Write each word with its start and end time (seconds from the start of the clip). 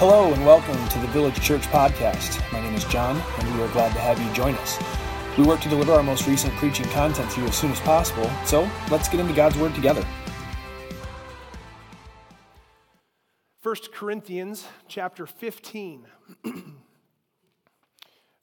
Hello 0.00 0.32
and 0.32 0.46
welcome 0.46 0.88
to 0.88 0.98
the 0.98 1.08
Village 1.08 1.38
Church 1.42 1.60
Podcast. 1.64 2.40
My 2.54 2.60
name 2.62 2.74
is 2.74 2.86
John, 2.86 3.22
and 3.38 3.54
we 3.54 3.62
are 3.62 3.68
glad 3.68 3.92
to 3.92 3.98
have 3.98 4.18
you 4.18 4.32
join 4.32 4.54
us. 4.54 4.78
We 5.36 5.44
work 5.44 5.60
to 5.60 5.68
deliver 5.68 5.92
our 5.92 6.02
most 6.02 6.26
recent 6.26 6.54
preaching 6.54 6.86
content 6.86 7.30
to 7.32 7.42
you 7.42 7.46
as 7.46 7.54
soon 7.54 7.70
as 7.70 7.80
possible, 7.80 8.30
so 8.46 8.66
let's 8.90 9.10
get 9.10 9.20
into 9.20 9.34
God's 9.34 9.58
Word 9.58 9.74
together. 9.74 10.02
1 13.62 13.76
Corinthians 13.92 14.66
chapter 14.88 15.26
15. 15.26 16.06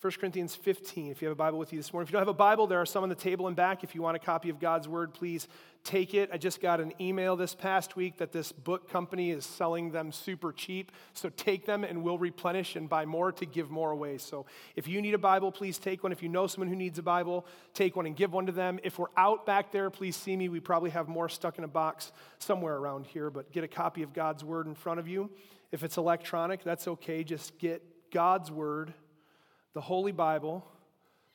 1 0.07 0.13
Corinthians 0.21 0.55
15, 0.55 1.11
if 1.11 1.21
you 1.21 1.27
have 1.27 1.33
a 1.33 1.35
Bible 1.35 1.59
with 1.59 1.73
you 1.73 1.79
this 1.79 1.91
morning. 1.91 2.07
If 2.07 2.11
you 2.11 2.13
don't 2.13 2.21
have 2.21 2.29
a 2.29 2.33
Bible, 2.33 2.65
there 2.65 2.79
are 2.79 2.85
some 2.85 3.03
on 3.03 3.09
the 3.09 3.13
table 3.13 3.47
and 3.47 3.57
back. 3.57 3.83
If 3.83 3.93
you 3.93 4.01
want 4.01 4.15
a 4.15 4.19
copy 4.19 4.49
of 4.49 4.57
God's 4.57 4.87
Word, 4.87 5.13
please 5.13 5.49
take 5.83 6.13
it. 6.13 6.29
I 6.31 6.37
just 6.37 6.61
got 6.61 6.79
an 6.79 6.93
email 7.01 7.35
this 7.35 7.53
past 7.53 7.97
week 7.97 8.19
that 8.19 8.31
this 8.31 8.53
book 8.53 8.89
company 8.89 9.31
is 9.31 9.45
selling 9.45 9.91
them 9.91 10.13
super 10.13 10.53
cheap. 10.53 10.93
So 11.11 11.27
take 11.27 11.65
them 11.65 11.83
and 11.83 12.03
we'll 12.03 12.17
replenish 12.17 12.77
and 12.77 12.87
buy 12.87 13.03
more 13.03 13.33
to 13.33 13.45
give 13.45 13.69
more 13.69 13.91
away. 13.91 14.17
So 14.17 14.45
if 14.77 14.87
you 14.87 15.01
need 15.01 15.13
a 15.13 15.17
Bible, 15.17 15.51
please 15.51 15.77
take 15.77 16.03
one. 16.03 16.13
If 16.13 16.23
you 16.23 16.29
know 16.29 16.47
someone 16.47 16.69
who 16.69 16.77
needs 16.77 16.97
a 16.99 17.03
Bible, 17.03 17.45
take 17.73 17.97
one 17.97 18.05
and 18.05 18.15
give 18.15 18.31
one 18.31 18.45
to 18.45 18.53
them. 18.53 18.79
If 18.83 18.97
we're 18.97 19.07
out 19.17 19.45
back 19.45 19.73
there, 19.73 19.89
please 19.89 20.15
see 20.15 20.37
me. 20.37 20.47
We 20.47 20.61
probably 20.61 20.91
have 20.91 21.09
more 21.09 21.27
stuck 21.27 21.57
in 21.57 21.65
a 21.65 21.67
box 21.67 22.13
somewhere 22.39 22.77
around 22.77 23.07
here, 23.07 23.29
but 23.29 23.51
get 23.51 23.65
a 23.65 23.67
copy 23.67 24.03
of 24.03 24.13
God's 24.13 24.41
Word 24.41 24.67
in 24.67 24.73
front 24.73 25.01
of 25.01 25.09
you. 25.09 25.29
If 25.73 25.83
it's 25.83 25.97
electronic, 25.97 26.63
that's 26.63 26.87
okay. 26.87 27.25
Just 27.25 27.57
get 27.57 27.83
God's 28.09 28.49
Word 28.49 28.93
the 29.77 29.81
Holy 29.81 30.11
Bible, 30.11 30.65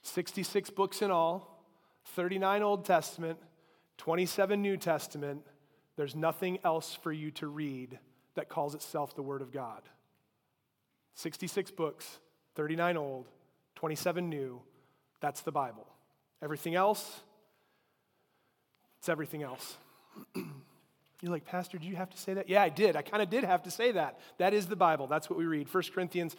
66 0.03 0.71
books 0.71 1.01
in 1.01 1.13
all, 1.13 1.65
39 2.17 2.63
Old 2.65 2.85
Testament, 2.85 3.39
27 3.99 4.61
New 4.61 4.77
Testament. 4.77 5.43
There's 5.95 6.17
nothing 6.17 6.59
else 6.65 6.99
for 7.05 7.13
you 7.13 7.31
to 7.31 7.47
read 7.47 8.01
that 8.35 8.49
calls 8.49 8.75
itself 8.75 9.15
the 9.15 9.23
Word 9.23 9.43
of 9.43 9.53
God. 9.53 9.83
66 11.15 11.71
books, 11.71 12.19
39 12.57 12.97
Old, 12.97 13.29
27 13.77 14.29
New. 14.29 14.61
That's 15.21 15.43
the 15.43 15.53
Bible. 15.53 15.87
Everything 16.43 16.75
else, 16.75 17.21
it's 18.99 19.09
everything 19.09 19.45
else. 19.45 19.77
You're 20.35 21.31
like, 21.31 21.45
Pastor, 21.45 21.79
did 21.79 21.87
you 21.87 21.95
have 21.95 22.11
to 22.11 22.19
say 22.19 22.35
that? 22.35 22.49
Yeah, 22.49 22.61
I 22.61 22.71
did. 22.71 22.97
I 22.97 23.03
kind 23.03 23.23
of 23.23 23.31
did 23.31 23.45
have 23.45 23.63
to 23.63 23.71
say 23.71 23.93
that. 23.93 24.19
That 24.39 24.53
is 24.53 24.67
the 24.67 24.75
Bible. 24.75 25.07
That's 25.07 25.31
what 25.31 25.39
we 25.39 25.45
read. 25.45 25.73
1 25.73 25.85
Corinthians 25.95 26.35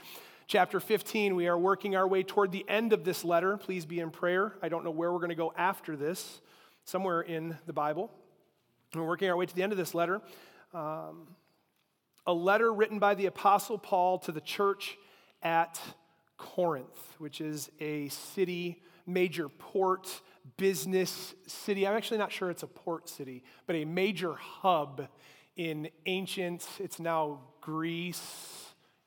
chapter 0.47 0.80
15. 0.80 1.36
We 1.36 1.47
are 1.47 1.58
working 1.58 1.95
our 1.95 2.08
way 2.08 2.23
toward 2.23 2.52
the 2.52 2.66
end 2.67 2.94
of 2.94 3.03
this 3.03 3.23
letter. 3.23 3.58
Please 3.58 3.86
be 3.86 3.99
in 3.99 4.11
prayer. 4.11 4.53
I 4.61 4.69
don't 4.69 4.83
know 4.83 4.91
where 4.91 5.11
we're 5.11 5.19
going 5.19 5.30
to 5.30 5.36
go 5.36 5.53
after 5.58 5.95
this, 5.95 6.41
somewhere 6.86 7.22
in 7.22 7.58
the 7.66 7.73
Bible. 7.73 8.11
We're 8.94 9.03
working 9.03 9.30
our 9.30 9.38
way 9.38 9.45
to 9.45 9.55
the 9.55 9.64
end 9.64 9.71
of 9.71 9.77
this 9.77 9.95
letter. 9.95 10.21
Um, 10.73 11.27
a 12.25 12.33
letter 12.33 12.73
written 12.73 12.99
by 12.99 13.16
the 13.16 13.25
Apostle 13.25 13.77
Paul 13.77 14.19
to 14.19 14.31
the 14.31 14.41
church 14.41 14.97
at 15.41 15.80
Corinth, 16.38 17.16
which 17.17 17.41
is 17.41 17.69
a 17.80 18.08
city, 18.09 18.81
major 19.05 19.49
port, 19.49 20.21
business 20.58 21.33
city. 21.47 21.88
I'm 21.88 21.95
actually 21.95 22.17
not 22.17 22.31
sure 22.31 22.49
it's 22.49 22.64
a 22.64 22.67
port 22.67 23.09
city, 23.09 23.44
but 23.66 23.75
a 23.75 23.86
major 23.86 24.33
hub 24.33 25.08
in 25.55 25.89
ancient, 26.05 26.67
it's 26.80 26.99
now 26.99 27.39
Greece, 27.61 28.62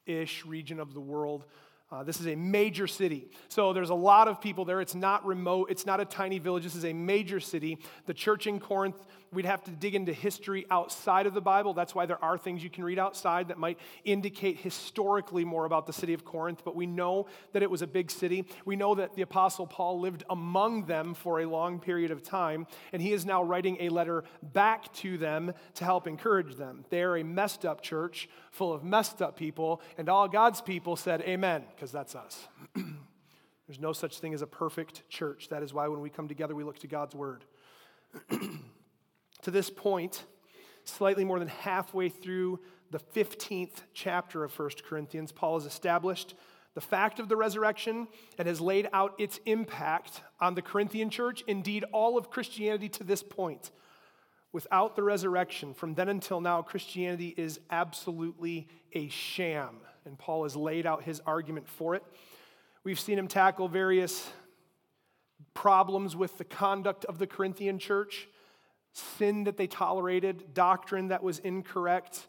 ish 0.06 0.44
region 0.44 0.80
of 0.80 0.94
the 0.94 1.00
world. 1.00 1.44
Uh, 1.90 2.02
this 2.02 2.20
is 2.20 2.26
a 2.26 2.34
major 2.34 2.88
city. 2.88 3.30
So 3.48 3.72
there's 3.72 3.90
a 3.90 3.94
lot 3.94 4.26
of 4.26 4.40
people 4.40 4.64
there. 4.64 4.80
It's 4.80 4.96
not 4.96 5.24
remote, 5.24 5.70
it's 5.70 5.86
not 5.86 6.00
a 6.00 6.04
tiny 6.04 6.38
village. 6.40 6.64
This 6.64 6.74
is 6.74 6.84
a 6.84 6.92
major 6.92 7.38
city. 7.38 7.78
The 8.06 8.14
church 8.14 8.48
in 8.48 8.58
Corinth 8.58 9.06
We'd 9.36 9.44
have 9.44 9.62
to 9.64 9.70
dig 9.70 9.94
into 9.94 10.14
history 10.14 10.64
outside 10.70 11.26
of 11.26 11.34
the 11.34 11.42
Bible. 11.42 11.74
That's 11.74 11.94
why 11.94 12.06
there 12.06 12.24
are 12.24 12.38
things 12.38 12.64
you 12.64 12.70
can 12.70 12.84
read 12.84 12.98
outside 12.98 13.48
that 13.48 13.58
might 13.58 13.78
indicate 14.02 14.56
historically 14.56 15.44
more 15.44 15.66
about 15.66 15.86
the 15.86 15.92
city 15.92 16.14
of 16.14 16.24
Corinth. 16.24 16.62
But 16.64 16.74
we 16.74 16.86
know 16.86 17.26
that 17.52 17.62
it 17.62 17.70
was 17.70 17.82
a 17.82 17.86
big 17.86 18.10
city. 18.10 18.46
We 18.64 18.76
know 18.76 18.94
that 18.94 19.14
the 19.14 19.20
Apostle 19.20 19.66
Paul 19.66 20.00
lived 20.00 20.24
among 20.30 20.86
them 20.86 21.12
for 21.12 21.40
a 21.40 21.44
long 21.44 21.80
period 21.80 22.10
of 22.12 22.22
time. 22.22 22.66
And 22.94 23.02
he 23.02 23.12
is 23.12 23.26
now 23.26 23.42
writing 23.42 23.76
a 23.80 23.90
letter 23.90 24.24
back 24.42 24.90
to 24.94 25.18
them 25.18 25.52
to 25.74 25.84
help 25.84 26.06
encourage 26.06 26.56
them. 26.56 26.86
They 26.88 27.02
are 27.02 27.18
a 27.18 27.22
messed 27.22 27.66
up 27.66 27.82
church 27.82 28.30
full 28.52 28.72
of 28.72 28.84
messed 28.84 29.20
up 29.20 29.36
people. 29.36 29.82
And 29.98 30.08
all 30.08 30.28
God's 30.28 30.62
people 30.62 30.96
said, 30.96 31.20
Amen, 31.20 31.64
because 31.74 31.92
that's 31.92 32.14
us. 32.14 32.48
There's 33.66 33.80
no 33.80 33.92
such 33.92 34.18
thing 34.18 34.32
as 34.32 34.40
a 34.40 34.46
perfect 34.46 35.06
church. 35.10 35.50
That 35.50 35.62
is 35.62 35.74
why 35.74 35.88
when 35.88 36.00
we 36.00 36.08
come 36.08 36.26
together, 36.26 36.54
we 36.54 36.64
look 36.64 36.78
to 36.78 36.86
God's 36.86 37.14
word. 37.14 37.44
To 39.46 39.52
this 39.52 39.70
point, 39.70 40.24
slightly 40.82 41.24
more 41.24 41.38
than 41.38 41.46
halfway 41.46 42.08
through 42.08 42.58
the 42.90 42.98
15th 42.98 43.74
chapter 43.94 44.42
of 44.42 44.58
1 44.58 44.70
Corinthians, 44.84 45.30
Paul 45.30 45.60
has 45.60 45.66
established 45.72 46.34
the 46.74 46.80
fact 46.80 47.20
of 47.20 47.28
the 47.28 47.36
resurrection 47.36 48.08
and 48.38 48.48
has 48.48 48.60
laid 48.60 48.88
out 48.92 49.14
its 49.18 49.38
impact 49.46 50.22
on 50.40 50.56
the 50.56 50.62
Corinthian 50.62 51.10
church, 51.10 51.44
indeed, 51.46 51.84
all 51.92 52.18
of 52.18 52.28
Christianity 52.28 52.88
to 52.88 53.04
this 53.04 53.22
point. 53.22 53.70
Without 54.50 54.96
the 54.96 55.04
resurrection, 55.04 55.74
from 55.74 55.94
then 55.94 56.08
until 56.08 56.40
now, 56.40 56.60
Christianity 56.60 57.32
is 57.36 57.60
absolutely 57.70 58.66
a 58.94 59.06
sham. 59.10 59.76
And 60.04 60.18
Paul 60.18 60.42
has 60.42 60.56
laid 60.56 60.86
out 60.86 61.04
his 61.04 61.20
argument 61.24 61.68
for 61.68 61.94
it. 61.94 62.02
We've 62.82 62.98
seen 62.98 63.16
him 63.16 63.28
tackle 63.28 63.68
various 63.68 64.28
problems 65.54 66.16
with 66.16 66.36
the 66.36 66.44
conduct 66.44 67.04
of 67.04 67.20
the 67.20 67.28
Corinthian 67.28 67.78
church 67.78 68.26
sin 68.98 69.44
that 69.44 69.56
they 69.56 69.66
tolerated, 69.66 70.54
doctrine 70.54 71.08
that 71.08 71.22
was 71.22 71.38
incorrect, 71.40 72.26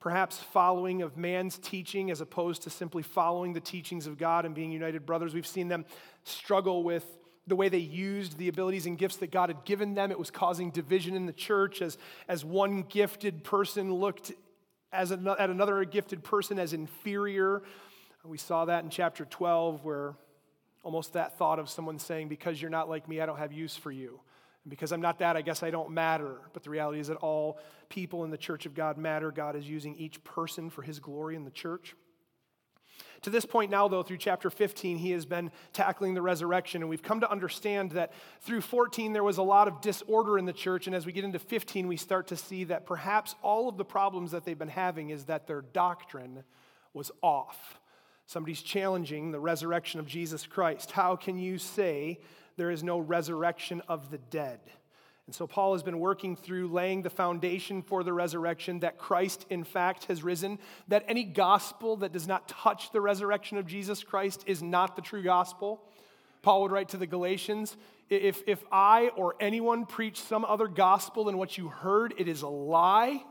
perhaps 0.00 0.38
following 0.38 1.02
of 1.02 1.16
man's 1.16 1.58
teaching 1.58 2.10
as 2.10 2.20
opposed 2.20 2.62
to 2.62 2.70
simply 2.70 3.02
following 3.02 3.52
the 3.52 3.60
teachings 3.60 4.06
of 4.06 4.18
God 4.18 4.44
and 4.44 4.54
being 4.54 4.70
united 4.70 5.06
brothers. 5.06 5.34
We've 5.34 5.46
seen 5.46 5.68
them 5.68 5.84
struggle 6.24 6.82
with 6.82 7.04
the 7.46 7.56
way 7.56 7.68
they 7.68 7.78
used 7.78 8.38
the 8.38 8.48
abilities 8.48 8.86
and 8.86 8.98
gifts 8.98 9.16
that 9.16 9.30
God 9.30 9.50
had 9.50 9.64
given 9.64 9.94
them. 9.94 10.10
It 10.10 10.18
was 10.18 10.30
causing 10.30 10.70
division 10.70 11.14
in 11.14 11.26
the 11.26 11.32
church 11.32 11.82
as, 11.82 11.98
as 12.28 12.44
one 12.44 12.82
gifted 12.82 13.44
person 13.44 13.92
looked 13.92 14.32
as 14.92 15.10
an, 15.10 15.26
at 15.26 15.50
another 15.50 15.84
gifted 15.84 16.22
person 16.22 16.58
as 16.58 16.72
inferior. 16.72 17.62
We 18.24 18.38
saw 18.38 18.64
that 18.64 18.84
in 18.84 18.90
chapter 18.90 19.24
12, 19.24 19.84
where 19.84 20.14
almost 20.82 21.12
that 21.14 21.36
thought 21.36 21.58
of 21.58 21.68
someone 21.68 21.98
saying, 21.98 22.28
Because 22.28 22.60
you're 22.60 22.70
not 22.70 22.88
like 22.88 23.08
me, 23.08 23.20
I 23.20 23.26
don't 23.26 23.38
have 23.38 23.52
use 23.52 23.76
for 23.76 23.92
you. 23.92 24.20
And 24.64 24.70
because 24.70 24.92
I'm 24.92 25.00
not 25.00 25.18
that, 25.20 25.36
I 25.36 25.42
guess 25.42 25.62
I 25.62 25.70
don't 25.70 25.90
matter. 25.90 26.40
But 26.52 26.62
the 26.62 26.70
reality 26.70 26.98
is 26.98 27.08
that 27.08 27.16
all 27.18 27.58
people 27.88 28.24
in 28.24 28.30
the 28.30 28.38
church 28.38 28.66
of 28.66 28.74
God 28.74 28.98
matter. 28.98 29.30
God 29.30 29.56
is 29.56 29.68
using 29.68 29.94
each 29.96 30.22
person 30.24 30.70
for 30.70 30.82
his 30.82 30.98
glory 30.98 31.36
in 31.36 31.44
the 31.44 31.50
church. 31.50 31.94
To 33.22 33.30
this 33.30 33.46
point 33.46 33.70
now, 33.70 33.88
though, 33.88 34.02
through 34.02 34.18
chapter 34.18 34.50
15, 34.50 34.98
he 34.98 35.12
has 35.12 35.24
been 35.24 35.50
tackling 35.72 36.12
the 36.12 36.20
resurrection, 36.20 36.82
and 36.82 36.90
we've 36.90 37.02
come 37.02 37.20
to 37.20 37.30
understand 37.30 37.92
that 37.92 38.12
through 38.42 38.60
14, 38.60 39.14
there 39.14 39.24
was 39.24 39.38
a 39.38 39.42
lot 39.42 39.66
of 39.66 39.80
disorder 39.80 40.38
in 40.38 40.44
the 40.44 40.52
church, 40.52 40.86
and 40.86 40.94
as 40.94 41.06
we 41.06 41.12
get 41.12 41.24
into 41.24 41.38
15, 41.38 41.88
we 41.88 41.96
start 41.96 42.26
to 42.28 42.36
see 42.36 42.64
that 42.64 42.84
perhaps 42.84 43.34
all 43.42 43.68
of 43.68 43.78
the 43.78 43.84
problems 43.84 44.32
that 44.32 44.44
they've 44.44 44.58
been 44.58 44.68
having 44.68 45.08
is 45.08 45.24
that 45.24 45.46
their 45.46 45.62
doctrine 45.62 46.44
was 46.92 47.10
off. 47.22 47.80
Somebody's 48.26 48.60
challenging 48.60 49.32
the 49.32 49.40
resurrection 49.40 50.00
of 50.00 50.06
Jesus 50.06 50.46
Christ. 50.46 50.90
How 50.90 51.16
can 51.16 51.38
you 51.38 51.56
say 51.56 52.20
there 52.56 52.70
is 52.70 52.82
no 52.82 52.98
resurrection 52.98 53.82
of 53.88 54.10
the 54.10 54.18
dead. 54.18 54.60
And 55.26 55.34
so 55.34 55.46
Paul 55.46 55.72
has 55.72 55.82
been 55.82 56.00
working 56.00 56.36
through 56.36 56.68
laying 56.68 57.02
the 57.02 57.10
foundation 57.10 57.80
for 57.80 58.02
the 58.02 58.12
resurrection 58.12 58.80
that 58.80 58.98
Christ, 58.98 59.46
in 59.48 59.64
fact, 59.64 60.04
has 60.04 60.22
risen, 60.22 60.58
that 60.88 61.04
any 61.08 61.24
gospel 61.24 61.96
that 61.98 62.12
does 62.12 62.26
not 62.26 62.46
touch 62.46 62.92
the 62.92 63.00
resurrection 63.00 63.56
of 63.56 63.66
Jesus 63.66 64.02
Christ 64.02 64.44
is 64.46 64.62
not 64.62 64.96
the 64.96 65.02
true 65.02 65.22
gospel. 65.22 65.82
Paul 66.42 66.62
would 66.62 66.72
write 66.72 66.90
to 66.90 66.98
the 66.98 67.06
Galatians 67.06 67.74
if, 68.10 68.42
if 68.46 68.62
I 68.70 69.08
or 69.16 69.34
anyone 69.40 69.86
preach 69.86 70.20
some 70.20 70.44
other 70.44 70.68
gospel 70.68 71.24
than 71.24 71.38
what 71.38 71.56
you 71.56 71.68
heard, 71.68 72.12
it 72.18 72.28
is 72.28 72.42
a 72.42 72.48
lie 72.48 73.22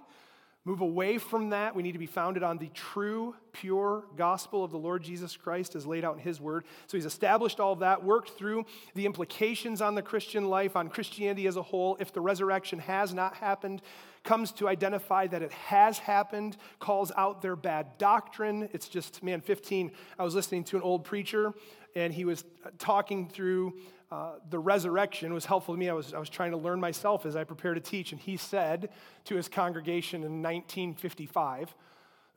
move 0.65 0.81
away 0.81 1.17
from 1.17 1.49
that. 1.49 1.75
We 1.75 1.83
need 1.83 1.91
to 1.91 1.99
be 1.99 2.05
founded 2.05 2.41
on 2.41 2.57
the 2.57 2.69
true, 2.69 3.35
pure 3.51 4.05
gospel 4.15 4.63
of 4.63 4.71
the 4.71 4.77
Lord 4.77 5.03
Jesus 5.03 5.35
Christ 5.35 5.75
as 5.75 5.85
laid 5.85 6.05
out 6.05 6.15
in 6.15 6.21
His 6.21 6.39
Word. 6.39 6.63
So 6.87 6.97
He's 6.97 7.05
established 7.05 7.59
all 7.59 7.73
of 7.73 7.79
that, 7.79 8.03
worked 8.03 8.31
through 8.31 8.65
the 8.95 9.05
implications 9.05 9.81
on 9.81 9.95
the 9.95 10.01
Christian 10.01 10.49
life, 10.49 10.75
on 10.75 10.89
Christianity 10.89 11.47
as 11.47 11.57
a 11.57 11.61
whole. 11.61 11.97
If 11.99 12.13
the 12.13 12.21
resurrection 12.21 12.79
has 12.79 13.13
not 13.13 13.35
happened, 13.35 13.81
comes 14.23 14.53
to 14.53 14.69
identify 14.69 15.27
that 15.27 15.41
it 15.41 15.51
has 15.51 15.99
happened, 15.99 16.55
calls 16.79 17.11
out 17.17 17.41
their 17.41 17.57
bad 17.57 17.97
doctrine. 17.97 18.69
It's 18.71 18.87
just, 18.87 19.21
man, 19.21 19.41
15. 19.41 19.91
I 20.17 20.23
was 20.23 20.33
listening 20.33 20.63
to 20.65 20.77
an 20.77 20.81
old 20.81 21.03
preacher, 21.03 21.53
and 21.95 22.13
he 22.13 22.23
was 22.23 22.45
talking 22.79 23.27
through 23.27 23.73
uh, 24.13 24.33
the 24.51 24.59
resurrection 24.59 25.33
was 25.33 25.43
helpful 25.43 25.73
to 25.73 25.79
me. 25.79 25.89
I 25.89 25.93
was, 25.93 26.13
I 26.13 26.19
was 26.19 26.29
trying 26.29 26.51
to 26.51 26.57
learn 26.57 26.79
myself 26.79 27.25
as 27.25 27.35
I 27.35 27.43
prepared 27.43 27.77
to 27.77 27.81
teach. 27.81 28.11
And 28.11 28.21
he 28.21 28.37
said 28.37 28.89
to 29.25 29.35
his 29.35 29.49
congregation 29.49 30.17
in 30.17 30.43
1955 30.43 31.73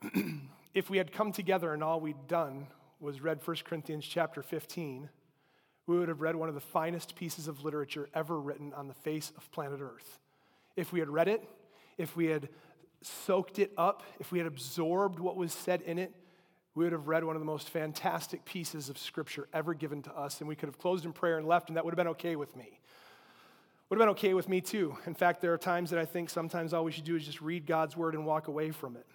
if 0.75 0.88
we 0.88 0.96
had 0.96 1.12
come 1.12 1.32
together 1.32 1.75
and 1.75 1.84
all 1.84 2.00
we'd 2.00 2.28
done 2.28 2.69
was 2.99 3.20
read 3.20 3.40
1 3.44 3.58
Corinthians 3.62 4.06
chapter 4.06 4.43
15, 4.43 5.11
we 5.87 5.99
would 5.99 6.08
have 6.08 6.23
read 6.23 6.34
one 6.34 6.49
of 6.49 6.55
the 6.55 6.62
finest 6.62 7.14
pieces 7.14 7.46
of 7.46 7.62
literature 7.62 8.08
ever 8.14 8.40
written 8.40 8.72
on 8.72 8.88
the 8.88 8.94
face 8.94 9.31
of 9.37 9.50
planet 9.52 9.81
Earth. 9.82 10.19
If 10.76 10.94
we 10.94 11.00
had 11.00 11.11
read 11.11 11.29
it, 11.29 11.46
if 11.99 12.17
we 12.17 12.25
had 12.25 12.49
soaked 13.02 13.58
it 13.58 13.70
up, 13.76 14.02
if 14.19 14.32
we 14.32 14.38
had 14.38 14.46
absorbed 14.46 15.19
what 15.19 15.37
was 15.37 15.52
said 15.52 15.82
in 15.82 15.99
it, 15.99 16.14
we 16.76 16.84
would 16.84 16.93
have 16.93 17.08
read 17.08 17.25
one 17.25 17.34
of 17.34 17.40
the 17.40 17.46
most 17.46 17.70
fantastic 17.70 18.44
pieces 18.44 18.90
of 18.90 18.99
scripture 18.99 19.49
ever 19.55 19.73
given 19.73 20.02
to 20.02 20.12
us, 20.12 20.40
and 20.40 20.49
we 20.49 20.55
could 20.55 20.69
have 20.69 20.78
closed 20.78 21.06
in 21.06 21.12
prayer 21.12 21.38
and 21.38 21.49
left, 21.49 21.69
and 21.69 21.76
that 21.76 21.84
would 21.87 21.93
have 21.93 21.96
been 21.96 22.06
okay 22.08 22.37
with 22.37 22.55
me. 22.55 22.78
Would 23.88 23.99
have 23.99 24.06
been 24.06 24.11
okay 24.11 24.34
with 24.34 24.46
me 24.46 24.61
too. 24.61 24.94
In 25.06 25.14
fact, 25.14 25.40
there 25.40 25.55
are 25.55 25.58
times 25.58 25.88
that 25.88 25.99
I 25.99 26.05
think 26.05 26.28
sometimes 26.28 26.75
all 26.75 26.84
we 26.84 26.93
should 26.93 27.05
do 27.05 27.17
is 27.17 27.25
just 27.25 27.40
read 27.40 27.67
God's 27.67 27.96
word 27.96 28.14
and 28.14 28.26
walk 28.26 28.49
away 28.49 28.73
from 28.73 28.94
it. 28.94 29.06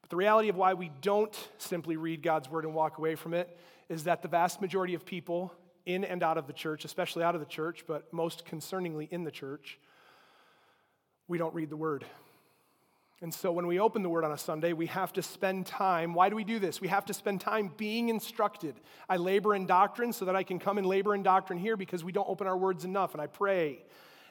But 0.00 0.08
the 0.08 0.16
reality 0.16 0.48
of 0.48 0.56
why 0.56 0.72
we 0.72 0.90
don't 1.02 1.36
simply 1.58 1.98
read 1.98 2.22
God's 2.22 2.48
word 2.48 2.64
and 2.64 2.74
walk 2.74 2.96
away 2.96 3.14
from 3.14 3.34
it 3.34 3.58
is 3.90 4.04
that 4.04 4.22
the 4.22 4.28
vast 4.28 4.62
majority 4.62 4.94
of 4.94 5.04
people 5.04 5.52
in 5.84 6.02
and 6.02 6.22
out 6.22 6.38
of 6.38 6.46
the 6.46 6.54
church, 6.54 6.86
especially 6.86 7.22
out 7.22 7.34
of 7.34 7.42
the 7.42 7.46
church, 7.46 7.84
but 7.86 8.10
most 8.10 8.46
concerningly 8.46 9.06
in 9.10 9.22
the 9.22 9.30
church, 9.30 9.78
we 11.28 11.36
don't 11.36 11.54
read 11.54 11.68
the 11.68 11.76
word. 11.76 12.06
And 13.22 13.32
so 13.32 13.50
when 13.50 13.66
we 13.66 13.80
open 13.80 14.02
the 14.02 14.10
word 14.10 14.24
on 14.24 14.32
a 14.32 14.38
Sunday, 14.38 14.74
we 14.74 14.86
have 14.86 15.12
to 15.14 15.22
spend 15.22 15.64
time. 15.64 16.12
Why 16.12 16.28
do 16.28 16.36
we 16.36 16.44
do 16.44 16.58
this? 16.58 16.82
We 16.82 16.88
have 16.88 17.06
to 17.06 17.14
spend 17.14 17.40
time 17.40 17.72
being 17.76 18.10
instructed. 18.10 18.74
I 19.08 19.16
labor 19.16 19.54
in 19.54 19.66
doctrine 19.66 20.12
so 20.12 20.26
that 20.26 20.36
I 20.36 20.42
can 20.42 20.58
come 20.58 20.76
and 20.76 20.86
labor 20.86 21.14
in 21.14 21.22
doctrine 21.22 21.58
here 21.58 21.78
because 21.78 22.04
we 22.04 22.12
don't 22.12 22.28
open 22.28 22.46
our 22.46 22.58
words 22.58 22.84
enough. 22.84 23.14
And 23.14 23.22
I 23.22 23.26
pray 23.26 23.82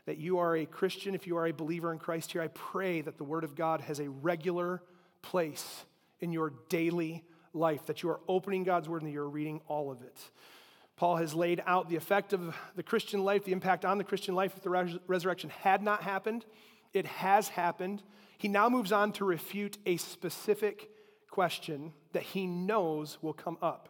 that 0.05 0.19
you 0.19 0.37
are 0.37 0.55
a 0.55 0.67
Christian, 0.67 1.15
if 1.15 1.25
you 1.25 1.35
are 1.37 1.47
a 1.47 1.51
believer 1.51 1.91
in 1.91 1.97
Christ 1.97 2.31
here, 2.31 2.43
I 2.43 2.49
pray 2.49 3.01
that 3.01 3.17
the 3.17 3.23
word 3.23 3.43
of 3.43 3.55
God 3.55 3.81
has 3.81 3.99
a 3.99 4.07
regular 4.07 4.83
place 5.23 5.85
in 6.19 6.31
your 6.31 6.53
daily 6.69 7.23
life, 7.53 7.87
that 7.87 8.03
you 8.03 8.09
are 8.09 8.19
opening 8.27 8.63
God's 8.63 8.87
word 8.87 9.01
and 9.01 9.09
that 9.09 9.13
you're 9.13 9.27
reading 9.27 9.61
all 9.67 9.91
of 9.91 10.03
it. 10.03 10.17
Paul 10.95 11.17
has 11.17 11.33
laid 11.33 11.61
out 11.65 11.89
the 11.89 11.95
effect 11.95 12.33
of 12.33 12.55
the 12.75 12.83
Christian 12.83 13.23
life, 13.23 13.43
the 13.43 13.51
impact 13.51 13.83
on 13.83 13.97
the 13.97 14.03
Christian 14.03 14.35
life 14.35 14.53
if 14.55 14.63
the 14.63 14.69
res- 14.69 14.97
resurrection 15.07 15.49
had 15.49 15.81
not 15.81 16.03
happened. 16.03 16.45
It 16.93 17.05
has 17.07 17.49
happened. 17.49 18.03
He 18.37 18.47
now 18.47 18.69
moves 18.69 18.91
on 18.91 19.11
to 19.13 19.25
refute 19.25 19.77
a 19.85 19.97
specific 19.97 20.89
question 21.29 21.93
that 22.13 22.23
he 22.23 22.47
knows 22.47 23.17
will 23.21 23.33
come 23.33 23.57
up. 23.61 23.89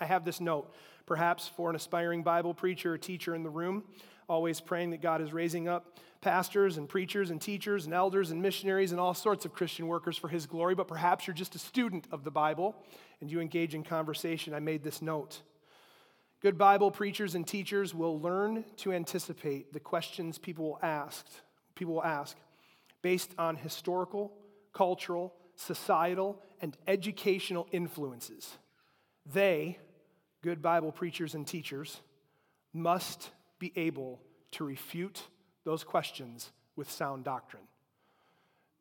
I 0.00 0.04
have 0.04 0.24
this 0.24 0.40
note, 0.40 0.72
perhaps 1.06 1.48
for 1.48 1.70
an 1.70 1.76
aspiring 1.76 2.22
Bible 2.22 2.54
preacher 2.54 2.94
or 2.94 2.98
teacher 2.98 3.34
in 3.34 3.42
the 3.42 3.50
room, 3.50 3.84
always 4.28 4.60
praying 4.60 4.90
that 4.90 5.00
God 5.00 5.20
is 5.20 5.32
raising 5.32 5.68
up 5.68 5.98
pastors 6.20 6.76
and 6.76 6.88
preachers 6.88 7.30
and 7.30 7.40
teachers 7.40 7.84
and 7.84 7.94
elders 7.94 8.32
and 8.32 8.42
missionaries 8.42 8.90
and 8.90 9.00
all 9.00 9.14
sorts 9.14 9.44
of 9.44 9.52
Christian 9.52 9.86
workers 9.86 10.16
for 10.16 10.28
his 10.28 10.46
glory, 10.46 10.74
but 10.74 10.88
perhaps 10.88 11.26
you're 11.26 11.34
just 11.34 11.54
a 11.54 11.58
student 11.58 12.06
of 12.10 12.24
the 12.24 12.30
Bible 12.30 12.74
and 13.20 13.30
you 13.30 13.40
engage 13.40 13.74
in 13.74 13.84
conversation. 13.84 14.52
I 14.52 14.58
made 14.60 14.82
this 14.82 15.00
note. 15.00 15.42
Good 16.40 16.58
Bible 16.58 16.90
preachers 16.90 17.34
and 17.34 17.46
teachers 17.46 17.94
will 17.94 18.20
learn 18.20 18.64
to 18.78 18.92
anticipate 18.92 19.72
the 19.72 19.80
questions 19.80 20.36
people 20.38 20.64
will 20.64 20.80
ask, 20.82 21.24
people 21.74 21.94
will 21.94 22.04
ask 22.04 22.36
based 23.02 23.32
on 23.38 23.56
historical, 23.56 24.32
cultural, 24.72 25.34
societal, 25.54 26.42
and 26.60 26.76
educational 26.86 27.66
influences. 27.72 28.58
They, 29.32 29.78
good 30.42 30.62
Bible 30.62 30.92
preachers 30.92 31.34
and 31.34 31.46
teachers, 31.46 32.00
must 32.72 33.30
be 33.58 33.72
able 33.76 34.20
to 34.52 34.64
refute 34.64 35.22
those 35.64 35.82
questions 35.82 36.50
with 36.76 36.90
sound 36.90 37.24
doctrine. 37.24 37.62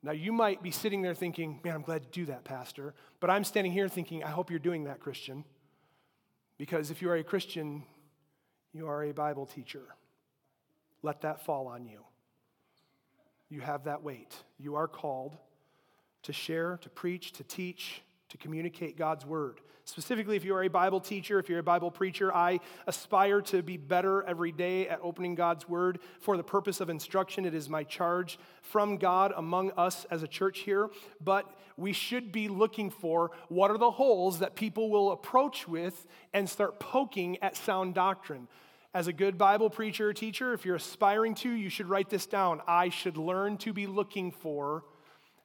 Now, 0.04 0.12
you 0.12 0.32
might 0.32 0.62
be 0.62 0.70
sitting 0.70 1.02
there 1.02 1.16
thinking, 1.16 1.60
man, 1.64 1.74
I'm 1.74 1.82
glad 1.82 2.04
to 2.04 2.10
do 2.10 2.26
that, 2.28 2.44
Pastor. 2.44 2.94
But 3.20 3.32
I'm 3.32 3.44
standing 3.44 3.72
here 3.72 3.90
thinking, 3.90 4.24
I 4.24 4.30
hope 4.30 4.52
you're 4.52 4.60
doing 4.60 4.84
that, 4.84 5.00
Christian. 5.00 5.44
Because 6.60 6.92
if 6.92 7.02
you 7.02 7.10
are 7.10 7.16
a 7.16 7.24
Christian, 7.24 7.84
you 8.72 8.88
are 8.88 9.04
a 9.04 9.14
Bible 9.14 9.48
teacher. 9.48 9.82
Let 11.02 11.22
that 11.22 11.44
fall 11.44 11.68
on 11.68 11.86
you. 11.86 12.02
You 13.56 13.62
have 13.62 13.86
that 13.86 14.04
weight. 14.04 14.36
You 14.60 14.76
are 14.76 14.86
called 14.86 15.38
to 16.24 16.34
share, 16.34 16.78
to 16.82 16.90
preach, 16.90 17.32
to 17.32 17.44
teach, 17.46 18.02
to 18.28 18.36
communicate 18.36 18.98
God's 18.98 19.26
word. 19.26 19.62
Specifically, 19.86 20.36
if 20.36 20.44
you 20.44 20.54
are 20.56 20.64
a 20.64 20.68
Bible 20.68 21.00
teacher, 21.00 21.40
if 21.40 21.48
you're 21.48 21.60
a 21.60 21.64
Bible 21.64 21.90
preacher, 21.90 22.36
I 22.36 22.60
aspire 22.86 23.40
to 23.44 23.64
be 23.64 23.78
better 23.78 24.24
every 24.24 24.52
day 24.52 24.90
at 24.90 25.00
opening 25.02 25.36
God's 25.36 25.70
word 25.70 26.00
for 26.20 26.36
the 26.36 26.44
purpose 26.44 26.82
of 26.82 26.90
instruction. 26.90 27.46
It 27.46 27.56
is 27.56 27.70
my 27.70 27.86
charge 27.86 28.38
from 28.62 28.98
God 28.98 29.32
among 29.38 29.72
us 29.78 30.06
as 30.12 30.22
a 30.22 30.28
church 30.28 30.60
here. 30.60 30.90
But 31.24 31.50
we 31.78 31.94
should 31.94 32.34
be 32.34 32.50
looking 32.50 32.90
for 32.90 33.32
what 33.48 33.72
are 33.72 33.78
the 33.78 33.92
holes 33.92 34.40
that 34.40 34.56
people 34.56 34.90
will 34.90 35.14
approach 35.14 35.66
with 35.66 36.06
and 36.34 36.50
start 36.50 36.78
poking 36.82 37.42
at 37.42 37.56
sound 37.56 37.94
doctrine. 37.94 38.50
As 38.96 39.08
a 39.08 39.14
good 39.14 39.38
Bible 39.38 39.70
preacher 39.70 40.08
or 40.08 40.14
teacher, 40.14 40.54
if 40.54 40.64
you're 40.64 40.78
aspiring 40.78 41.36
to, 41.36 41.52
you 41.52 41.70
should 41.70 41.90
write 41.90 42.10
this 42.10 42.26
down. 42.26 42.62
I 42.66 42.88
should 42.88 43.18
learn 43.18 43.58
to 43.58 43.74
be 43.74 43.88
looking 43.88 44.32
for 44.32 44.86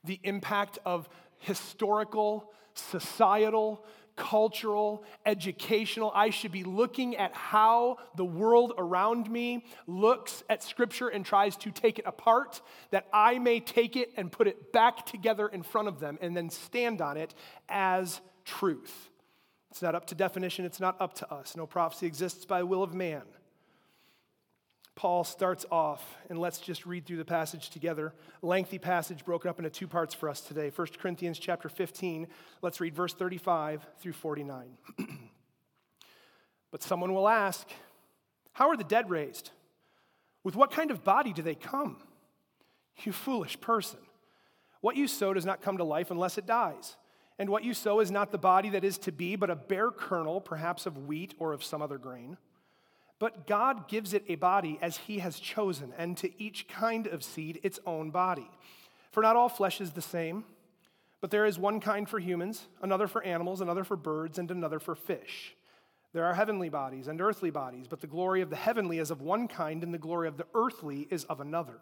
the 0.04 0.20
impact 0.22 0.78
of 0.86 1.08
historical, 1.38 2.52
societal, 2.74 3.84
cultural, 4.14 5.02
educational. 5.26 6.12
I 6.14 6.30
should 6.30 6.52
be 6.52 6.62
looking 6.62 7.16
at 7.16 7.34
how 7.34 7.96
the 8.14 8.24
world 8.24 8.72
around 8.78 9.28
me 9.28 9.64
looks 9.88 10.44
at 10.48 10.62
Scripture 10.62 11.08
and 11.08 11.26
tries 11.26 11.56
to 11.56 11.72
take 11.72 11.98
it 11.98 12.04
apart, 12.06 12.62
that 12.92 13.08
I 13.12 13.40
may 13.40 13.58
take 13.58 13.96
it 13.96 14.10
and 14.16 14.30
put 14.30 14.46
it 14.46 14.72
back 14.72 15.06
together 15.06 15.48
in 15.48 15.64
front 15.64 15.88
of 15.88 15.98
them 15.98 16.20
and 16.22 16.36
then 16.36 16.50
stand 16.50 17.00
on 17.00 17.16
it 17.16 17.34
as 17.68 18.20
truth. 18.44 19.08
It's 19.72 19.82
not 19.82 19.96
up 19.96 20.06
to 20.06 20.14
definition, 20.14 20.64
it's 20.64 20.78
not 20.78 21.00
up 21.00 21.14
to 21.14 21.32
us. 21.34 21.56
No 21.56 21.66
prophecy 21.66 22.06
exists 22.06 22.44
by 22.44 22.60
the 22.60 22.66
will 22.66 22.84
of 22.84 22.94
man. 22.94 23.22
Paul 25.00 25.24
starts 25.24 25.64
off, 25.70 26.18
and 26.28 26.38
let's 26.38 26.58
just 26.58 26.84
read 26.84 27.06
through 27.06 27.16
the 27.16 27.24
passage 27.24 27.70
together. 27.70 28.12
Lengthy 28.42 28.78
passage 28.78 29.24
broken 29.24 29.48
up 29.48 29.58
into 29.58 29.70
two 29.70 29.88
parts 29.88 30.12
for 30.12 30.28
us 30.28 30.42
today. 30.42 30.70
1 30.76 30.88
Corinthians 31.00 31.38
chapter 31.38 31.70
15. 31.70 32.28
Let's 32.60 32.82
read 32.82 32.94
verse 32.94 33.14
35 33.14 33.80
through 33.98 34.12
49. 34.12 34.76
but 36.70 36.82
someone 36.82 37.14
will 37.14 37.30
ask, 37.30 37.66
How 38.52 38.68
are 38.68 38.76
the 38.76 38.84
dead 38.84 39.08
raised? 39.08 39.52
With 40.44 40.54
what 40.54 40.70
kind 40.70 40.90
of 40.90 41.02
body 41.02 41.32
do 41.32 41.40
they 41.40 41.54
come? 41.54 41.96
You 43.02 43.12
foolish 43.12 43.58
person. 43.58 44.00
What 44.82 44.96
you 44.96 45.08
sow 45.08 45.32
does 45.32 45.46
not 45.46 45.62
come 45.62 45.78
to 45.78 45.84
life 45.84 46.10
unless 46.10 46.36
it 46.36 46.44
dies. 46.44 46.96
And 47.38 47.48
what 47.48 47.64
you 47.64 47.72
sow 47.72 48.00
is 48.00 48.10
not 48.10 48.32
the 48.32 48.38
body 48.38 48.68
that 48.68 48.84
is 48.84 48.98
to 48.98 49.12
be, 49.12 49.34
but 49.34 49.48
a 49.48 49.56
bare 49.56 49.92
kernel, 49.92 50.42
perhaps 50.42 50.84
of 50.84 51.06
wheat 51.06 51.32
or 51.38 51.54
of 51.54 51.64
some 51.64 51.80
other 51.80 51.96
grain. 51.96 52.36
But 53.20 53.46
God 53.46 53.86
gives 53.86 54.14
it 54.14 54.24
a 54.28 54.34
body 54.34 54.78
as 54.82 54.96
He 54.96 55.20
has 55.20 55.38
chosen, 55.38 55.92
and 55.96 56.16
to 56.16 56.42
each 56.42 56.66
kind 56.66 57.06
of 57.06 57.22
seed 57.22 57.60
its 57.62 57.78
own 57.86 58.10
body. 58.10 58.50
For 59.12 59.22
not 59.22 59.36
all 59.36 59.50
flesh 59.50 59.80
is 59.80 59.92
the 59.92 60.02
same, 60.02 60.44
but 61.20 61.30
there 61.30 61.44
is 61.44 61.58
one 61.58 61.80
kind 61.80 62.08
for 62.08 62.18
humans, 62.18 62.66
another 62.80 63.06
for 63.06 63.22
animals, 63.22 63.60
another 63.60 63.84
for 63.84 63.96
birds, 63.96 64.38
and 64.38 64.50
another 64.50 64.80
for 64.80 64.94
fish. 64.94 65.54
There 66.14 66.24
are 66.24 66.34
heavenly 66.34 66.70
bodies 66.70 67.08
and 67.08 67.20
earthly 67.20 67.50
bodies, 67.50 67.86
but 67.88 68.00
the 68.00 68.06
glory 68.06 68.40
of 68.40 68.48
the 68.48 68.56
heavenly 68.56 68.98
is 68.98 69.10
of 69.10 69.20
one 69.20 69.48
kind, 69.48 69.84
and 69.84 69.92
the 69.92 69.98
glory 69.98 70.26
of 70.26 70.38
the 70.38 70.46
earthly 70.54 71.06
is 71.10 71.24
of 71.24 71.40
another. 71.40 71.78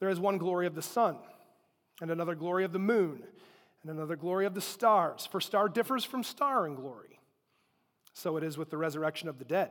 There 0.00 0.10
is 0.10 0.18
one 0.18 0.36
glory 0.36 0.66
of 0.66 0.74
the 0.74 0.82
sun, 0.82 1.16
and 2.00 2.10
another 2.10 2.34
glory 2.34 2.64
of 2.64 2.72
the 2.72 2.80
moon, 2.80 3.22
and 3.82 3.90
another 3.92 4.16
glory 4.16 4.46
of 4.46 4.54
the 4.54 4.60
stars, 4.60 5.26
for 5.26 5.40
star 5.40 5.68
differs 5.68 6.04
from 6.04 6.24
star 6.24 6.66
in 6.66 6.74
glory. 6.74 7.20
So 8.12 8.36
it 8.36 8.42
is 8.42 8.58
with 8.58 8.70
the 8.70 8.76
resurrection 8.76 9.28
of 9.28 9.38
the 9.38 9.44
dead. 9.44 9.70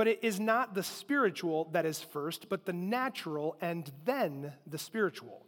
But 0.00 0.08
it 0.08 0.20
is 0.22 0.40
not 0.40 0.72
the 0.72 0.82
spiritual 0.82 1.68
that 1.72 1.84
is 1.84 2.00
first, 2.00 2.48
but 2.48 2.64
the 2.64 2.72
natural 2.72 3.54
and 3.60 3.92
then 4.06 4.54
the 4.66 4.78
spiritual. 4.78 5.44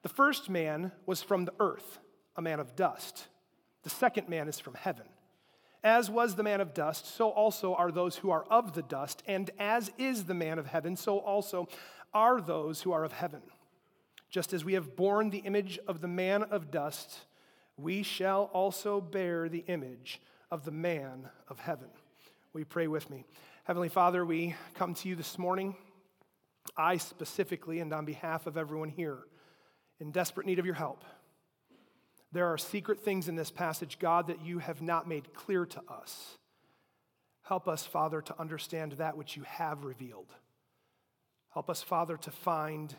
The 0.00 0.08
first 0.08 0.48
man 0.48 0.90
was 1.04 1.22
from 1.22 1.44
the 1.44 1.52
earth, 1.60 1.98
a 2.34 2.40
man 2.40 2.60
of 2.60 2.76
dust. 2.76 3.26
The 3.82 3.90
second 3.90 4.26
man 4.26 4.48
is 4.48 4.58
from 4.58 4.72
heaven. 4.72 5.04
As 5.82 6.08
was 6.08 6.34
the 6.34 6.42
man 6.42 6.62
of 6.62 6.72
dust, 6.72 7.14
so 7.14 7.28
also 7.28 7.74
are 7.74 7.92
those 7.92 8.16
who 8.16 8.30
are 8.30 8.44
of 8.44 8.72
the 8.72 8.80
dust, 8.80 9.22
and 9.26 9.50
as 9.58 9.92
is 9.98 10.24
the 10.24 10.32
man 10.32 10.58
of 10.58 10.68
heaven, 10.68 10.96
so 10.96 11.18
also 11.18 11.68
are 12.14 12.40
those 12.40 12.80
who 12.80 12.92
are 12.92 13.04
of 13.04 13.12
heaven. 13.12 13.42
Just 14.30 14.54
as 14.54 14.64
we 14.64 14.72
have 14.72 14.96
borne 14.96 15.28
the 15.28 15.40
image 15.40 15.78
of 15.86 16.00
the 16.00 16.08
man 16.08 16.42
of 16.44 16.70
dust, 16.70 17.26
we 17.76 18.02
shall 18.02 18.44
also 18.54 19.02
bear 19.02 19.50
the 19.50 19.64
image 19.66 20.22
of 20.50 20.64
the 20.64 20.72
man 20.72 21.28
of 21.48 21.60
heaven. 21.60 21.88
We 22.54 22.64
pray 22.64 22.86
with 22.86 23.10
me? 23.10 23.26
Heavenly 23.66 23.88
Father, 23.88 24.26
we 24.26 24.54
come 24.74 24.92
to 24.92 25.08
you 25.08 25.16
this 25.16 25.38
morning, 25.38 25.74
I 26.76 26.98
specifically, 26.98 27.80
and 27.80 27.90
on 27.94 28.04
behalf 28.04 28.46
of 28.46 28.58
everyone 28.58 28.90
here, 28.90 29.20
in 29.98 30.10
desperate 30.10 30.46
need 30.46 30.58
of 30.58 30.66
your 30.66 30.74
help. 30.74 31.02
There 32.30 32.46
are 32.48 32.58
secret 32.58 33.00
things 33.00 33.26
in 33.26 33.36
this 33.36 33.50
passage, 33.50 33.98
God, 33.98 34.26
that 34.26 34.44
you 34.44 34.58
have 34.58 34.82
not 34.82 35.08
made 35.08 35.32
clear 35.32 35.64
to 35.64 35.80
us. 35.88 36.36
Help 37.44 37.66
us, 37.66 37.86
Father, 37.86 38.20
to 38.20 38.38
understand 38.38 38.92
that 38.92 39.16
which 39.16 39.34
you 39.34 39.44
have 39.44 39.86
revealed. 39.86 40.34
Help 41.54 41.70
us, 41.70 41.82
Father, 41.82 42.18
to 42.18 42.30
find 42.30 42.94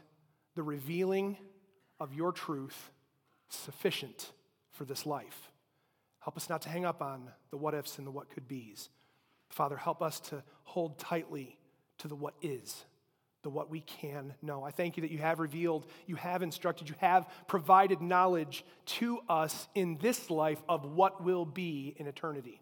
the 0.56 0.64
revealing 0.64 1.38
of 2.00 2.16
your 2.16 2.32
truth 2.32 2.90
sufficient 3.50 4.32
for 4.72 4.84
this 4.84 5.06
life. 5.06 5.52
Help 6.22 6.36
us 6.36 6.50
not 6.50 6.64
to 6.64 6.70
hang 6.70 6.86
up 6.86 7.04
on 7.04 7.30
the 7.52 7.58
what 7.58 7.76
ifs 7.76 8.00
and 8.00 8.08
the 8.08 8.12
what 8.12 8.32
could 8.32 8.48
be's. 8.48 8.90
Father, 9.50 9.78
help 9.78 10.02
us 10.02 10.20
to 10.22 10.44
hold 10.64 10.98
tightly 11.00 11.58
to 12.00 12.08
the 12.08 12.16
what 12.16 12.34
is, 12.42 12.86
the 13.44 13.50
what 13.50 13.70
we 13.70 13.82
can 13.82 14.34
know. 14.42 14.64
I 14.64 14.72
thank 14.72 14.98
you 14.98 15.02
that 15.02 15.12
you 15.12 15.20
have 15.20 15.40
revealed, 15.40 15.86
you 16.08 16.16
have 16.16 16.42
instructed, 16.44 16.90
you 16.90 16.96
have 17.00 17.28
provided 17.48 18.02
knowledge 18.02 18.66
to 18.86 19.20
us 19.30 19.68
in 19.76 19.98
this 20.02 20.30
life 20.30 20.62
of 20.68 20.86
what 20.86 21.24
will 21.24 21.46
be 21.46 21.96
in 21.98 22.08
eternity. 22.08 22.62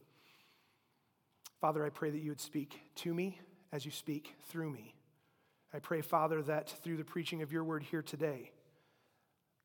Father, 1.62 1.86
I 1.86 1.90
pray 1.90 2.10
that 2.10 2.20
you 2.20 2.32
would 2.32 2.42
speak 2.42 2.80
to 2.96 3.14
me 3.14 3.40
as 3.72 3.86
you 3.86 3.92
speak 3.92 4.36
through 4.50 4.70
me. 4.70 4.94
I 5.74 5.80
pray, 5.80 6.02
Father, 6.02 6.42
that 6.44 6.70
through 6.84 6.98
the 6.98 7.06
preaching 7.06 7.42
of 7.42 7.52
your 7.52 7.64
word 7.64 7.84
here 7.84 8.04
today, 8.04 8.52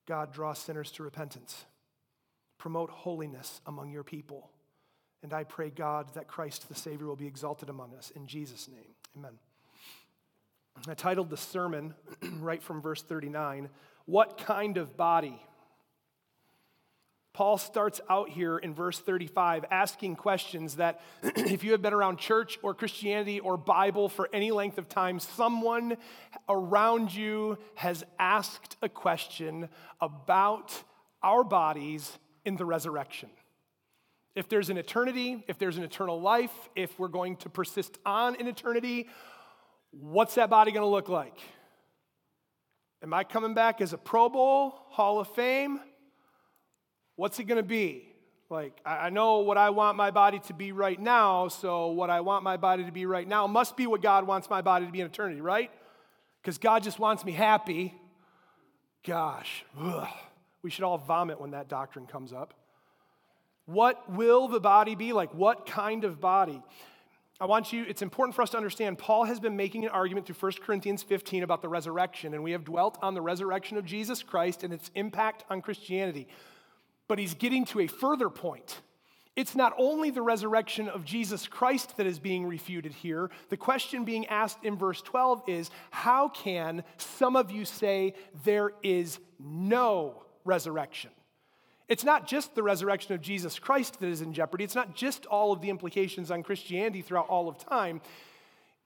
God 0.06 0.32
draw 0.32 0.54
sinners 0.54 0.90
to 0.92 1.02
repentance 1.02 1.66
promote 2.58 2.90
holiness 2.90 3.60
among 3.66 3.90
your 3.90 4.02
people. 4.02 4.50
And 5.22 5.32
I 5.32 5.44
pray, 5.44 5.70
God, 5.70 6.14
that 6.14 6.28
Christ 6.28 6.68
the 6.68 6.74
Savior 6.74 7.06
will 7.06 7.16
be 7.16 7.26
exalted 7.26 7.68
among 7.68 7.94
us. 7.94 8.12
In 8.14 8.26
Jesus' 8.26 8.68
name, 8.68 8.94
amen. 9.16 9.38
I 10.86 10.94
titled 10.94 11.30
the 11.30 11.36
sermon, 11.36 11.94
right 12.40 12.62
from 12.62 12.80
verse 12.80 13.02
39, 13.02 13.68
What 14.06 14.38
Kind 14.38 14.76
of 14.76 14.96
Body? 14.96 15.40
Paul 17.32 17.58
starts 17.58 18.00
out 18.10 18.30
here 18.30 18.58
in 18.58 18.74
verse 18.74 18.98
35 18.98 19.64
asking 19.70 20.16
questions 20.16 20.76
that, 20.76 21.00
if 21.22 21.62
you 21.62 21.72
have 21.72 21.82
been 21.82 21.94
around 21.94 22.18
church 22.18 22.58
or 22.62 22.74
Christianity 22.74 23.38
or 23.38 23.56
Bible 23.56 24.08
for 24.08 24.28
any 24.32 24.50
length 24.50 24.78
of 24.78 24.88
time, 24.88 25.20
someone 25.20 25.96
around 26.48 27.14
you 27.14 27.58
has 27.74 28.04
asked 28.18 28.76
a 28.82 28.88
question 28.88 29.68
about 30.00 30.82
our 31.22 31.44
bodies 31.44 32.18
in 32.44 32.56
the 32.56 32.64
resurrection. 32.64 33.28
If 34.38 34.48
there's 34.48 34.70
an 34.70 34.78
eternity, 34.78 35.42
if 35.48 35.58
there's 35.58 35.78
an 35.78 35.82
eternal 35.82 36.20
life, 36.20 36.52
if 36.76 36.96
we're 36.96 37.08
going 37.08 37.34
to 37.38 37.48
persist 37.48 37.98
on 38.06 38.36
in 38.36 38.46
eternity, 38.46 39.08
what's 39.90 40.36
that 40.36 40.48
body 40.48 40.70
going 40.70 40.84
to 40.84 40.88
look 40.88 41.08
like? 41.08 41.36
Am 43.02 43.12
I 43.12 43.24
coming 43.24 43.52
back 43.52 43.80
as 43.80 43.92
a 43.92 43.98
Pro 43.98 44.28
Bowl, 44.28 44.74
Hall 44.90 45.18
of 45.18 45.26
Fame? 45.34 45.80
What's 47.16 47.40
it 47.40 47.48
going 47.48 47.60
to 47.60 47.68
be? 47.68 48.04
Like, 48.48 48.78
I 48.86 49.10
know 49.10 49.40
what 49.40 49.58
I 49.58 49.70
want 49.70 49.96
my 49.96 50.12
body 50.12 50.38
to 50.46 50.54
be 50.54 50.70
right 50.70 51.00
now, 51.00 51.48
so 51.48 51.88
what 51.88 52.08
I 52.08 52.20
want 52.20 52.44
my 52.44 52.56
body 52.56 52.84
to 52.84 52.92
be 52.92 53.06
right 53.06 53.26
now 53.26 53.48
must 53.48 53.76
be 53.76 53.88
what 53.88 54.02
God 54.02 54.24
wants 54.24 54.48
my 54.48 54.62
body 54.62 54.86
to 54.86 54.92
be 54.92 55.00
in 55.00 55.06
eternity, 55.06 55.40
right? 55.40 55.72
Because 56.40 56.58
God 56.58 56.84
just 56.84 57.00
wants 57.00 57.24
me 57.24 57.32
happy. 57.32 57.92
Gosh, 59.04 59.64
ugh. 59.80 60.06
We 60.62 60.70
should 60.70 60.84
all 60.84 60.98
vomit 60.98 61.40
when 61.40 61.50
that 61.50 61.68
doctrine 61.68 62.06
comes 62.06 62.32
up. 62.32 62.54
What 63.68 64.10
will 64.10 64.48
the 64.48 64.60
body 64.60 64.94
be 64.94 65.12
like? 65.12 65.34
What 65.34 65.66
kind 65.66 66.04
of 66.04 66.22
body? 66.22 66.62
I 67.38 67.44
want 67.44 67.70
you, 67.70 67.84
it's 67.86 68.00
important 68.00 68.34
for 68.34 68.40
us 68.40 68.48
to 68.50 68.56
understand, 68.56 68.96
Paul 68.96 69.24
has 69.24 69.40
been 69.40 69.56
making 69.56 69.84
an 69.84 69.90
argument 69.90 70.24
through 70.24 70.36
1 70.40 70.52
Corinthians 70.64 71.02
15 71.02 71.42
about 71.42 71.60
the 71.60 71.68
resurrection, 71.68 72.32
and 72.32 72.42
we 72.42 72.52
have 72.52 72.64
dwelt 72.64 72.96
on 73.02 73.12
the 73.12 73.20
resurrection 73.20 73.76
of 73.76 73.84
Jesus 73.84 74.22
Christ 74.22 74.64
and 74.64 74.72
its 74.72 74.90
impact 74.94 75.44
on 75.50 75.60
Christianity. 75.60 76.28
But 77.08 77.18
he's 77.18 77.34
getting 77.34 77.66
to 77.66 77.80
a 77.80 77.86
further 77.86 78.30
point. 78.30 78.80
It's 79.36 79.54
not 79.54 79.74
only 79.76 80.08
the 80.08 80.22
resurrection 80.22 80.88
of 80.88 81.04
Jesus 81.04 81.46
Christ 81.46 81.98
that 81.98 82.06
is 82.06 82.18
being 82.18 82.46
refuted 82.46 82.94
here. 82.94 83.30
The 83.50 83.58
question 83.58 84.06
being 84.06 84.26
asked 84.28 84.64
in 84.64 84.78
verse 84.78 85.02
12 85.02 85.42
is 85.46 85.70
how 85.90 86.30
can 86.30 86.84
some 86.96 87.36
of 87.36 87.50
you 87.50 87.66
say 87.66 88.14
there 88.44 88.72
is 88.82 89.18
no 89.38 90.22
resurrection. 90.46 91.10
It's 91.88 92.04
not 92.04 92.26
just 92.26 92.54
the 92.54 92.62
resurrection 92.62 93.14
of 93.14 93.22
Jesus 93.22 93.58
Christ 93.58 94.00
that 94.00 94.08
is 94.08 94.20
in 94.20 94.34
jeopardy. 94.34 94.64
It's 94.64 94.74
not 94.74 94.94
just 94.94 95.24
all 95.26 95.52
of 95.52 95.60
the 95.60 95.70
implications 95.70 96.30
on 96.30 96.42
Christianity 96.42 97.00
throughout 97.00 97.28
all 97.28 97.48
of 97.48 97.58
time. 97.58 98.02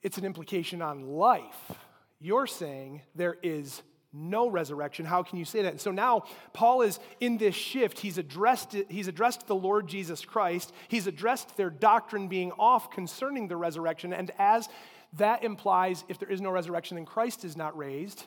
It's 0.02 0.18
an 0.18 0.24
implication 0.24 0.80
on 0.82 1.08
life. 1.08 1.72
You're 2.20 2.46
saying 2.46 3.02
there 3.14 3.36
is 3.42 3.82
no 4.12 4.48
resurrection. 4.48 5.04
How 5.04 5.22
can 5.22 5.38
you 5.38 5.44
say 5.44 5.62
that? 5.62 5.72
And 5.72 5.80
so 5.80 5.90
now 5.90 6.24
Paul 6.52 6.82
is 6.82 7.00
in 7.18 7.38
this 7.38 7.54
shift. 7.54 7.98
He's 7.98 8.18
addressed, 8.18 8.76
he's 8.88 9.08
addressed 9.08 9.46
the 9.46 9.54
Lord 9.54 9.88
Jesus 9.88 10.24
Christ. 10.24 10.72
He's 10.88 11.06
addressed 11.06 11.56
their 11.56 11.70
doctrine 11.70 12.28
being 12.28 12.52
off 12.52 12.90
concerning 12.90 13.48
the 13.48 13.56
resurrection. 13.56 14.12
And 14.12 14.30
as 14.38 14.68
that 15.14 15.44
implies, 15.44 16.04
if 16.08 16.18
there 16.18 16.30
is 16.30 16.40
no 16.40 16.50
resurrection, 16.50 16.96
then 16.96 17.06
Christ 17.06 17.44
is 17.44 17.56
not 17.56 17.76
raised, 17.76 18.24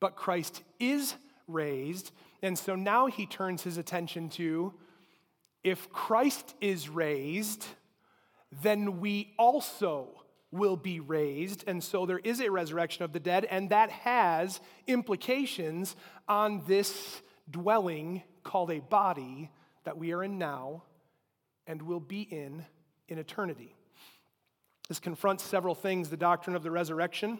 but 0.00 0.16
Christ 0.16 0.62
is 0.78 1.14
raised. 1.46 2.12
And 2.42 2.58
so 2.58 2.74
now 2.74 3.06
he 3.06 3.26
turns 3.26 3.62
his 3.62 3.76
attention 3.76 4.28
to 4.30 4.74
if 5.62 5.90
Christ 5.90 6.54
is 6.60 6.88
raised, 6.88 7.66
then 8.62 9.00
we 9.00 9.34
also 9.38 10.22
will 10.50 10.76
be 10.76 11.00
raised. 11.00 11.64
And 11.66 11.84
so 11.84 12.06
there 12.06 12.18
is 12.18 12.40
a 12.40 12.50
resurrection 12.50 13.04
of 13.04 13.12
the 13.12 13.20
dead, 13.20 13.44
and 13.44 13.70
that 13.70 13.90
has 13.90 14.60
implications 14.86 15.96
on 16.28 16.62
this 16.66 17.22
dwelling 17.50 18.22
called 18.42 18.70
a 18.70 18.80
body 18.80 19.50
that 19.84 19.98
we 19.98 20.12
are 20.12 20.24
in 20.24 20.38
now 20.38 20.82
and 21.66 21.82
will 21.82 22.00
be 22.00 22.22
in 22.22 22.64
in 23.08 23.18
eternity. 23.18 23.74
This 24.88 25.00
confronts 25.00 25.44
several 25.44 25.74
things 25.74 26.08
the 26.08 26.16
doctrine 26.16 26.56
of 26.56 26.62
the 26.62 26.70
resurrection. 26.70 27.38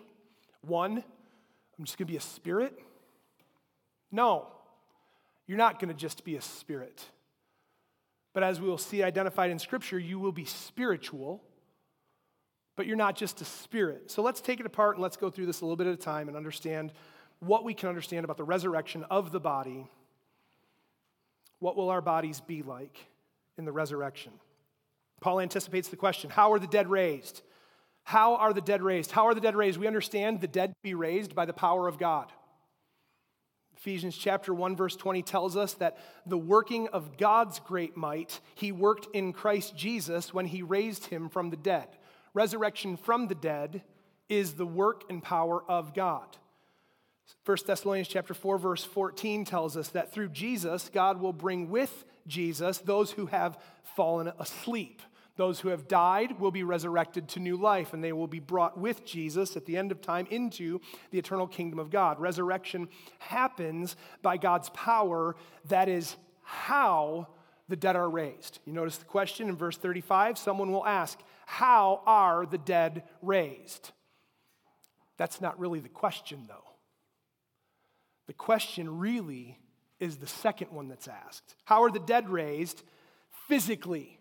One, 0.63 1.03
I'm 1.79 1.85
just 1.85 1.97
going 1.97 2.07
to 2.07 2.13
be 2.13 2.17
a 2.17 2.21
spirit. 2.21 2.79
No, 4.13 4.49
you're 5.51 5.59
not 5.59 5.81
going 5.81 5.89
to 5.89 5.95
just 5.95 6.23
be 6.23 6.37
a 6.37 6.41
spirit. 6.41 7.05
But 8.33 8.45
as 8.45 8.61
we 8.61 8.69
will 8.69 8.79
see 8.79 9.03
identified 9.03 9.51
in 9.51 9.59
Scripture, 9.59 9.99
you 9.99 10.21
will 10.21 10.31
be 10.31 10.45
spiritual, 10.45 11.43
but 12.77 12.87
you're 12.87 12.97
not 12.97 13.17
just 13.17 13.41
a 13.41 13.45
spirit. 13.45 14.13
So 14.13 14.23
let's 14.23 14.41
take 14.41 14.61
it 14.61 14.67
apart 14.67 14.95
and 14.95 15.03
let's 15.03 15.17
go 15.17 15.29
through 15.29 15.47
this 15.47 15.61
a 15.61 15.65
little 15.65 15.75
bit 15.75 15.89
at 15.89 15.95
a 15.95 15.97
time 15.97 16.29
and 16.29 16.37
understand 16.37 16.93
what 17.41 17.65
we 17.65 17.75
can 17.75 17.89
understand 17.89 18.23
about 18.23 18.37
the 18.37 18.45
resurrection 18.45 19.05
of 19.11 19.33
the 19.33 19.41
body. 19.41 19.91
What 21.59 21.77
will 21.77 21.89
our 21.89 22.01
bodies 22.01 22.39
be 22.41 22.63
like 22.63 22.97
in 23.59 23.65
the 23.65 23.73
resurrection? 23.73 24.31
Paul 25.21 25.41
anticipates 25.41 25.89
the 25.89 25.97
question 25.97 26.31
How 26.31 26.53
are 26.53 26.61
the 26.61 26.69
dead 26.69 26.89
raised? 26.89 27.43
How 28.05 28.37
are 28.37 28.53
the 28.53 28.61
dead 28.61 28.83
raised? 28.83 29.11
How 29.11 29.27
are 29.27 29.35
the 29.35 29.41
dead 29.41 29.57
raised? 29.57 29.81
We 29.81 29.89
understand 29.89 30.41
the 30.41 30.47
dead 30.47 30.75
be 30.85 30.95
raised 30.95 31.35
by 31.35 31.45
the 31.45 31.53
power 31.53 31.89
of 31.89 31.99
God. 31.99 32.31
Ephesians 33.81 34.15
chapter 34.15 34.53
1 34.53 34.77
verse 34.77 34.95
20 34.95 35.23
tells 35.23 35.57
us 35.57 35.73
that 35.75 35.97
the 36.27 36.37
working 36.37 36.89
of 36.89 37.17
God's 37.17 37.61
great 37.61 37.97
might 37.97 38.41
he 38.55 38.73
worked 38.73 39.09
in 39.15 39.33
Christ 39.33 39.75
Jesus 39.75 40.35
when 40.35 40.45
he 40.45 40.61
raised 40.61 41.07
him 41.07 41.31
from 41.31 41.49
the 41.49 41.57
dead. 41.57 41.89
Resurrection 42.35 42.99
from 42.99 43.29
the 43.29 43.35
dead 43.35 43.83
is 44.29 44.53
the 44.53 44.67
work 44.67 45.05
and 45.09 45.23
power 45.23 45.65
of 45.67 45.95
God. 45.95 46.27
1 47.47 47.57
Thessalonians 47.67 48.09
chapter 48.09 48.35
4 48.35 48.59
verse 48.59 48.85
14 48.85 49.47
tells 49.47 49.79
us 49.79 49.89
that 49.89 50.13
through 50.13 50.29
Jesus 50.29 50.91
God 50.93 51.19
will 51.19 51.33
bring 51.33 51.71
with 51.71 52.05
Jesus 52.27 52.77
those 52.79 53.13
who 53.13 53.27
have 53.27 53.59
fallen 53.97 54.31
asleep. 54.39 55.01
Those 55.41 55.61
who 55.61 55.71
have 55.71 55.89
died 55.89 56.39
will 56.39 56.51
be 56.51 56.65
resurrected 56.65 57.27
to 57.29 57.41
new 57.41 57.57
life, 57.57 57.95
and 57.95 58.05
they 58.05 58.13
will 58.13 58.27
be 58.27 58.41
brought 58.41 58.77
with 58.77 59.07
Jesus 59.07 59.57
at 59.57 59.65
the 59.65 59.79
end 59.79 59.91
of 59.91 60.03
time 60.03 60.27
into 60.29 60.83
the 61.13 61.19
eternal 61.19 61.47
kingdom 61.47 61.79
of 61.79 61.89
God. 61.89 62.21
Resurrection 62.21 62.89
happens 63.21 63.97
by 64.21 64.37
God's 64.37 64.69
power. 64.69 65.35
That 65.69 65.89
is 65.89 66.19
how 66.43 67.29
the 67.71 67.77
dead 67.77 67.97
are 67.97 68.11
raised. 68.11 68.59
You 68.67 68.75
notice 68.75 68.99
the 68.99 69.07
question 69.07 69.49
in 69.49 69.57
verse 69.57 69.79
35 69.79 70.37
someone 70.37 70.73
will 70.73 70.87
ask, 70.87 71.19
How 71.47 72.03
are 72.05 72.45
the 72.45 72.59
dead 72.59 73.05
raised? 73.23 73.93
That's 75.17 75.41
not 75.41 75.59
really 75.59 75.81
the 75.81 75.89
question, 75.89 76.45
though. 76.49 76.69
The 78.27 78.35
question 78.35 78.99
really 78.99 79.59
is 79.99 80.19
the 80.19 80.27
second 80.27 80.71
one 80.71 80.89
that's 80.89 81.09
asked 81.09 81.55
How 81.65 81.83
are 81.83 81.91
the 81.91 81.99
dead 81.99 82.29
raised 82.29 82.83
physically? 83.49 84.20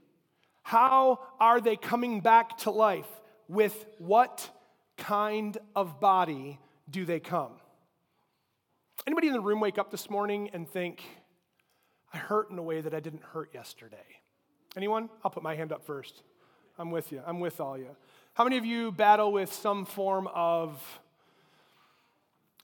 How 0.64 1.20
are 1.40 1.60
they 1.62 1.76
coming 1.76 2.22
back 2.22 2.58
to 2.60 2.72
life? 2.72 3.08
With 3.48 3.86
what 3.98 4.50
kind 4.98 5.58
of 5.76 6.00
body 6.00 6.60
do 6.90 7.06
they 7.06 7.20
come? 7.20 7.54
Anybody 9.08 9.28
in 9.28 9.34
the 9.34 9.42
room 9.42 9.60
wake 9.60 9.78
up 9.78 9.90
this 9.92 10.10
morning 10.10 10.50
and 10.54 10.70
think, 10.70 11.04
I 12.14 12.18
hurt 12.18 12.52
in 12.52 12.60
a 12.60 12.64
way 12.64 12.82
that 12.82 12.94
I 12.94 13.00
didn't 13.00 13.24
hurt 13.24 13.52
yesterday? 13.54 13.98
Anyone? 14.76 15.10
I'll 15.24 15.32
put 15.32 15.42
my 15.42 15.56
hand 15.56 15.72
up 15.72 15.86
first. 15.86 16.22
I'm 16.78 16.92
with 16.92 17.12
you. 17.12 17.22
I'm 17.26 17.40
with 17.40 17.60
all 17.60 17.78
you. 17.78 17.96
How 18.34 18.44
many 18.44 18.58
of 18.58 18.66
you 18.66 18.92
battle 18.92 19.32
with 19.32 19.52
some 19.52 19.86
form 19.86 20.28
of 20.34 20.82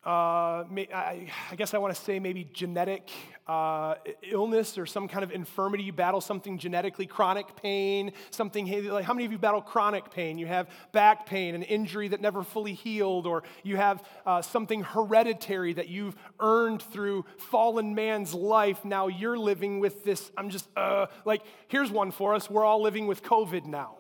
uh, 0.06 0.64
I, 0.70 1.28
guess 1.58 1.74
I 1.74 1.80
want 1.80 1.96
to 1.96 2.00
say 2.00 2.20
maybe 2.20 2.48
genetic 2.54 3.10
uh, 3.48 3.96
illness 4.22 4.78
or 4.78 4.86
some 4.86 5.08
kind 5.08 5.24
of 5.24 5.32
infirmity. 5.32 5.84
You 5.84 5.94
battle 5.94 6.22
something 6.22 6.60
genetically, 6.60 7.08
chronic 7.08 7.56
pain, 7.56 8.12
something 8.30 8.68
like 8.92 9.04
how 9.04 9.16
many 9.16 9.26
of 9.26 9.32
you 9.32 9.40
battle 9.40 9.62
chronic 9.62 10.12
pain? 10.12 10.38
You 10.38 10.46
have 10.46 10.70
back 10.92 11.26
pain, 11.26 11.56
an 11.56 11.64
injury 11.64 12.08
that 12.10 12.22
never 12.22 12.44
fully 12.44 12.74
healed, 12.74 13.26
or 13.26 13.42
you 13.64 13.78
have 13.78 14.04
uh, 14.28 14.44
something 14.44 14.84
hereditary 14.84 15.74
that 15.74 15.88
you've 15.88 16.16
earned 16.40 16.84
through 16.84 17.26
fallen 17.38 17.96
man's 17.96 18.34
life. 18.34 18.86
Now 18.86 19.08
you're 19.08 19.40
living 19.40 19.80
with 19.80 20.04
this. 20.04 20.32
I'm 20.38 20.52
just, 20.52 20.70
uh, 20.78 21.08
like, 21.26 21.42
here's 21.68 21.90
one 21.90 22.12
for 22.12 22.36
us. 22.36 22.48
We're 22.48 22.66
all 22.66 22.82
living 22.84 23.08
with 23.08 23.24
COVID 23.24 23.66
now 23.66 23.98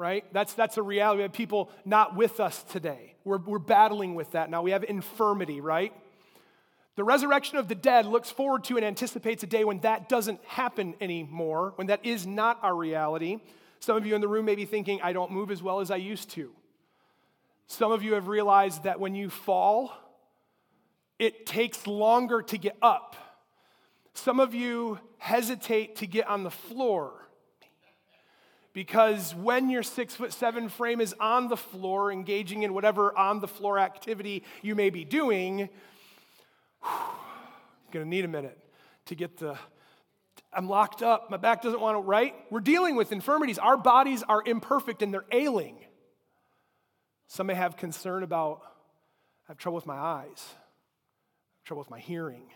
right? 0.00 0.24
That's, 0.32 0.54
that's 0.54 0.78
a 0.78 0.82
reality. 0.82 1.18
We 1.18 1.22
have 1.24 1.32
people 1.34 1.70
not 1.84 2.16
with 2.16 2.40
us 2.40 2.62
today. 2.62 3.16
We're, 3.22 3.36
we're 3.36 3.58
battling 3.58 4.14
with 4.14 4.30
that 4.30 4.48
now. 4.48 4.62
We 4.62 4.70
have 4.70 4.82
infirmity, 4.82 5.60
right? 5.60 5.92
The 6.96 7.04
resurrection 7.04 7.58
of 7.58 7.68
the 7.68 7.74
dead 7.74 8.06
looks 8.06 8.30
forward 8.30 8.64
to 8.64 8.76
and 8.76 8.84
anticipates 8.84 9.42
a 9.42 9.46
day 9.46 9.62
when 9.62 9.80
that 9.80 10.08
doesn't 10.08 10.42
happen 10.46 10.94
anymore, 11.02 11.74
when 11.76 11.88
that 11.88 12.00
is 12.02 12.26
not 12.26 12.58
our 12.62 12.74
reality. 12.74 13.40
Some 13.78 13.98
of 13.98 14.06
you 14.06 14.14
in 14.14 14.22
the 14.22 14.28
room 14.28 14.46
may 14.46 14.54
be 14.54 14.64
thinking, 14.64 15.00
I 15.02 15.12
don't 15.12 15.32
move 15.32 15.50
as 15.50 15.62
well 15.62 15.80
as 15.80 15.90
I 15.90 15.96
used 15.96 16.30
to. 16.30 16.50
Some 17.66 17.92
of 17.92 18.02
you 18.02 18.14
have 18.14 18.26
realized 18.26 18.84
that 18.84 19.00
when 19.00 19.14
you 19.14 19.28
fall, 19.28 19.92
it 21.18 21.44
takes 21.44 21.86
longer 21.86 22.40
to 22.40 22.56
get 22.56 22.76
up. 22.80 23.16
Some 24.14 24.40
of 24.40 24.54
you 24.54 24.98
hesitate 25.18 25.96
to 25.96 26.06
get 26.06 26.26
on 26.26 26.42
the 26.42 26.50
floor 26.50 27.12
because 28.72 29.34
when 29.34 29.68
your 29.70 29.82
six 29.82 30.14
foot 30.14 30.32
seven 30.32 30.68
frame 30.68 31.00
is 31.00 31.14
on 31.18 31.48
the 31.48 31.56
floor, 31.56 32.12
engaging 32.12 32.62
in 32.62 32.72
whatever 32.72 33.16
on 33.16 33.40
the 33.40 33.48
floor 33.48 33.78
activity 33.78 34.44
you 34.62 34.74
may 34.74 34.90
be 34.90 35.04
doing, 35.04 35.68
I'm 36.82 36.90
gonna 37.92 38.04
need 38.04 38.24
a 38.24 38.28
minute 38.28 38.58
to 39.06 39.14
get 39.14 39.38
the. 39.38 39.56
I'm 40.52 40.68
locked 40.68 41.02
up. 41.02 41.30
My 41.30 41.36
back 41.36 41.62
doesn't 41.62 41.80
want 41.80 41.96
to, 41.96 42.00
right? 42.00 42.34
We're 42.50 42.60
dealing 42.60 42.96
with 42.96 43.12
infirmities. 43.12 43.58
Our 43.58 43.76
bodies 43.76 44.24
are 44.24 44.42
imperfect 44.44 45.00
and 45.02 45.14
they're 45.14 45.24
ailing. 45.30 45.76
Some 47.28 47.46
may 47.46 47.54
have 47.54 47.76
concern 47.76 48.24
about, 48.24 48.62
I 49.46 49.52
have 49.52 49.58
trouble 49.58 49.76
with 49.76 49.86
my 49.86 49.96
eyes, 49.96 50.44
trouble 51.64 51.78
with 51.80 51.90
my 51.90 52.00
hearing. 52.00 52.50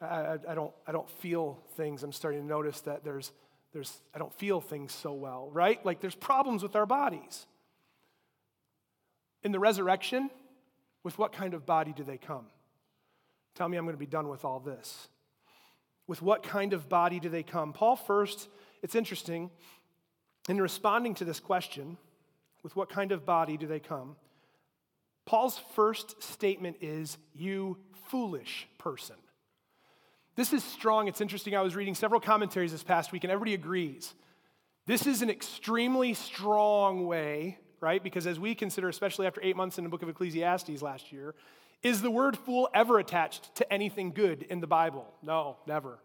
I, 0.00 0.06
I, 0.06 0.38
I, 0.48 0.54
don't, 0.56 0.72
I 0.84 0.90
don't 0.90 1.08
feel 1.08 1.62
things. 1.76 2.02
I'm 2.02 2.10
starting 2.10 2.40
to 2.40 2.46
notice 2.46 2.80
that 2.80 3.04
there's 3.04 3.30
there's, 3.72 4.00
I 4.14 4.18
don't 4.18 4.32
feel 4.34 4.60
things 4.60 4.92
so 4.92 5.12
well, 5.12 5.48
right? 5.52 5.84
Like 5.84 6.00
there's 6.00 6.14
problems 6.14 6.62
with 6.62 6.76
our 6.76 6.86
bodies. 6.86 7.46
In 9.42 9.52
the 9.52 9.60
resurrection, 9.60 10.30
with 11.02 11.18
what 11.18 11.32
kind 11.32 11.54
of 11.54 11.64
body 11.64 11.92
do 11.96 12.04
they 12.04 12.18
come? 12.18 12.46
Tell 13.54 13.68
me 13.68 13.76
I'm 13.76 13.84
going 13.84 13.94
to 13.94 13.98
be 13.98 14.06
done 14.06 14.28
with 14.28 14.44
all 14.44 14.60
this. 14.60 15.08
With 16.06 16.20
what 16.20 16.42
kind 16.42 16.72
of 16.72 16.88
body 16.88 17.20
do 17.20 17.28
they 17.28 17.42
come? 17.42 17.72
Paul 17.72 17.96
first, 17.96 18.48
it's 18.82 18.94
interesting, 18.94 19.50
in 20.48 20.60
responding 20.60 21.14
to 21.16 21.24
this 21.24 21.40
question, 21.40 21.96
with 22.62 22.74
what 22.76 22.90
kind 22.90 23.12
of 23.12 23.24
body 23.24 23.56
do 23.56 23.66
they 23.66 23.80
come? 23.80 24.16
Paul's 25.24 25.60
first 25.74 26.22
statement 26.22 26.78
is, 26.80 27.16
You 27.32 27.78
foolish 28.08 28.66
person. 28.78 29.16
This 30.40 30.54
is 30.54 30.64
strong. 30.64 31.06
It's 31.06 31.20
interesting. 31.20 31.54
I 31.54 31.60
was 31.60 31.76
reading 31.76 31.94
several 31.94 32.18
commentaries 32.18 32.72
this 32.72 32.82
past 32.82 33.12
week, 33.12 33.24
and 33.24 33.30
everybody 33.30 33.52
agrees. 33.52 34.14
This 34.86 35.06
is 35.06 35.20
an 35.20 35.28
extremely 35.28 36.14
strong 36.14 37.06
way, 37.06 37.58
right? 37.78 38.02
Because 38.02 38.26
as 38.26 38.40
we 38.40 38.54
consider, 38.54 38.88
especially 38.88 39.26
after 39.26 39.42
eight 39.44 39.54
months 39.54 39.76
in 39.76 39.84
the 39.84 39.90
book 39.90 40.02
of 40.02 40.08
Ecclesiastes 40.08 40.80
last 40.80 41.12
year, 41.12 41.34
is 41.82 42.00
the 42.00 42.10
word 42.10 42.38
fool 42.38 42.70
ever 42.72 42.98
attached 42.98 43.54
to 43.56 43.70
anything 43.70 44.12
good 44.12 44.44
in 44.44 44.60
the 44.60 44.66
Bible? 44.66 45.12
No, 45.22 45.58
never. 45.66 45.98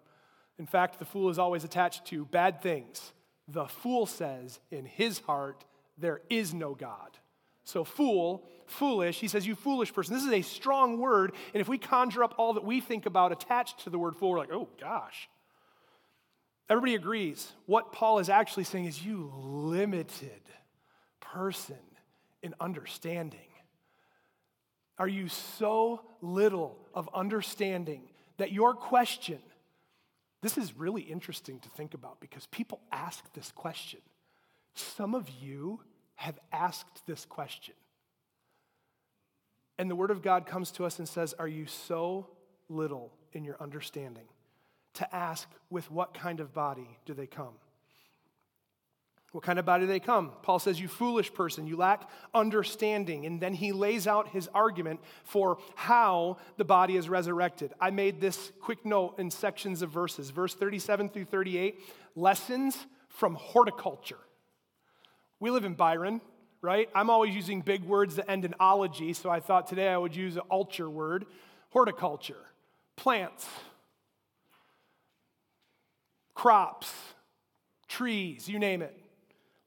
In 0.59 0.65
fact, 0.65 0.99
the 0.99 1.05
fool 1.05 1.29
is 1.29 1.39
always 1.39 1.63
attached 1.63 2.03
to 2.07 2.25
bad 2.25 2.61
things. 2.61 3.13
The 3.47 3.67
fool 3.67 4.05
says 4.05 4.59
in 4.69 4.83
his 4.83 5.19
heart, 5.19 5.63
there 5.97 6.19
is 6.29 6.53
no 6.53 6.75
God. 6.75 7.17
So, 7.65 7.83
fool, 7.83 8.47
foolish, 8.67 9.19
he 9.19 9.27
says, 9.27 9.45
you 9.45 9.55
foolish 9.55 9.93
person. 9.93 10.13
This 10.13 10.23
is 10.23 10.31
a 10.31 10.41
strong 10.41 10.99
word. 10.99 11.33
And 11.53 11.59
if 11.59 11.67
we 11.67 11.77
conjure 11.77 12.23
up 12.23 12.35
all 12.37 12.53
that 12.53 12.63
we 12.63 12.79
think 12.79 13.05
about 13.05 13.31
attached 13.31 13.83
to 13.83 13.89
the 13.89 13.99
word 13.99 14.15
fool, 14.15 14.31
we're 14.31 14.39
like, 14.39 14.51
oh 14.51 14.69
gosh. 14.79 15.27
Everybody 16.69 16.95
agrees. 16.95 17.51
What 17.65 17.91
Paul 17.91 18.19
is 18.19 18.29
actually 18.29 18.63
saying 18.63 18.85
is, 18.85 19.03
you 19.03 19.31
limited 19.35 20.41
person 21.19 21.77
in 22.41 22.55
understanding. 22.59 23.39
Are 24.97 25.07
you 25.07 25.27
so 25.27 26.01
little 26.21 26.77
of 26.93 27.09
understanding 27.13 28.03
that 28.37 28.51
your 28.51 28.73
question, 28.73 29.39
this 30.41 30.57
is 30.57 30.77
really 30.77 31.01
interesting 31.01 31.59
to 31.59 31.69
think 31.69 31.93
about 31.93 32.19
because 32.19 32.47
people 32.47 32.79
ask 32.91 33.23
this 33.33 33.51
question. 33.51 33.99
Some 34.73 35.13
of 35.13 35.29
you 35.29 35.81
have 36.15 36.39
asked 36.51 37.05
this 37.05 37.25
question. 37.25 37.75
And 39.77 39.89
the 39.89 39.95
Word 39.95 40.11
of 40.11 40.21
God 40.21 40.45
comes 40.45 40.71
to 40.71 40.85
us 40.85 40.99
and 40.99 41.07
says, 41.07 41.33
Are 41.37 41.47
you 41.47 41.65
so 41.65 42.27
little 42.69 43.11
in 43.33 43.43
your 43.43 43.57
understanding? 43.59 44.25
To 44.95 45.15
ask, 45.15 45.49
with 45.69 45.91
what 45.91 46.13
kind 46.13 46.39
of 46.39 46.53
body 46.53 46.97
do 47.05 47.13
they 47.13 47.27
come? 47.27 47.55
What 49.35 49.43
kind 49.43 49.59
of 49.59 49.65
body 49.65 49.83
do 49.83 49.87
they 49.87 49.99
come? 49.99 50.31
Paul 50.43 50.59
says, 50.59 50.79
You 50.79 50.87
foolish 50.87 51.33
person, 51.33 51.67
you 51.67 51.75
lack 51.75 52.09
understanding. 52.33 53.25
And 53.25 53.41
then 53.41 53.53
he 53.53 53.73
lays 53.73 54.07
out 54.07 54.29
his 54.29 54.47
argument 54.53 55.01
for 55.25 55.57
how 55.75 56.37
the 56.55 56.63
body 56.63 56.95
is 56.95 57.09
resurrected. 57.09 57.73
I 57.81 57.89
made 57.89 58.21
this 58.21 58.53
quick 58.61 58.85
note 58.85 59.19
in 59.19 59.29
sections 59.29 59.81
of 59.81 59.89
verses. 59.89 60.29
Verse 60.29 60.55
37 60.55 61.09
through 61.09 61.25
38 61.25 61.81
lessons 62.15 62.77
from 63.09 63.35
horticulture. 63.35 64.19
We 65.39 65.49
live 65.49 65.65
in 65.65 65.73
Byron, 65.73 66.21
right? 66.61 66.89
I'm 66.95 67.09
always 67.09 67.35
using 67.35 67.61
big 67.61 67.83
words 67.83 68.15
that 68.15 68.29
end 68.29 68.45
in 68.45 68.55
ology, 68.59 69.13
so 69.13 69.29
I 69.29 69.39
thought 69.39 69.67
today 69.67 69.89
I 69.89 69.97
would 69.97 70.15
use 70.15 70.35
an 70.35 70.43
ulture 70.49 70.89
word 70.89 71.25
horticulture, 71.69 72.37
plants, 72.95 73.45
crops, 76.33 76.91
trees, 77.87 78.47
you 78.47 78.59
name 78.59 78.81
it. 78.81 78.97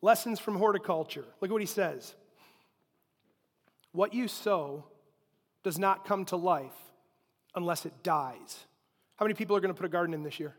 Lessons 0.00 0.38
from 0.38 0.56
horticulture. 0.56 1.24
Look 1.40 1.50
at 1.50 1.52
what 1.52 1.60
he 1.60 1.66
says. 1.66 2.14
What 3.92 4.14
you 4.14 4.28
sow 4.28 4.84
does 5.64 5.78
not 5.78 6.06
come 6.06 6.24
to 6.26 6.36
life 6.36 6.76
unless 7.54 7.84
it 7.84 7.92
dies. 8.02 8.64
How 9.16 9.26
many 9.26 9.34
people 9.34 9.56
are 9.56 9.60
going 9.60 9.74
to 9.74 9.78
put 9.78 9.86
a 9.86 9.90
garden 9.90 10.14
in 10.14 10.22
this 10.22 10.38
year? 10.38 10.54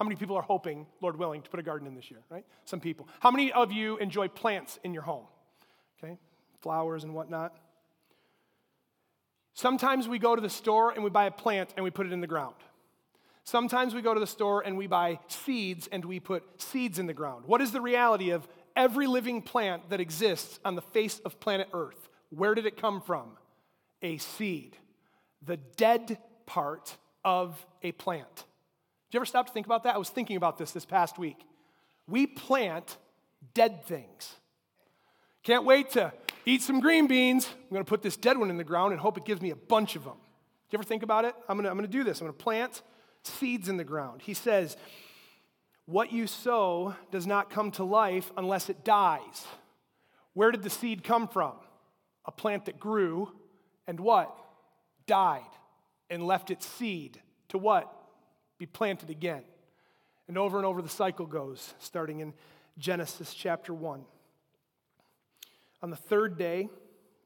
How 0.00 0.06
many 0.06 0.16
people 0.16 0.34
are 0.36 0.42
hoping, 0.42 0.86
Lord 1.02 1.18
willing, 1.18 1.42
to 1.42 1.50
put 1.50 1.60
a 1.60 1.62
garden 1.62 1.86
in 1.86 1.94
this 1.94 2.10
year, 2.10 2.20
right? 2.30 2.46
Some 2.64 2.80
people. 2.80 3.06
How 3.20 3.30
many 3.30 3.52
of 3.52 3.70
you 3.70 3.98
enjoy 3.98 4.28
plants 4.28 4.78
in 4.82 4.94
your 4.94 5.02
home? 5.02 5.26
Okay, 6.02 6.16
flowers 6.62 7.04
and 7.04 7.12
whatnot. 7.12 7.54
Sometimes 9.52 10.08
we 10.08 10.18
go 10.18 10.34
to 10.34 10.40
the 10.40 10.48
store 10.48 10.90
and 10.90 11.04
we 11.04 11.10
buy 11.10 11.26
a 11.26 11.30
plant 11.30 11.74
and 11.76 11.84
we 11.84 11.90
put 11.90 12.06
it 12.06 12.14
in 12.14 12.22
the 12.22 12.26
ground. 12.26 12.54
Sometimes 13.44 13.94
we 13.94 14.00
go 14.00 14.14
to 14.14 14.20
the 14.20 14.26
store 14.26 14.62
and 14.62 14.78
we 14.78 14.86
buy 14.86 15.18
seeds 15.28 15.86
and 15.92 16.02
we 16.02 16.18
put 16.18 16.44
seeds 16.62 16.98
in 16.98 17.06
the 17.06 17.12
ground. 17.12 17.44
What 17.46 17.60
is 17.60 17.70
the 17.70 17.82
reality 17.82 18.30
of 18.30 18.48
every 18.74 19.06
living 19.06 19.42
plant 19.42 19.90
that 19.90 20.00
exists 20.00 20.60
on 20.64 20.76
the 20.76 20.82
face 20.82 21.18
of 21.26 21.38
planet 21.40 21.68
Earth? 21.74 22.08
Where 22.30 22.54
did 22.54 22.64
it 22.64 22.80
come 22.80 23.02
from? 23.02 23.32
A 24.00 24.16
seed, 24.16 24.78
the 25.44 25.58
dead 25.58 26.16
part 26.46 26.96
of 27.22 27.66
a 27.82 27.92
plant. 27.92 28.46
You 29.12 29.18
ever 29.18 29.26
stop 29.26 29.46
to 29.46 29.52
think 29.52 29.66
about 29.66 29.84
that? 29.84 29.94
I 29.94 29.98
was 29.98 30.08
thinking 30.08 30.36
about 30.36 30.56
this 30.58 30.72
this 30.72 30.84
past 30.84 31.18
week. 31.18 31.38
We 32.06 32.26
plant 32.26 32.96
dead 33.54 33.84
things. 33.84 34.34
Can't 35.42 35.64
wait 35.64 35.90
to 35.90 36.12
eat 36.46 36.62
some 36.62 36.80
green 36.80 37.06
beans. 37.06 37.48
I'm 37.48 37.70
going 37.70 37.84
to 37.84 37.88
put 37.88 38.02
this 38.02 38.16
dead 38.16 38.38
one 38.38 38.50
in 38.50 38.56
the 38.56 38.64
ground 38.64 38.92
and 38.92 39.00
hope 39.00 39.16
it 39.16 39.24
gives 39.24 39.40
me 39.40 39.50
a 39.50 39.56
bunch 39.56 39.96
of 39.96 40.04
them. 40.04 40.14
Do 40.14 40.76
you 40.76 40.78
ever 40.78 40.84
think 40.84 41.02
about 41.02 41.24
it? 41.24 41.34
I'm 41.48 41.56
going 41.56 41.64
to, 41.64 41.70
I'm 41.70 41.76
going 41.76 41.90
to 41.90 41.92
do 41.92 42.04
this. 42.04 42.20
I'm 42.20 42.26
going 42.26 42.36
to 42.36 42.42
plant 42.42 42.82
seeds 43.24 43.68
in 43.68 43.76
the 43.76 43.84
ground. 43.84 44.22
He 44.22 44.34
says, 44.34 44.76
What 45.86 46.12
you 46.12 46.26
sow 46.26 46.94
does 47.10 47.26
not 47.26 47.50
come 47.50 47.70
to 47.72 47.84
life 47.84 48.30
unless 48.36 48.68
it 48.68 48.84
dies. 48.84 49.46
Where 50.34 50.52
did 50.52 50.62
the 50.62 50.70
seed 50.70 51.02
come 51.02 51.26
from? 51.26 51.54
A 52.26 52.30
plant 52.30 52.66
that 52.66 52.78
grew 52.78 53.32
and 53.86 53.98
what? 53.98 54.36
Died 55.06 55.42
and 56.08 56.24
left 56.24 56.50
its 56.50 56.66
seed 56.66 57.20
to 57.48 57.58
what? 57.58 57.92
Be 58.60 58.66
planted 58.66 59.08
again. 59.08 59.42
And 60.28 60.36
over 60.36 60.58
and 60.58 60.66
over 60.66 60.82
the 60.82 60.88
cycle 60.88 61.24
goes, 61.24 61.72
starting 61.80 62.20
in 62.20 62.34
Genesis 62.78 63.32
chapter 63.34 63.72
1. 63.72 64.04
On 65.82 65.90
the 65.90 65.96
third 65.96 66.36
day, 66.36 66.68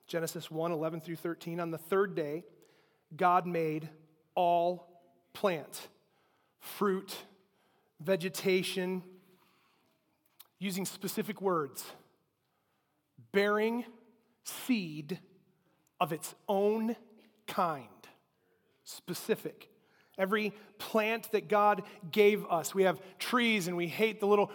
Genesis 0.07 0.49
1 0.49 0.70
11 0.70 1.01
through 1.01 1.16
13, 1.16 1.59
on 1.59 1.73
the 1.73 1.79
third 1.79 2.14
day, 2.14 2.44
God 3.16 3.47
made 3.47 3.88
all 4.37 4.88
plant, 5.33 5.88
fruit, 6.61 7.16
vegetation, 8.01 9.03
using 10.61 10.87
specific 10.87 11.42
words, 11.42 11.85
bearing 13.33 13.85
seed 14.44 15.18
of 16.01 16.12
its 16.12 16.33
own 16.49 16.94
kind, 17.49 17.88
specific. 18.85 19.74
Every 20.18 20.53
plant 20.79 21.31
that 21.33 21.48
God 21.48 21.83
gave 22.11 22.44
us. 22.46 22.74
We 22.74 22.85
have 22.85 23.00
trees 23.18 23.68
and 23.68 23.77
we 23.77 23.88
hate 23.88 24.20
the 24.20 24.27
little 24.27 24.50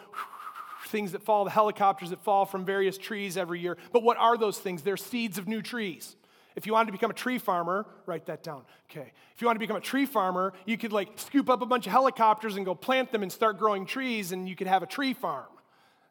things 0.88 1.12
that 1.12 1.22
fall, 1.22 1.44
the 1.44 1.52
helicopters 1.52 2.12
that 2.12 2.24
fall 2.24 2.46
from 2.46 2.66
various 2.66 2.98
trees 2.98 3.38
every 3.38 3.60
year. 3.60 3.78
But 3.92 4.04
what 4.04 4.18
are 4.18 4.38
those 4.38 4.58
things? 4.58 4.82
They're 4.82 4.98
seeds 4.98 5.38
of 5.38 5.48
new 5.48 5.62
trees. 5.62 6.16
If 6.56 6.66
you 6.66 6.74
wanted 6.74 6.88
to 6.88 6.92
become 6.94 7.12
a 7.12 7.16
tree 7.16 7.38
farmer, 7.38 7.86
write 8.06 8.26
that 8.26 8.44
down. 8.44 8.64
Okay. 8.90 9.12
If 9.36 9.42
you 9.42 9.48
want 9.48 9.56
to 9.56 9.60
become 9.60 9.78
a 9.78 9.82
tree 9.82 10.06
farmer, 10.06 10.54
you 10.66 10.78
could 10.78 10.92
like 10.92 11.10
scoop 11.16 11.50
up 11.50 11.62
a 11.62 11.66
bunch 11.66 11.86
of 11.86 11.92
helicopters 11.92 12.56
and 12.56 12.66
go 12.66 12.76
plant 12.76 13.12
them 13.12 13.24
and 13.24 13.32
start 13.32 13.58
growing 13.58 13.86
trees, 13.86 14.32
and 14.32 14.50
you 14.50 14.56
could 14.56 14.68
have 14.68 14.84
a 14.84 14.88
tree 14.88 15.14
farm. 15.14 15.46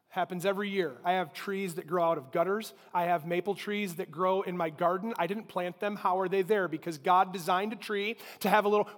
Happens 0.09 0.45
every 0.45 0.69
year. 0.69 0.97
I 1.05 1.13
have 1.13 1.33
trees 1.33 1.75
that 1.75 1.85
grow 1.85 2.03
out 2.03 2.17
of 2.17 2.31
gutters. 2.31 2.73
I 2.93 3.03
have 3.03 3.27
maple 3.27 3.53
trees 3.53 3.95
that 3.95 4.09
grow 4.09 4.41
in 4.41 4.57
my 4.57 4.71
garden. 4.71 5.13
I 5.19 5.27
didn't 5.27 5.47
plant 5.47 5.79
them. 5.79 5.95
How 5.95 6.19
are 6.19 6.27
they 6.27 6.41
there? 6.41 6.67
Because 6.67 6.97
God 6.97 7.31
designed 7.31 7.73
a 7.73 7.75
tree 7.75 8.17
to 8.39 8.49
have 8.49 8.65
a 8.65 8.69
little 8.69 8.89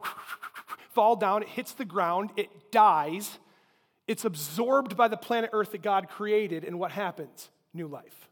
fall 0.91 1.15
down, 1.15 1.43
it 1.43 1.50
hits 1.50 1.74
the 1.74 1.86
ground, 1.86 2.32
it 2.38 2.71
dies, 2.71 3.39
it's 4.08 4.26
absorbed 4.26 4.97
by 4.97 5.08
the 5.08 5.17
planet 5.17 5.50
Earth 5.54 5.71
that 5.71 5.82
God 5.82 6.10
created, 6.10 6.63
and 6.63 6.80
what 6.80 6.91
happens? 6.91 7.50
New 7.74 7.88
life. 7.88 8.30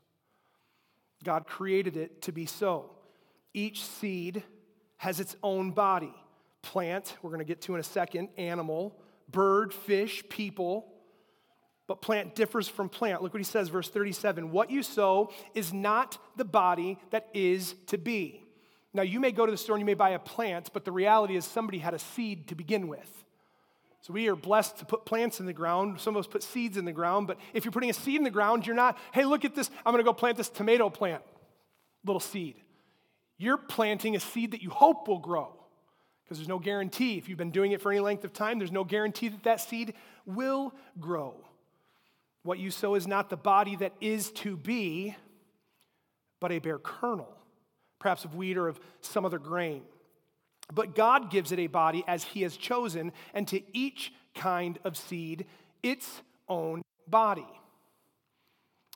God 1.23 1.45
created 1.45 1.97
it 1.97 2.21
to 2.23 2.31
be 2.31 2.45
so. 2.45 2.91
Each 3.53 3.83
seed 3.83 4.43
has 4.97 5.19
its 5.19 5.35
own 5.43 5.71
body. 5.71 6.13
Plant, 6.61 7.15
we're 7.21 7.29
going 7.29 7.39
to 7.39 7.45
get 7.45 7.61
to 7.61 7.73
in 7.73 7.79
a 7.79 7.83
second, 7.83 8.29
animal, 8.37 8.97
bird, 9.31 9.73
fish, 9.73 10.23
people. 10.29 10.91
But 11.89 12.03
plant 12.03 12.35
differs 12.35 12.67
from 12.67 12.87
plant. 12.87 13.23
Look 13.23 13.33
what 13.33 13.39
he 13.39 13.43
says, 13.43 13.69
verse 13.69 13.89
37 13.89 14.51
What 14.51 14.69
you 14.69 14.83
sow 14.83 15.31
is 15.55 15.73
not 15.73 16.19
the 16.37 16.45
body 16.45 16.99
that 17.09 17.29
is 17.33 17.73
to 17.87 17.97
be. 17.97 18.43
Now, 18.93 19.01
you 19.01 19.19
may 19.19 19.31
go 19.31 19.47
to 19.47 19.51
the 19.51 19.57
store 19.57 19.75
and 19.75 19.81
you 19.81 19.87
may 19.87 19.95
buy 19.95 20.11
a 20.11 20.19
plant, 20.19 20.69
but 20.71 20.85
the 20.85 20.91
reality 20.91 21.35
is 21.35 21.45
somebody 21.45 21.79
had 21.79 21.95
a 21.95 21.99
seed 21.99 22.47
to 22.49 22.55
begin 22.55 22.87
with. 22.87 23.11
So 24.01 24.13
we 24.13 24.29
are 24.29 24.35
blessed 24.35 24.77
to 24.77 24.85
put 24.85 25.03
plants 25.03 25.39
in 25.39 25.47
the 25.47 25.53
ground. 25.53 25.99
Some 25.99 26.15
of 26.15 26.19
us 26.19 26.27
put 26.27 26.43
seeds 26.43 26.77
in 26.77 26.85
the 26.85 26.91
ground, 26.91 27.25
but 27.25 27.39
if 27.55 27.65
you're 27.65 27.71
putting 27.71 27.89
a 27.89 27.93
seed 27.93 28.17
in 28.17 28.23
the 28.23 28.29
ground, 28.29 28.67
you're 28.67 28.75
not, 28.75 28.95
hey, 29.11 29.25
look 29.25 29.43
at 29.43 29.55
this, 29.55 29.71
I'm 29.83 29.91
gonna 29.91 30.03
go 30.03 30.13
plant 30.13 30.37
this 30.37 30.49
tomato 30.49 30.91
plant, 30.91 31.23
little 32.05 32.19
seed. 32.19 32.55
You're 33.39 33.57
planting 33.57 34.15
a 34.15 34.19
seed 34.19 34.51
that 34.51 34.61
you 34.61 34.69
hope 34.69 35.07
will 35.07 35.17
grow 35.17 35.55
because 36.23 36.37
there's 36.37 36.47
no 36.47 36.59
guarantee. 36.59 37.17
If 37.17 37.29
you've 37.29 37.39
been 37.39 37.49
doing 37.49 37.71
it 37.71 37.81
for 37.81 37.91
any 37.91 37.99
length 37.99 38.25
of 38.25 38.31
time, 38.31 38.59
there's 38.59 38.71
no 38.71 38.83
guarantee 38.83 39.29
that 39.29 39.43
that 39.45 39.59
seed 39.59 39.95
will 40.27 40.71
grow. 40.99 41.33
What 42.49 42.57
you 42.57 42.71
sow 42.71 42.95
is 42.95 43.05
not 43.05 43.29
the 43.29 43.37
body 43.37 43.75
that 43.75 43.93
is 44.01 44.31
to 44.31 44.57
be, 44.57 45.15
but 46.39 46.51
a 46.51 46.57
bare 46.57 46.79
kernel, 46.79 47.31
perhaps 47.99 48.25
of 48.25 48.33
wheat 48.33 48.57
or 48.57 48.67
of 48.67 48.79
some 49.01 49.23
other 49.23 49.37
grain. 49.37 49.83
But 50.73 50.95
God 50.95 51.29
gives 51.29 51.51
it 51.51 51.59
a 51.59 51.67
body 51.67 52.03
as 52.07 52.23
He 52.23 52.41
has 52.41 52.57
chosen, 52.57 53.11
and 53.35 53.47
to 53.49 53.61
each 53.71 54.11
kind 54.33 54.79
of 54.83 54.97
seed, 54.97 55.45
its 55.83 56.23
own 56.47 56.81
body. 57.05 57.45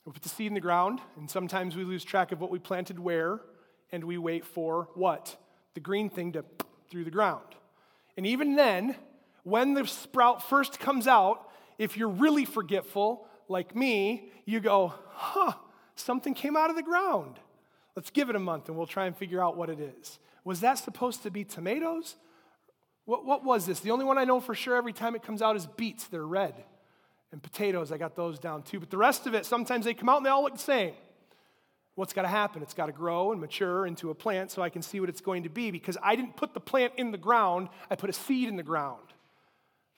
We 0.04 0.14
put 0.14 0.24
the 0.24 0.30
seed 0.30 0.48
in 0.48 0.56
the 0.56 0.60
ground, 0.60 1.00
and 1.16 1.30
sometimes 1.30 1.76
we 1.76 1.84
lose 1.84 2.04
track 2.04 2.32
of 2.32 2.42
what 2.42 2.50
we 2.50 2.58
planted 2.58 2.98
where, 2.98 3.40
and 3.92 4.04
we 4.04 4.18
wait 4.18 4.46
for 4.46 4.90
what? 4.96 5.38
The 5.76 5.80
green 5.80 6.10
thing 6.10 6.32
to 6.32 6.44
through 6.90 7.04
the 7.04 7.12
ground. 7.12 7.46
And 8.18 8.26
even 8.26 8.56
then, 8.56 8.96
when 9.44 9.76
the 9.76 9.86
sprout 9.86 10.50
first 10.50 10.80
comes 10.80 11.06
out, 11.06 11.52
if 11.78 11.98
you're 11.98 12.10
really 12.10 12.46
forgetful, 12.46 13.28
like 13.50 13.76
me, 13.76 14.30
you 14.46 14.60
go, 14.60 14.94
huh, 15.10 15.54
something 15.96 16.34
came 16.34 16.56
out 16.56 16.70
of 16.70 16.76
the 16.76 16.84
ground. 16.84 17.40
Let's 17.96 18.10
give 18.10 18.30
it 18.30 18.36
a 18.36 18.40
month 18.40 18.68
and 18.68 18.78
we'll 18.78 18.88
try 18.88 19.06
and 19.06 19.16
figure 19.16 19.44
out 19.44 19.56
what 19.56 19.70
it 19.70 19.80
is. 19.80 20.20
Was 20.44 20.62
that 20.62 20.78
supposed 20.78 21.24
to 21.24 21.32
be 21.32 21.44
tomatoes? 21.44 22.16
What, 23.06 23.26
what 23.26 23.44
was 23.44 23.66
this? 23.66 23.80
The 23.80 23.92
only 23.92 24.06
one 24.06 24.18
I 24.18 24.24
know 24.24 24.40
for 24.40 24.56
sure 24.56 24.76
every 24.76 24.94
time 24.94 25.16
it 25.16 25.24
comes 25.24 25.42
out 25.42 25.56
is 25.56 25.68
beets. 25.68 26.08
They're 26.08 26.26
red. 26.26 26.56
And 27.32 27.42
potatoes, 27.42 27.92
I 27.92 27.98
got 27.98 28.16
those 28.16 28.40
down 28.40 28.64
too. 28.64 28.80
But 28.80 28.90
the 28.90 28.98
rest 28.98 29.28
of 29.28 29.34
it, 29.34 29.46
sometimes 29.46 29.86
they 29.86 29.94
come 29.94 30.10
out 30.10 30.18
and 30.18 30.26
they 30.26 30.30
all 30.30 30.44
look 30.44 30.54
the 30.54 30.60
same. 30.60 30.94
What's 31.96 32.14
got 32.14 32.24
to 32.24 32.28
happen? 32.28 32.64
It's 32.64 32.74
got 32.74 32.88
to 32.88 32.92
grow 32.92 33.32
and 33.32 33.40
mature 33.40 33.86
into 33.86 34.10
a 34.10 34.16
plant 34.16 34.50
so 34.50 34.62
I 34.62 34.70
can 34.70 34.82
see 34.82 35.00
what 35.00 35.10
it's 35.10 35.22
going 35.22 35.44
to 35.44 35.50
be 35.50 35.70
because 35.70 35.98
I 36.02 36.16
didn't 36.16 36.36
put 36.36 36.54
the 36.54 36.60
plant 36.60 36.94
in 36.98 37.12
the 37.12 37.18
ground, 37.18 37.70
I 37.90 37.96
put 37.96 38.10
a 38.10 38.14
seed 38.14 38.48
in 38.48 38.56
the 38.56 38.64
ground. 38.64 39.14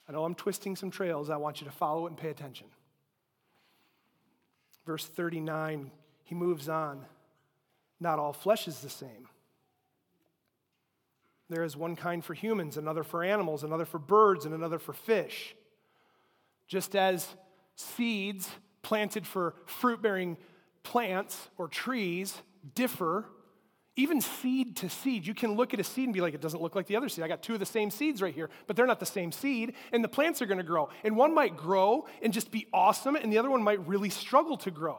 I 0.08 0.12
know 0.12 0.24
I'm 0.24 0.34
twisting 0.34 0.76
some 0.76 0.90
trails. 0.90 1.30
I 1.30 1.36
want 1.36 1.60
you 1.60 1.66
to 1.66 1.72
follow 1.72 2.06
it 2.06 2.10
and 2.10 2.18
pay 2.18 2.28
attention. 2.28 2.66
Verse 4.86 5.04
39, 5.04 5.90
he 6.22 6.34
moves 6.34 6.68
on. 6.68 7.04
Not 7.98 8.18
all 8.18 8.32
flesh 8.32 8.68
is 8.68 8.78
the 8.80 8.88
same. 8.88 9.28
There 11.48 11.64
is 11.64 11.76
one 11.76 11.96
kind 11.96 12.24
for 12.24 12.34
humans, 12.34 12.76
another 12.76 13.02
for 13.04 13.22
animals, 13.22 13.64
another 13.64 13.84
for 13.84 13.98
birds, 13.98 14.44
and 14.44 14.54
another 14.54 14.78
for 14.78 14.92
fish. 14.92 15.54
Just 16.66 16.96
as 16.96 17.26
seeds 17.76 18.48
planted 18.82 19.26
for 19.26 19.54
fruit 19.66 20.02
bearing 20.02 20.36
plants 20.82 21.48
or 21.58 21.68
trees 21.68 22.40
differ, 22.74 23.26
even 23.96 24.20
seed 24.20 24.76
to 24.76 24.90
seed. 24.90 25.26
You 25.26 25.34
can 25.34 25.54
look 25.54 25.72
at 25.72 25.80
a 25.80 25.84
seed 25.84 26.04
and 26.04 26.14
be 26.14 26.20
like, 26.20 26.34
it 26.34 26.42
doesn't 26.42 26.60
look 26.60 26.76
like 26.76 26.86
the 26.86 26.96
other 26.96 27.08
seed. 27.08 27.24
I 27.24 27.28
got 27.28 27.42
two 27.42 27.54
of 27.54 27.60
the 27.60 27.66
same 27.66 27.90
seeds 27.90 28.20
right 28.20 28.34
here, 28.34 28.50
but 28.66 28.76
they're 28.76 28.86
not 28.86 29.00
the 29.00 29.06
same 29.06 29.32
seed, 29.32 29.72
and 29.90 30.04
the 30.04 30.08
plants 30.08 30.42
are 30.42 30.46
going 30.46 30.58
to 30.58 30.64
grow. 30.64 30.90
And 31.02 31.16
one 31.16 31.34
might 31.34 31.56
grow 31.56 32.06
and 32.22 32.32
just 32.32 32.50
be 32.50 32.66
awesome, 32.74 33.16
and 33.16 33.32
the 33.32 33.38
other 33.38 33.50
one 33.50 33.62
might 33.62 33.86
really 33.86 34.10
struggle 34.10 34.58
to 34.58 34.70
grow. 34.70 34.98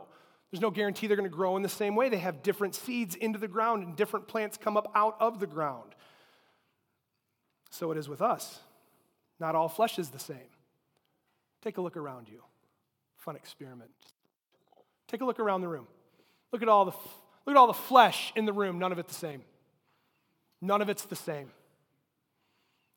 There's 0.51 0.61
no 0.61 0.71
guarantee 0.71 1.07
they're 1.07 1.17
going 1.17 1.29
to 1.29 1.35
grow 1.35 1.57
in 1.57 1.61
the 1.61 1.69
same 1.69 1.95
way. 1.95 2.09
They 2.09 2.17
have 2.17 2.41
different 2.41 2.73
seeds 2.73 3.13
into 3.13 3.37
the 3.37 3.47
ground, 3.47 3.83
and 3.83 3.95
different 3.95 4.27
plants 4.27 4.57
come 4.57 4.77
up 4.77 4.91
out 4.95 5.15
of 5.19 5.39
the 5.39 5.47
ground. 5.47 5.93
So 7.69 7.91
it 7.91 7.97
is 7.97 8.09
with 8.09 8.21
us. 8.21 8.59
Not 9.39 9.53
all 9.53 9.69
flesh 9.69 9.99
is 9.99 10.09
the 10.09 10.19
same. 10.19 10.49
Take 11.61 11.77
a 11.77 11.81
look 11.81 11.97
around 11.97 12.29
you. 12.29 12.41
Fun 13.17 13.35
experiment. 13.35 13.91
Take 15.07 15.21
a 15.21 15.25
look 15.25 15.39
around 15.39 15.61
the 15.61 15.67
room. 15.67 15.87
Look 16.51 16.63
at 16.63 16.69
all 16.69 16.85
the 16.85 16.93
look 17.47 17.55
at 17.55 17.59
all 17.59 17.67
the 17.67 17.73
flesh 17.73 18.33
in 18.35 18.45
the 18.45 18.53
room. 18.53 18.77
None 18.77 18.91
of 18.91 18.99
it 18.99 19.07
the 19.07 19.13
same. 19.13 19.41
None 20.61 20.81
of 20.81 20.89
it's 20.89 21.05
the 21.05 21.15
same. 21.15 21.49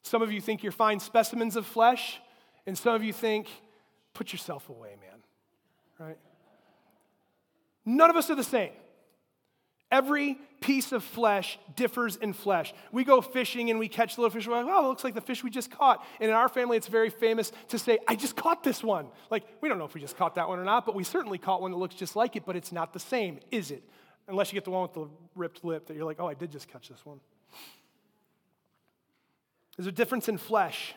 Some 0.02 0.22
of 0.22 0.32
you 0.32 0.40
think 0.40 0.62
you're 0.62 0.72
fine 0.72 0.98
specimens 0.98 1.56
of 1.56 1.64
flesh, 1.66 2.20
and 2.66 2.76
some 2.76 2.94
of 2.94 3.04
you 3.04 3.12
think, 3.12 3.46
put 4.12 4.32
yourself 4.32 4.68
away, 4.68 4.96
man. 5.00 6.08
Right? 6.08 6.18
None 7.84 8.10
of 8.10 8.16
us 8.16 8.28
are 8.28 8.34
the 8.34 8.42
same. 8.42 8.72
Every 9.92 10.38
piece 10.60 10.92
of 10.92 11.02
flesh 11.02 11.58
differs 11.74 12.16
in 12.16 12.32
flesh. 12.32 12.72
We 12.92 13.02
go 13.04 13.20
fishing 13.20 13.70
and 13.70 13.78
we 13.78 13.88
catch 13.88 14.18
little 14.18 14.30
fish. 14.30 14.46
We're 14.46 14.62
like, 14.62 14.66
oh, 14.68 14.84
it 14.84 14.88
looks 14.88 15.04
like 15.04 15.14
the 15.14 15.20
fish 15.20 15.42
we 15.42 15.50
just 15.50 15.70
caught. 15.70 16.04
And 16.20 16.30
in 16.30 16.36
our 16.36 16.48
family, 16.48 16.76
it's 16.76 16.86
very 16.86 17.10
famous 17.10 17.50
to 17.68 17.78
say, 17.78 17.98
I 18.06 18.14
just 18.14 18.36
caught 18.36 18.62
this 18.62 18.84
one. 18.84 19.06
Like, 19.30 19.44
we 19.60 19.68
don't 19.68 19.78
know 19.78 19.84
if 19.84 19.94
we 19.94 20.00
just 20.00 20.16
caught 20.16 20.36
that 20.36 20.48
one 20.48 20.58
or 20.58 20.64
not, 20.64 20.86
but 20.86 20.94
we 20.94 21.02
certainly 21.02 21.38
caught 21.38 21.60
one 21.60 21.72
that 21.72 21.76
looks 21.76 21.96
just 21.96 22.14
like 22.14 22.36
it, 22.36 22.44
but 22.46 22.56
it's 22.56 22.70
not 22.70 22.92
the 22.92 23.00
same, 23.00 23.40
is 23.50 23.70
it? 23.72 23.82
Unless 24.28 24.52
you 24.52 24.56
get 24.56 24.64
the 24.64 24.70
one 24.70 24.82
with 24.82 24.94
the 24.94 25.08
ripped 25.34 25.64
lip 25.64 25.86
that 25.86 25.96
you're 25.96 26.04
like, 26.04 26.20
oh, 26.20 26.28
I 26.28 26.34
did 26.34 26.50
just 26.50 26.68
catch 26.68 26.88
this 26.88 27.04
one. 27.04 27.20
There's 29.76 29.86
a 29.86 29.92
difference 29.92 30.28
in 30.28 30.38
flesh. 30.38 30.94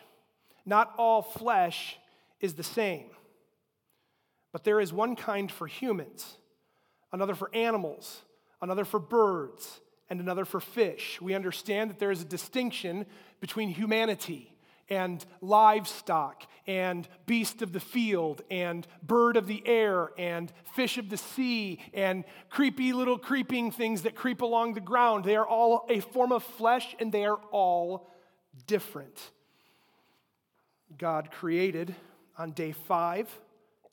Not 0.66 0.94
all 0.98 1.22
flesh 1.22 1.98
is 2.40 2.54
the 2.54 2.62
same, 2.62 3.06
but 4.52 4.64
there 4.64 4.80
is 4.80 4.92
one 4.92 5.16
kind 5.16 5.50
for 5.50 5.66
humans, 5.66 6.36
another 7.12 7.34
for 7.34 7.50
animals 7.54 8.22
another 8.64 8.84
for 8.84 8.98
birds, 8.98 9.80
and 10.10 10.20
another 10.20 10.44
for 10.44 10.58
fish. 10.58 11.20
We 11.20 11.34
understand 11.34 11.90
that 11.90 11.98
there 11.98 12.10
is 12.10 12.22
a 12.22 12.24
distinction 12.24 13.06
between 13.40 13.68
humanity 13.68 14.53
and 14.88 15.24
livestock 15.40 16.44
and 16.66 17.08
beast 17.26 17.62
of 17.62 17.72
the 17.72 17.80
field 17.80 18.42
and 18.50 18.86
bird 19.02 19.36
of 19.36 19.46
the 19.46 19.62
air 19.66 20.10
and 20.18 20.52
fish 20.74 20.98
of 20.98 21.10
the 21.10 21.16
sea 21.16 21.78
and 21.92 22.24
creepy 22.50 22.92
little 22.92 23.18
creeping 23.18 23.70
things 23.70 24.02
that 24.02 24.14
creep 24.14 24.40
along 24.40 24.74
the 24.74 24.80
ground. 24.80 25.24
They 25.24 25.36
are 25.36 25.46
all 25.46 25.86
a 25.88 26.00
form 26.00 26.32
of 26.32 26.42
flesh 26.42 26.94
and 26.98 27.12
they 27.12 27.24
are 27.24 27.40
all 27.50 28.08
different. 28.66 29.30
God 30.96 31.30
created 31.30 31.94
on 32.38 32.52
day 32.52 32.72
five 32.72 33.28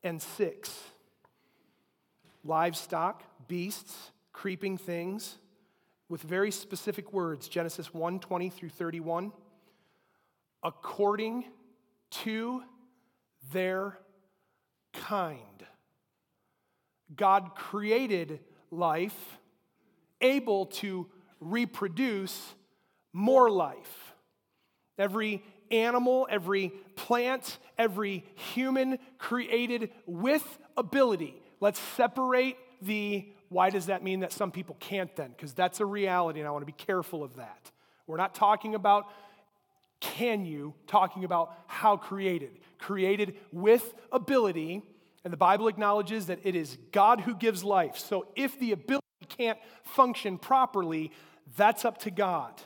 and 0.04 0.22
six 0.22 0.78
livestock, 2.44 3.24
beasts, 3.48 4.12
creeping 4.34 4.78
things 4.78 5.38
with 6.10 6.22
very 6.22 6.52
specific 6.52 7.14
words 7.14 7.48
Genesis 7.48 7.94
1 7.94 8.20
20 8.20 8.50
through 8.50 8.70
31. 8.70 9.32
According 10.64 11.46
to 12.12 12.64
their 13.52 13.98
kind. 14.94 15.38
God 17.16 17.56
created 17.56 18.40
life 18.70 19.40
able 20.22 20.68
to 20.68 21.08
reproduce 21.40 22.54
more 23.12 23.50
life. 23.50 24.14
Every 24.98 25.44
animal, 25.72 26.28
every 26.30 26.70
plant, 26.96 27.58
every 27.78 28.24
human 28.54 29.00
created 29.18 29.90
with 30.06 30.60
ability. 30.78 31.42
Let's 31.60 31.80
separate 31.80 32.58
the 32.82 33.28
Why 33.50 33.70
does 33.70 33.88
that 33.88 34.04
mean 34.04 34.22
that 34.22 34.32
some 34.32 34.52
people 34.52 34.78
can't 34.80 35.14
then? 35.16 35.32
Because 35.32 35.54
that's 35.54 35.82
a 35.82 35.86
reality, 35.86 36.40
and 36.40 36.48
I 36.48 36.52
want 36.52 36.62
to 36.62 36.66
be 36.66 36.72
careful 36.72 37.24
of 37.24 37.36
that. 37.36 37.72
We're 38.08 38.18
not 38.18 38.34
talking 38.34 38.76
about 38.76 39.08
can 40.02 40.46
you, 40.46 40.74
talking 40.88 41.24
about 41.24 41.54
how 41.68 41.96
created. 41.96 42.60
Created 42.78 43.38
with 43.52 43.94
ability, 44.12 44.82
and 45.24 45.32
the 45.32 45.38
Bible 45.38 45.68
acknowledges 45.68 46.26
that 46.26 46.40
it 46.44 46.56
is 46.56 46.78
God 46.92 47.22
who 47.22 47.36
gives 47.36 47.64
life. 47.64 47.98
So 47.98 48.26
if 48.36 48.60
the 48.60 48.74
ability 48.74 49.06
can't 49.30 49.60
function 49.84 50.38
properly, 50.38 51.12
that's 51.56 51.86
up 51.86 52.00
to 52.00 52.12
God. 52.12 52.60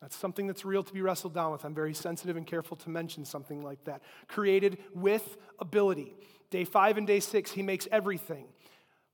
That's 0.00 0.16
something 0.16 0.46
that's 0.46 0.64
real 0.64 0.82
to 0.82 0.92
be 0.92 1.02
wrestled 1.02 1.34
down 1.34 1.52
with. 1.52 1.64
I'm 1.64 1.74
very 1.74 1.94
sensitive 1.94 2.36
and 2.36 2.46
careful 2.46 2.76
to 2.78 2.90
mention 2.90 3.24
something 3.24 3.62
like 3.62 3.84
that. 3.84 4.02
Created 4.28 4.78
with 4.94 5.36
ability. 5.58 6.14
Day 6.50 6.64
five 6.64 6.96
and 6.96 7.06
day 7.06 7.20
six, 7.20 7.50
he 7.52 7.62
makes 7.62 7.86
everything. 7.92 8.46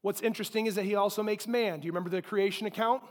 What's 0.03 0.21
interesting 0.21 0.67
is 0.67 0.75
that 0.75 0.85
he 0.85 0.95
also 0.95 1.23
makes 1.23 1.49
man. 1.49 1.81
Do 1.81 1.87
you 1.87 1.93
remember 1.93 2.11
the 2.11 2.23
creation 2.23 2.67
account? 2.67 3.03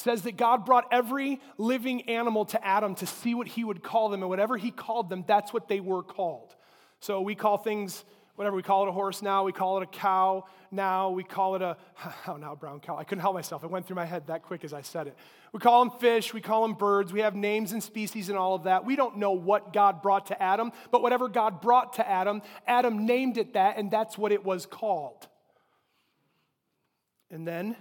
Says 0.00 0.22
that 0.22 0.38
God 0.38 0.64
brought 0.64 0.86
every 0.90 1.40
living 1.58 2.08
animal 2.08 2.46
to 2.46 2.66
Adam 2.66 2.94
to 2.94 3.06
see 3.06 3.34
what 3.34 3.46
he 3.46 3.64
would 3.64 3.82
call 3.82 4.08
them, 4.08 4.22
and 4.22 4.30
whatever 4.30 4.56
he 4.56 4.70
called 4.70 5.10
them, 5.10 5.24
that's 5.26 5.52
what 5.52 5.68
they 5.68 5.78
were 5.78 6.02
called. 6.02 6.54
So 7.00 7.20
we 7.20 7.34
call 7.34 7.58
things 7.58 8.04
whatever 8.40 8.56
we 8.56 8.62
call 8.62 8.84
it 8.84 8.88
a 8.88 8.92
horse 8.92 9.20
now, 9.20 9.44
we 9.44 9.52
call 9.52 9.76
it 9.76 9.82
a 9.82 9.86
cow 9.86 10.46
now, 10.70 11.10
we 11.10 11.22
call 11.22 11.56
it 11.56 11.60
a, 11.60 11.76
oh, 12.26 12.36
now 12.38 12.54
brown 12.54 12.80
cow. 12.80 12.96
I 12.96 13.04
couldn't 13.04 13.20
help 13.20 13.34
myself. 13.34 13.62
It 13.62 13.70
went 13.70 13.86
through 13.86 13.96
my 13.96 14.06
head 14.06 14.28
that 14.28 14.42
quick 14.42 14.64
as 14.64 14.72
I 14.72 14.80
said 14.80 15.08
it. 15.08 15.16
We 15.52 15.60
call 15.60 15.84
them 15.84 15.98
fish, 15.98 16.32
we 16.32 16.40
call 16.40 16.62
them 16.62 16.72
birds, 16.72 17.12
we 17.12 17.20
have 17.20 17.34
names 17.34 17.72
and 17.72 17.82
species 17.82 18.30
and 18.30 18.38
all 18.38 18.54
of 18.54 18.62
that. 18.62 18.86
We 18.86 18.96
don't 18.96 19.18
know 19.18 19.32
what 19.32 19.74
God 19.74 20.00
brought 20.00 20.28
to 20.28 20.42
Adam, 20.42 20.72
but 20.90 21.02
whatever 21.02 21.28
God 21.28 21.60
brought 21.60 21.92
to 21.96 22.08
Adam, 22.08 22.40
Adam 22.66 23.04
named 23.04 23.36
it 23.36 23.52
that, 23.52 23.76
and 23.76 23.90
that's 23.90 24.16
what 24.16 24.32
it 24.32 24.42
was 24.42 24.64
called. 24.64 25.28
And 27.30 27.46
then 27.46 27.76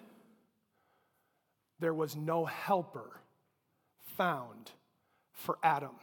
there 1.79 1.93
was 1.93 2.15
no 2.15 2.45
helper 2.45 3.21
found 4.17 4.71
for 5.31 5.57
Adam. 5.63 5.95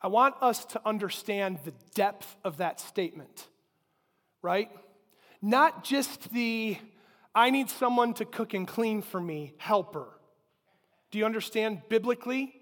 I 0.00 0.08
want 0.08 0.34
us 0.40 0.64
to 0.66 0.80
understand 0.86 1.58
the 1.64 1.72
depth 1.94 2.36
of 2.44 2.58
that 2.58 2.80
statement, 2.80 3.48
right? 4.42 4.70
Not 5.40 5.84
just 5.84 6.32
the, 6.32 6.76
I 7.34 7.50
need 7.50 7.70
someone 7.70 8.14
to 8.14 8.24
cook 8.24 8.54
and 8.54 8.68
clean 8.68 9.02
for 9.02 9.20
me, 9.20 9.54
helper. 9.56 10.08
Do 11.10 11.18
you 11.18 11.24
understand 11.24 11.82
biblically? 11.88 12.54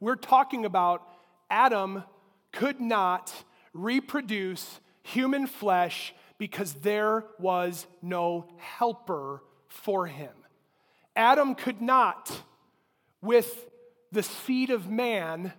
We're 0.00 0.16
talking 0.16 0.64
about 0.64 1.02
Adam 1.50 2.04
could 2.52 2.80
not 2.80 3.32
reproduce 3.72 4.80
human 5.02 5.46
flesh 5.46 6.14
because 6.38 6.74
there 6.74 7.24
was 7.38 7.86
no 8.02 8.46
helper 8.58 9.42
for 9.68 10.06
him. 10.06 10.32
Adam 11.14 11.54
could 11.54 11.80
not, 11.80 12.42
with 13.20 13.68
the 14.10 14.22
seed 14.22 14.70
of 14.70 14.88
man, 14.88 15.52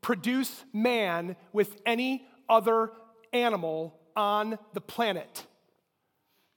produce 0.00 0.64
man 0.72 1.36
with 1.52 1.80
any 1.84 2.26
other 2.48 2.90
animal 3.32 3.98
on 4.14 4.58
the 4.72 4.80
planet. 4.80 5.46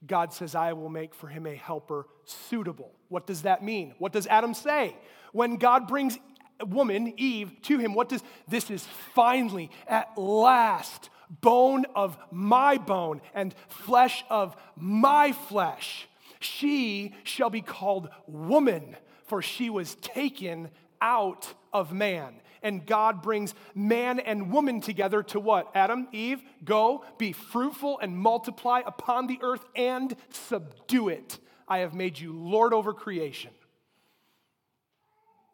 God 0.06 0.34
says, 0.34 0.56
I 0.56 0.74
will 0.74 0.90
make 0.90 1.14
for 1.14 1.28
him 1.28 1.46
a 1.46 1.56
helper 1.56 2.08
suitable. 2.26 2.92
What 3.10 3.28
does 3.28 3.42
that 3.44 3.64
mean? 3.64 3.96
What 3.98 4.14
does 4.14 4.28
Adam 4.28 4.54
say? 4.54 4.96
When 5.34 5.58
God 5.58 5.88
brings 5.88 6.18
woman, 6.66 7.14
Eve, 7.18 7.52
to 7.64 7.78
him, 7.78 7.94
what 7.94 8.10
does 8.10 8.24
this 8.48 8.70
is 8.70 8.86
finally, 9.14 9.70
at 9.88 10.18
last, 10.18 11.10
bone 11.30 11.86
of 11.96 12.18
my 12.32 12.78
bone 12.78 13.22
and 13.34 13.54
flesh 13.68 14.24
of 14.30 14.56
my 14.76 15.32
flesh. 15.32 16.08
She 16.40 17.14
shall 17.24 17.50
be 17.50 17.62
called 17.62 18.10
woman, 18.28 18.96
for 19.26 19.42
she 19.42 19.70
was 19.70 19.96
taken 19.96 20.70
out 21.02 21.54
of 21.72 21.94
man 21.94 22.42
and 22.62 22.86
God 22.86 23.22
brings 23.22 23.54
man 23.76 24.20
and 24.20 24.52
woman 24.52 24.82
together 24.82 25.24
to 25.24 25.40
what? 25.40 25.72
Adam, 25.76 26.08
Eve, 26.12 26.42
go, 26.64 27.04
be 27.18 27.32
fruitful 27.32 28.00
and 28.00 28.18
multiply 28.18 28.82
upon 28.86 29.28
the 29.28 29.40
earth 29.42 29.66
and 29.76 30.16
subdue 30.30 31.10
it. 31.10 31.40
I 31.68 31.80
have 31.80 31.94
made 31.94 32.20
you 32.20 32.34
Lord 32.34 32.74
over 32.74 32.94
creation. 32.94 33.52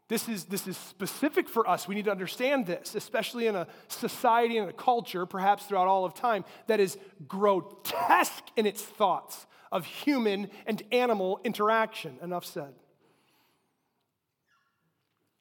This 0.08 0.30
is, 0.30 0.46
this 0.46 0.68
is 0.68 0.78
specific 0.78 1.50
for 1.50 1.68
us. 1.68 1.88
We 1.88 1.96
need 1.96 2.06
to 2.06 2.12
understand 2.12 2.68
this, 2.68 2.94
especially 2.94 3.48
in 3.48 3.56
a 3.56 3.68
society 3.88 4.58
and 4.58 4.70
a 4.70 4.74
culture, 4.74 5.26
perhaps 5.26 5.66
throughout 5.66 5.88
all 5.88 6.06
of 6.06 6.14
time, 6.14 6.46
that 6.68 6.80
is 6.80 6.98
grotesque 7.28 8.46
in 8.56 8.68
its 8.68 8.84
thoughts 8.84 9.48
of 9.76 9.86
human 9.86 10.50
and 10.66 10.82
animal 10.94 11.42
interaction. 11.44 12.18
Enough 12.24 12.46
said. 12.46 12.74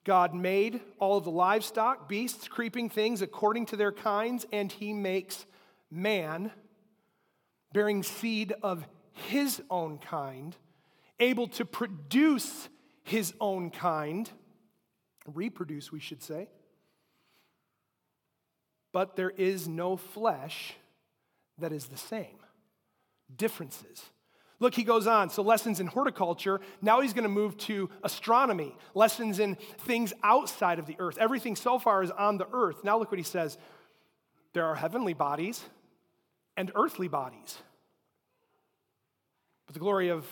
God 0.02 0.34
made 0.34 0.80
all 0.98 1.16
of 1.16 1.24
the 1.24 1.30
livestock, 1.30 2.08
beasts, 2.08 2.48
creeping 2.48 2.90
things 2.90 3.22
according 3.22 3.66
to 3.66 3.76
their 3.76 3.92
kinds, 3.92 4.44
and 4.52 4.70
he 4.70 4.92
makes 4.92 5.46
man, 5.88 6.50
bearing 7.72 8.02
seed 8.02 8.52
of 8.60 8.84
his 9.12 9.62
own 9.70 9.98
kind, 9.98 10.56
able 11.20 11.46
to 11.46 11.64
produce 11.64 12.68
his 13.04 13.32
own 13.40 13.70
kind, 13.70 14.28
reproduce, 15.32 15.92
we 15.92 16.00
should 16.00 16.24
say. 16.24 16.48
But 18.92 19.14
there 19.14 19.30
is 19.30 19.68
no 19.68 19.96
flesh 19.96 20.74
that 21.58 21.72
is 21.72 21.86
the 21.86 21.96
same. 21.96 22.36
Differences. 23.34 24.10
Look, 24.64 24.74
he 24.74 24.82
goes 24.82 25.06
on. 25.06 25.28
So, 25.28 25.42
lessons 25.42 25.78
in 25.78 25.86
horticulture. 25.86 26.58
Now 26.80 27.02
he's 27.02 27.12
going 27.12 27.24
to 27.24 27.28
move 27.28 27.54
to 27.58 27.90
astronomy, 28.02 28.74
lessons 28.94 29.38
in 29.38 29.56
things 29.56 30.14
outside 30.22 30.78
of 30.78 30.86
the 30.86 30.96
earth. 30.98 31.18
Everything 31.18 31.54
so 31.54 31.78
far 31.78 32.02
is 32.02 32.10
on 32.10 32.38
the 32.38 32.46
earth. 32.50 32.82
Now, 32.82 32.98
look 32.98 33.10
what 33.10 33.18
he 33.18 33.24
says 33.24 33.58
there 34.54 34.64
are 34.64 34.74
heavenly 34.74 35.12
bodies 35.12 35.62
and 36.56 36.72
earthly 36.74 37.08
bodies. 37.08 37.58
But 39.66 39.74
the 39.74 39.80
glory 39.80 40.08
of 40.08 40.24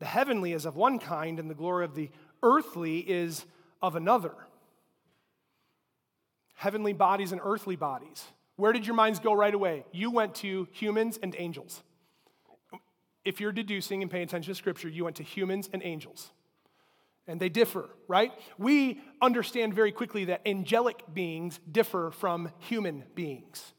the 0.00 0.04
heavenly 0.04 0.52
is 0.52 0.66
of 0.66 0.76
one 0.76 0.98
kind, 0.98 1.40
and 1.40 1.48
the 1.48 1.54
glory 1.54 1.86
of 1.86 1.94
the 1.94 2.10
earthly 2.42 2.98
is 2.98 3.46
of 3.80 3.96
another. 3.96 4.34
Heavenly 6.56 6.92
bodies 6.92 7.32
and 7.32 7.40
earthly 7.42 7.76
bodies. 7.76 8.22
Where 8.56 8.74
did 8.74 8.86
your 8.86 8.96
minds 8.96 9.18
go 9.18 9.32
right 9.32 9.54
away? 9.54 9.86
You 9.92 10.10
went 10.10 10.34
to 10.36 10.68
humans 10.72 11.18
and 11.22 11.34
angels 11.38 11.82
if 13.24 13.40
you're 13.40 13.52
deducing 13.52 14.02
and 14.02 14.10
paying 14.10 14.24
attention 14.24 14.52
to 14.52 14.58
scripture, 14.58 14.88
you 14.88 15.04
went 15.04 15.16
to 15.16 15.22
humans 15.22 15.68
and 15.72 15.82
angels. 15.84 16.30
And 17.26 17.38
they 17.38 17.50
differ, 17.50 17.90
right? 18.08 18.32
We 18.56 19.00
understand 19.20 19.74
very 19.74 19.92
quickly 19.92 20.26
that 20.26 20.40
angelic 20.46 21.02
beings 21.12 21.60
differ 21.70 22.10
from 22.10 22.50
human 22.58 23.04
beings. 23.14 23.74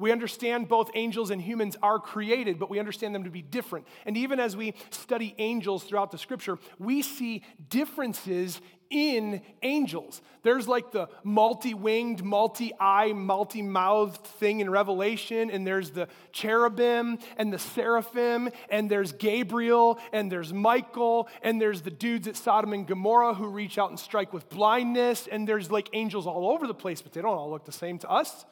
We 0.00 0.12
understand 0.12 0.68
both 0.68 0.90
angels 0.94 1.30
and 1.30 1.42
humans 1.42 1.76
are 1.82 1.98
created, 1.98 2.58
but 2.58 2.70
we 2.70 2.78
understand 2.78 3.14
them 3.14 3.24
to 3.24 3.30
be 3.30 3.42
different. 3.42 3.86
And 4.06 4.16
even 4.16 4.38
as 4.38 4.56
we 4.56 4.74
study 4.90 5.34
angels 5.38 5.84
throughout 5.84 6.12
the 6.12 6.18
scripture, 6.18 6.58
we 6.78 7.02
see 7.02 7.42
differences 7.68 8.60
in 8.90 9.42
angels. 9.62 10.20
There's 10.42 10.66
like 10.66 10.92
the 10.92 11.08
multi 11.22 11.74
winged, 11.74 12.24
multi 12.24 12.72
eye, 12.78 13.12
multi 13.12 13.62
mouthed 13.62 14.24
thing 14.24 14.60
in 14.60 14.70
Revelation, 14.70 15.50
and 15.50 15.66
there's 15.66 15.90
the 15.90 16.08
cherubim 16.32 17.18
and 17.36 17.52
the 17.52 17.58
seraphim, 17.58 18.50
and 18.70 18.90
there's 18.90 19.12
Gabriel, 19.12 19.98
and 20.12 20.32
there's 20.32 20.52
Michael, 20.52 21.28
and 21.42 21.60
there's 21.60 21.82
the 21.82 21.90
dudes 21.90 22.28
at 22.28 22.36
Sodom 22.36 22.72
and 22.72 22.86
Gomorrah 22.86 23.34
who 23.34 23.48
reach 23.48 23.78
out 23.78 23.90
and 23.90 23.98
strike 23.98 24.32
with 24.32 24.48
blindness, 24.48 25.26
and 25.30 25.46
there's 25.46 25.70
like 25.70 25.88
angels 25.92 26.26
all 26.26 26.50
over 26.50 26.66
the 26.66 26.74
place, 26.74 27.02
but 27.02 27.12
they 27.12 27.20
don't 27.20 27.36
all 27.36 27.50
look 27.50 27.64
the 27.64 27.72
same 27.72 27.98
to 27.98 28.10
us. 28.10 28.44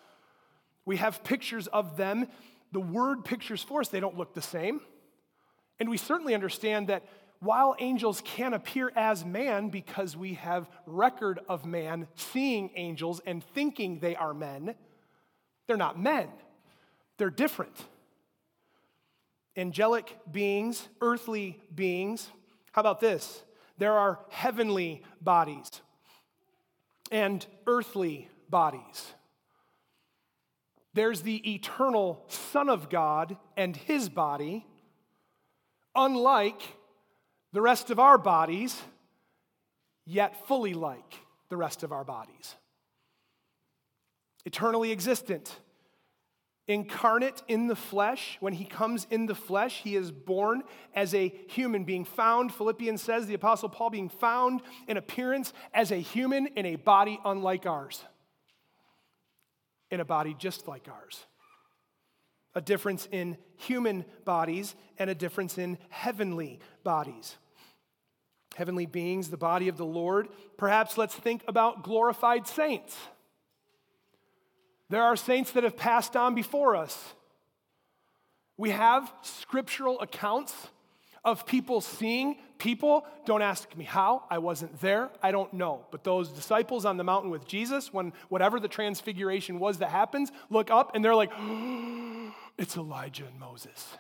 We 0.85 0.97
have 0.97 1.25
pictures 1.25 1.67
of 1.67 1.97
them. 1.97 2.29
The 2.73 2.81
word 2.81 3.25
pictures 3.25 3.63
for 3.63 3.81
us, 3.81 3.89
they 3.89 4.01
don't 4.01 4.17
look 4.17 4.35
the 4.35 4.43
same. 4.43 4.81
And 5.79 5.91
we 5.91 5.97
certainly 5.97 6.35
understand 6.35 6.89
that 6.89 7.05
while 7.41 7.77
angels 7.79 8.23
can 8.25 8.55
appear 8.55 8.93
as 8.97 9.25
man 9.25 9.69
because 9.69 10.17
we 10.17 10.35
have 10.35 10.69
record 10.87 11.41
of 11.49 11.65
man 11.65 12.09
seeing 12.15 12.71
angels 12.75 13.21
and 13.27 13.45
thinking 13.55 13.99
they 14.01 14.17
are 14.17 14.35
men, 14.35 14.75
they're 15.67 15.77
not 15.77 15.99
men. 15.99 16.29
They're 17.19 17.31
different. 17.31 17.77
Angelic 19.57 20.19
beings, 20.31 20.87
earthly 21.01 21.59
beings. 21.75 22.29
How 22.73 22.81
about 22.81 23.01
this? 23.01 23.43
There 23.79 23.95
are 23.95 24.21
heavenly 24.29 25.03
bodies 25.21 25.69
and 27.11 27.45
earthly 27.67 28.29
bodies. 28.49 29.15
There's 30.95 31.23
the 31.23 31.55
eternal 31.55 32.25
Son 32.29 32.69
of 32.69 32.89
God 32.89 33.37
and 33.57 33.77
his 33.77 34.09
body, 34.09 34.67
unlike 35.95 36.61
the 37.57 37.63
rest 37.63 37.89
of 37.91 37.99
our 37.99 38.19
bodies, 38.19 38.79
yet 40.05 40.47
fully 40.47 40.75
like 40.75 41.15
the 41.49 41.57
rest 41.57 41.83
of 41.83 41.91
our 41.91 42.05
bodies. 42.05 42.55
Eternally 44.45 44.93
existent, 44.93 45.59
incarnate 46.69 47.43
in 47.49 47.67
the 47.67 47.75
flesh. 47.75 48.37
When 48.41 48.53
he 48.53 48.67
comes 48.67 49.07
in 49.11 49.25
the 49.25 49.35
flesh, 49.35 49.81
he 49.83 49.97
is 49.97 50.13
born 50.13 50.65
as 50.95 51.15
a 51.15 51.29
human, 51.49 51.85
being 51.85 52.05
found, 52.05 52.53
Philippians 52.53 53.01
says, 53.01 53.27
the 53.27 53.33
Apostle 53.33 53.71
Paul, 53.71 53.89
being 53.89 54.11
found 54.11 54.61
in 54.87 54.99
appearance 54.99 55.55
as 55.73 55.91
a 55.91 55.97
human 55.97 56.49
in 56.49 56.67
a 56.67 56.77
body 56.77 57.19
unlike 57.25 57.65
ours, 57.65 58.05
in 59.91 60.01
a 60.01 60.05
body 60.05 60.37
just 60.39 60.69
like 60.69 60.89
ours. 60.93 61.25
A 62.55 62.61
difference 62.61 63.09
in 63.11 63.39
human 63.57 64.05
bodies 64.27 64.75
and 64.99 65.09
a 65.09 65.15
difference 65.15 65.57
in 65.57 65.79
heavenly 65.89 66.61
bodies. 66.85 67.37
Heavenly 68.57 68.87
beings, 68.87 69.29
the 69.29 69.37
body 69.37 69.69
of 69.69 69.77
the 69.77 69.85
Lord. 69.85 70.29
Perhaps 70.57 70.97
let's 70.97 71.15
think 71.15 71.45
about 71.47 71.83
glorified 71.83 72.47
saints. 72.47 72.97
There 74.89 75.03
are 75.03 75.15
saints 75.15 75.53
that 75.53 75.63
have 75.63 75.77
passed 75.77 76.17
on 76.17 76.35
before 76.35 76.75
us. 76.75 77.15
We 78.57 78.71
have 78.71 79.13
scriptural 79.21 80.01
accounts 80.01 80.55
of 81.23 81.45
people 81.45 81.83
seeing 81.83 82.39
people. 82.57 83.05
Don't 83.27 83.43
ask 83.43 83.77
me 83.77 83.85
how. 83.85 84.25
I 84.31 84.39
wasn't 84.39 84.81
there. 84.81 85.11
I 85.23 85.33
don't 85.33 85.53
know. 85.53 85.85
But 85.91 86.03
those 86.03 86.31
disciples 86.31 86.87
on 86.87 86.97
the 86.97 87.05
mountain 87.05 87.31
with 87.31 87.47
Jesus, 87.47 87.93
when 87.93 88.15
whatever 88.31 88.59
the 88.59 88.69
transfiguration 88.69 89.59
was 89.59 89.79
that 89.79 89.91
happens, 89.91 90.33
look 90.49 90.71
up 90.71 90.93
and 90.95 91.05
they're 91.05 91.15
like, 91.15 91.33
it's 92.59 92.79
Elijah 92.79 93.27
and 93.27 93.39
Moses. 93.39 93.99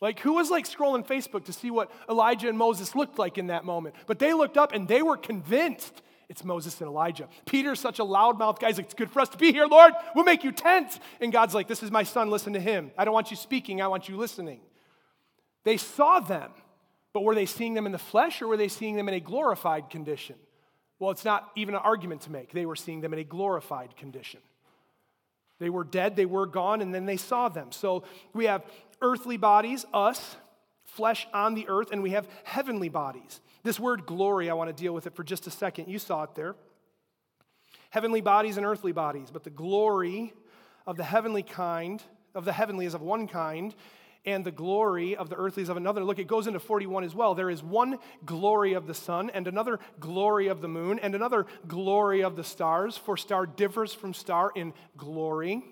Like, 0.00 0.20
who 0.20 0.34
was 0.34 0.50
like 0.50 0.66
scrolling 0.68 1.06
Facebook 1.06 1.46
to 1.46 1.52
see 1.52 1.70
what 1.70 1.90
Elijah 2.08 2.48
and 2.48 2.58
Moses 2.58 2.94
looked 2.94 3.18
like 3.18 3.38
in 3.38 3.46
that 3.46 3.64
moment? 3.64 3.94
But 4.06 4.18
they 4.18 4.34
looked 4.34 4.58
up 4.58 4.72
and 4.72 4.86
they 4.86 5.02
were 5.02 5.16
convinced 5.16 6.02
it's 6.28 6.44
Moses 6.44 6.80
and 6.80 6.88
Elijah. 6.88 7.28
Peter's 7.44 7.80
such 7.80 7.98
a 7.98 8.02
loudmouth 8.02 8.58
guy. 8.58 8.68
He's 8.68 8.78
like, 8.78 8.86
it's 8.86 8.94
good 8.94 9.10
for 9.10 9.20
us 9.20 9.28
to 9.30 9.38
be 9.38 9.52
here, 9.52 9.66
Lord. 9.66 9.92
We'll 10.14 10.24
make 10.24 10.42
you 10.42 10.52
tents. 10.52 10.98
And 11.20 11.32
God's 11.32 11.54
like, 11.54 11.68
this 11.68 11.82
is 11.82 11.90
my 11.90 12.02
son. 12.02 12.30
Listen 12.30 12.54
to 12.54 12.60
him. 12.60 12.90
I 12.96 13.04
don't 13.04 13.14
want 13.14 13.30
you 13.30 13.36
speaking. 13.36 13.82
I 13.82 13.88
want 13.88 14.08
you 14.08 14.16
listening. 14.16 14.60
They 15.64 15.76
saw 15.76 16.20
them, 16.20 16.50
but 17.12 17.24
were 17.24 17.34
they 17.34 17.46
seeing 17.46 17.74
them 17.74 17.86
in 17.86 17.92
the 17.92 17.98
flesh 17.98 18.42
or 18.42 18.48
were 18.48 18.56
they 18.56 18.68
seeing 18.68 18.96
them 18.96 19.08
in 19.08 19.14
a 19.14 19.20
glorified 19.20 19.90
condition? 19.90 20.36
Well, 20.98 21.10
it's 21.10 21.24
not 21.24 21.50
even 21.56 21.74
an 21.74 21.82
argument 21.82 22.22
to 22.22 22.32
make. 22.32 22.52
They 22.52 22.66
were 22.66 22.76
seeing 22.76 23.00
them 23.00 23.12
in 23.12 23.18
a 23.18 23.24
glorified 23.24 23.96
condition. 23.96 24.40
They 25.58 25.70
were 25.70 25.84
dead, 25.84 26.16
they 26.16 26.26
were 26.26 26.46
gone, 26.46 26.82
and 26.82 26.94
then 26.94 27.06
they 27.06 27.16
saw 27.16 27.48
them. 27.48 27.72
So 27.72 28.04
we 28.32 28.46
have 28.46 28.64
earthly 29.00 29.36
bodies, 29.36 29.84
us, 29.94 30.36
flesh 30.84 31.26
on 31.32 31.54
the 31.54 31.68
earth, 31.68 31.90
and 31.92 32.02
we 32.02 32.10
have 32.10 32.28
heavenly 32.44 32.88
bodies. 32.88 33.40
This 33.62 33.80
word 33.80 34.06
glory, 34.06 34.50
I 34.50 34.54
want 34.54 34.74
to 34.74 34.82
deal 34.82 34.92
with 34.92 35.06
it 35.06 35.14
for 35.14 35.24
just 35.24 35.46
a 35.46 35.50
second. 35.50 35.88
You 35.88 35.98
saw 35.98 36.24
it 36.24 36.34
there. 36.34 36.54
Heavenly 37.90 38.20
bodies 38.20 38.56
and 38.56 38.66
earthly 38.66 38.92
bodies, 38.92 39.30
but 39.32 39.44
the 39.44 39.50
glory 39.50 40.32
of 40.86 40.96
the 40.96 41.04
heavenly 41.04 41.42
kind, 41.42 42.02
of 42.34 42.44
the 42.44 42.52
heavenly 42.52 42.86
is 42.86 42.94
of 42.94 43.02
one 43.02 43.28
kind, 43.28 43.74
and 44.24 44.44
the 44.44 44.50
glory 44.50 45.16
of 45.16 45.28
the 45.28 45.36
earthly 45.36 45.62
is 45.62 45.68
of 45.68 45.76
another. 45.76 46.02
Look, 46.02 46.18
it 46.18 46.26
goes 46.26 46.46
into 46.46 46.58
41 46.58 47.04
as 47.04 47.14
well. 47.14 47.34
There 47.34 47.50
is 47.50 47.62
one 47.62 47.98
glory 48.24 48.72
of 48.72 48.86
the 48.86 48.94
sun, 48.94 49.30
and 49.30 49.46
another 49.46 49.78
glory 50.00 50.48
of 50.48 50.60
the 50.60 50.68
moon, 50.68 50.98
and 50.98 51.14
another 51.14 51.46
glory 51.66 52.22
of 52.22 52.36
the 52.36 52.44
stars, 52.44 52.96
for 52.96 53.16
star 53.16 53.46
differs 53.46 53.92
from 53.92 54.14
star 54.14 54.50
in 54.54 54.72
glory. 54.96 55.62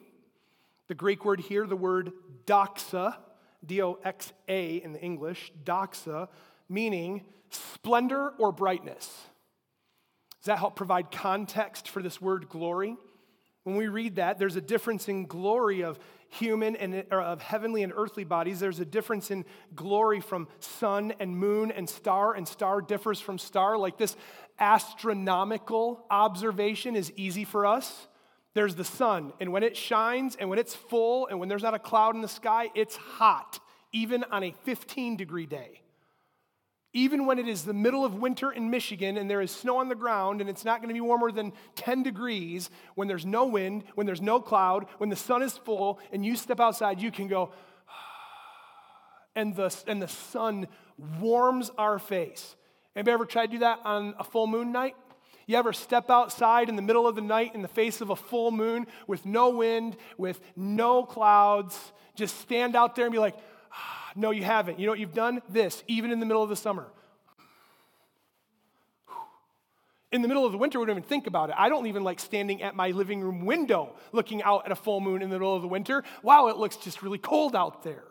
The 0.88 0.94
Greek 0.94 1.24
word 1.24 1.40
here, 1.40 1.66
the 1.66 1.76
word 1.76 2.12
doxa, 2.46 3.16
D 3.64 3.80
O 3.80 3.98
X 4.04 4.32
A 4.48 4.76
in 4.76 4.92
the 4.92 5.00
English, 5.00 5.52
doxa, 5.64 6.28
meaning 6.68 7.24
splendor 7.50 8.34
or 8.38 8.52
brightness. 8.52 9.06
Does 10.40 10.46
that 10.46 10.58
help 10.58 10.74
provide 10.74 11.12
context 11.12 11.88
for 11.88 12.02
this 12.02 12.20
word 12.20 12.48
glory? 12.48 12.96
When 13.62 13.76
we 13.76 13.86
read 13.86 14.16
that, 14.16 14.38
there's 14.38 14.56
a 14.56 14.60
difference 14.60 15.08
in 15.08 15.26
glory 15.26 15.82
of 15.82 16.00
human 16.32 16.76
and 16.76 17.04
uh, 17.12 17.16
of 17.16 17.42
heavenly 17.42 17.82
and 17.82 17.92
earthly 17.94 18.24
bodies. 18.24 18.58
There's 18.58 18.80
a 18.80 18.84
difference 18.84 19.30
in 19.30 19.44
glory 19.74 20.20
from 20.20 20.48
sun 20.60 21.12
and 21.20 21.36
moon 21.36 21.70
and 21.70 21.88
star, 21.88 22.34
and 22.34 22.48
star 22.48 22.80
differs 22.80 23.20
from 23.20 23.38
star. 23.38 23.76
Like 23.76 23.98
this 23.98 24.16
astronomical 24.58 26.04
observation 26.10 26.96
is 26.96 27.12
easy 27.16 27.44
for 27.44 27.66
us. 27.66 28.08
There's 28.54 28.74
the 28.74 28.84
sun, 28.84 29.32
and 29.40 29.52
when 29.52 29.62
it 29.62 29.76
shines 29.76 30.36
and 30.36 30.48
when 30.50 30.58
it's 30.58 30.74
full 30.74 31.26
and 31.26 31.38
when 31.38 31.48
there's 31.48 31.62
not 31.62 31.74
a 31.74 31.78
cloud 31.78 32.14
in 32.14 32.20
the 32.20 32.28
sky, 32.28 32.70
it's 32.74 32.96
hot, 32.96 33.60
even 33.92 34.24
on 34.24 34.42
a 34.42 34.52
15 34.64 35.16
degree 35.16 35.46
day. 35.46 35.81
Even 36.94 37.24
when 37.24 37.38
it 37.38 37.48
is 37.48 37.64
the 37.64 37.72
middle 37.72 38.04
of 38.04 38.14
winter 38.14 38.52
in 38.52 38.68
Michigan 38.68 39.16
and 39.16 39.30
there 39.30 39.40
is 39.40 39.50
snow 39.50 39.78
on 39.78 39.88
the 39.88 39.94
ground 39.94 40.40
and 40.42 40.50
it's 40.50 40.64
not 40.64 40.80
going 40.80 40.88
to 40.88 40.94
be 40.94 41.00
warmer 41.00 41.32
than 41.32 41.52
10 41.76 42.02
degrees, 42.02 42.68
when 42.96 43.08
there's 43.08 43.24
no 43.24 43.46
wind, 43.46 43.84
when 43.94 44.06
there's 44.06 44.20
no 44.20 44.40
cloud, 44.40 44.86
when 44.98 45.08
the 45.08 45.16
sun 45.16 45.42
is 45.42 45.56
full 45.56 46.00
and 46.12 46.24
you 46.24 46.36
step 46.36 46.60
outside, 46.60 47.00
you 47.00 47.10
can 47.10 47.28
go, 47.28 47.50
and 49.34 49.56
the, 49.56 49.74
and 49.86 50.02
the 50.02 50.08
sun 50.08 50.68
warms 51.18 51.70
our 51.78 51.98
face. 51.98 52.56
Anybody 52.94 53.14
ever 53.14 53.24
tried 53.24 53.46
to 53.46 53.52
do 53.52 53.58
that 53.60 53.80
on 53.84 54.14
a 54.18 54.24
full 54.24 54.46
moon 54.46 54.70
night? 54.70 54.94
You 55.46 55.56
ever 55.56 55.72
step 55.72 56.10
outside 56.10 56.68
in 56.68 56.76
the 56.76 56.82
middle 56.82 57.06
of 57.06 57.14
the 57.14 57.22
night 57.22 57.54
in 57.54 57.62
the 57.62 57.68
face 57.68 58.00
of 58.00 58.10
a 58.10 58.16
full 58.16 58.50
moon 58.50 58.86
with 59.06 59.24
no 59.24 59.48
wind, 59.48 59.96
with 60.18 60.40
no 60.56 61.04
clouds, 61.04 61.92
just 62.14 62.38
stand 62.40 62.76
out 62.76 62.94
there 62.94 63.06
and 63.06 63.12
be 63.12 63.18
like, 63.18 63.36
no, 64.16 64.30
you 64.30 64.44
haven't. 64.44 64.78
You 64.78 64.86
know 64.86 64.92
what 64.92 64.98
you've 64.98 65.14
done? 65.14 65.42
This, 65.48 65.82
even 65.86 66.10
in 66.10 66.20
the 66.20 66.26
middle 66.26 66.42
of 66.42 66.48
the 66.48 66.56
summer. 66.56 66.86
In 70.12 70.20
the 70.20 70.28
middle 70.28 70.44
of 70.44 70.52
the 70.52 70.58
winter, 70.58 70.78
we 70.78 70.84
don't 70.84 70.98
even 70.98 71.08
think 71.08 71.26
about 71.26 71.48
it. 71.48 71.54
I 71.58 71.70
don't 71.70 71.86
even 71.86 72.04
like 72.04 72.20
standing 72.20 72.62
at 72.62 72.76
my 72.76 72.90
living 72.90 73.22
room 73.22 73.46
window 73.46 73.94
looking 74.12 74.42
out 74.42 74.66
at 74.66 74.72
a 74.72 74.76
full 74.76 75.00
moon 75.00 75.22
in 75.22 75.30
the 75.30 75.38
middle 75.38 75.56
of 75.56 75.62
the 75.62 75.68
winter. 75.68 76.04
Wow, 76.22 76.48
it 76.48 76.58
looks 76.58 76.76
just 76.76 77.02
really 77.02 77.16
cold 77.16 77.56
out 77.56 77.82
there. 77.82 78.04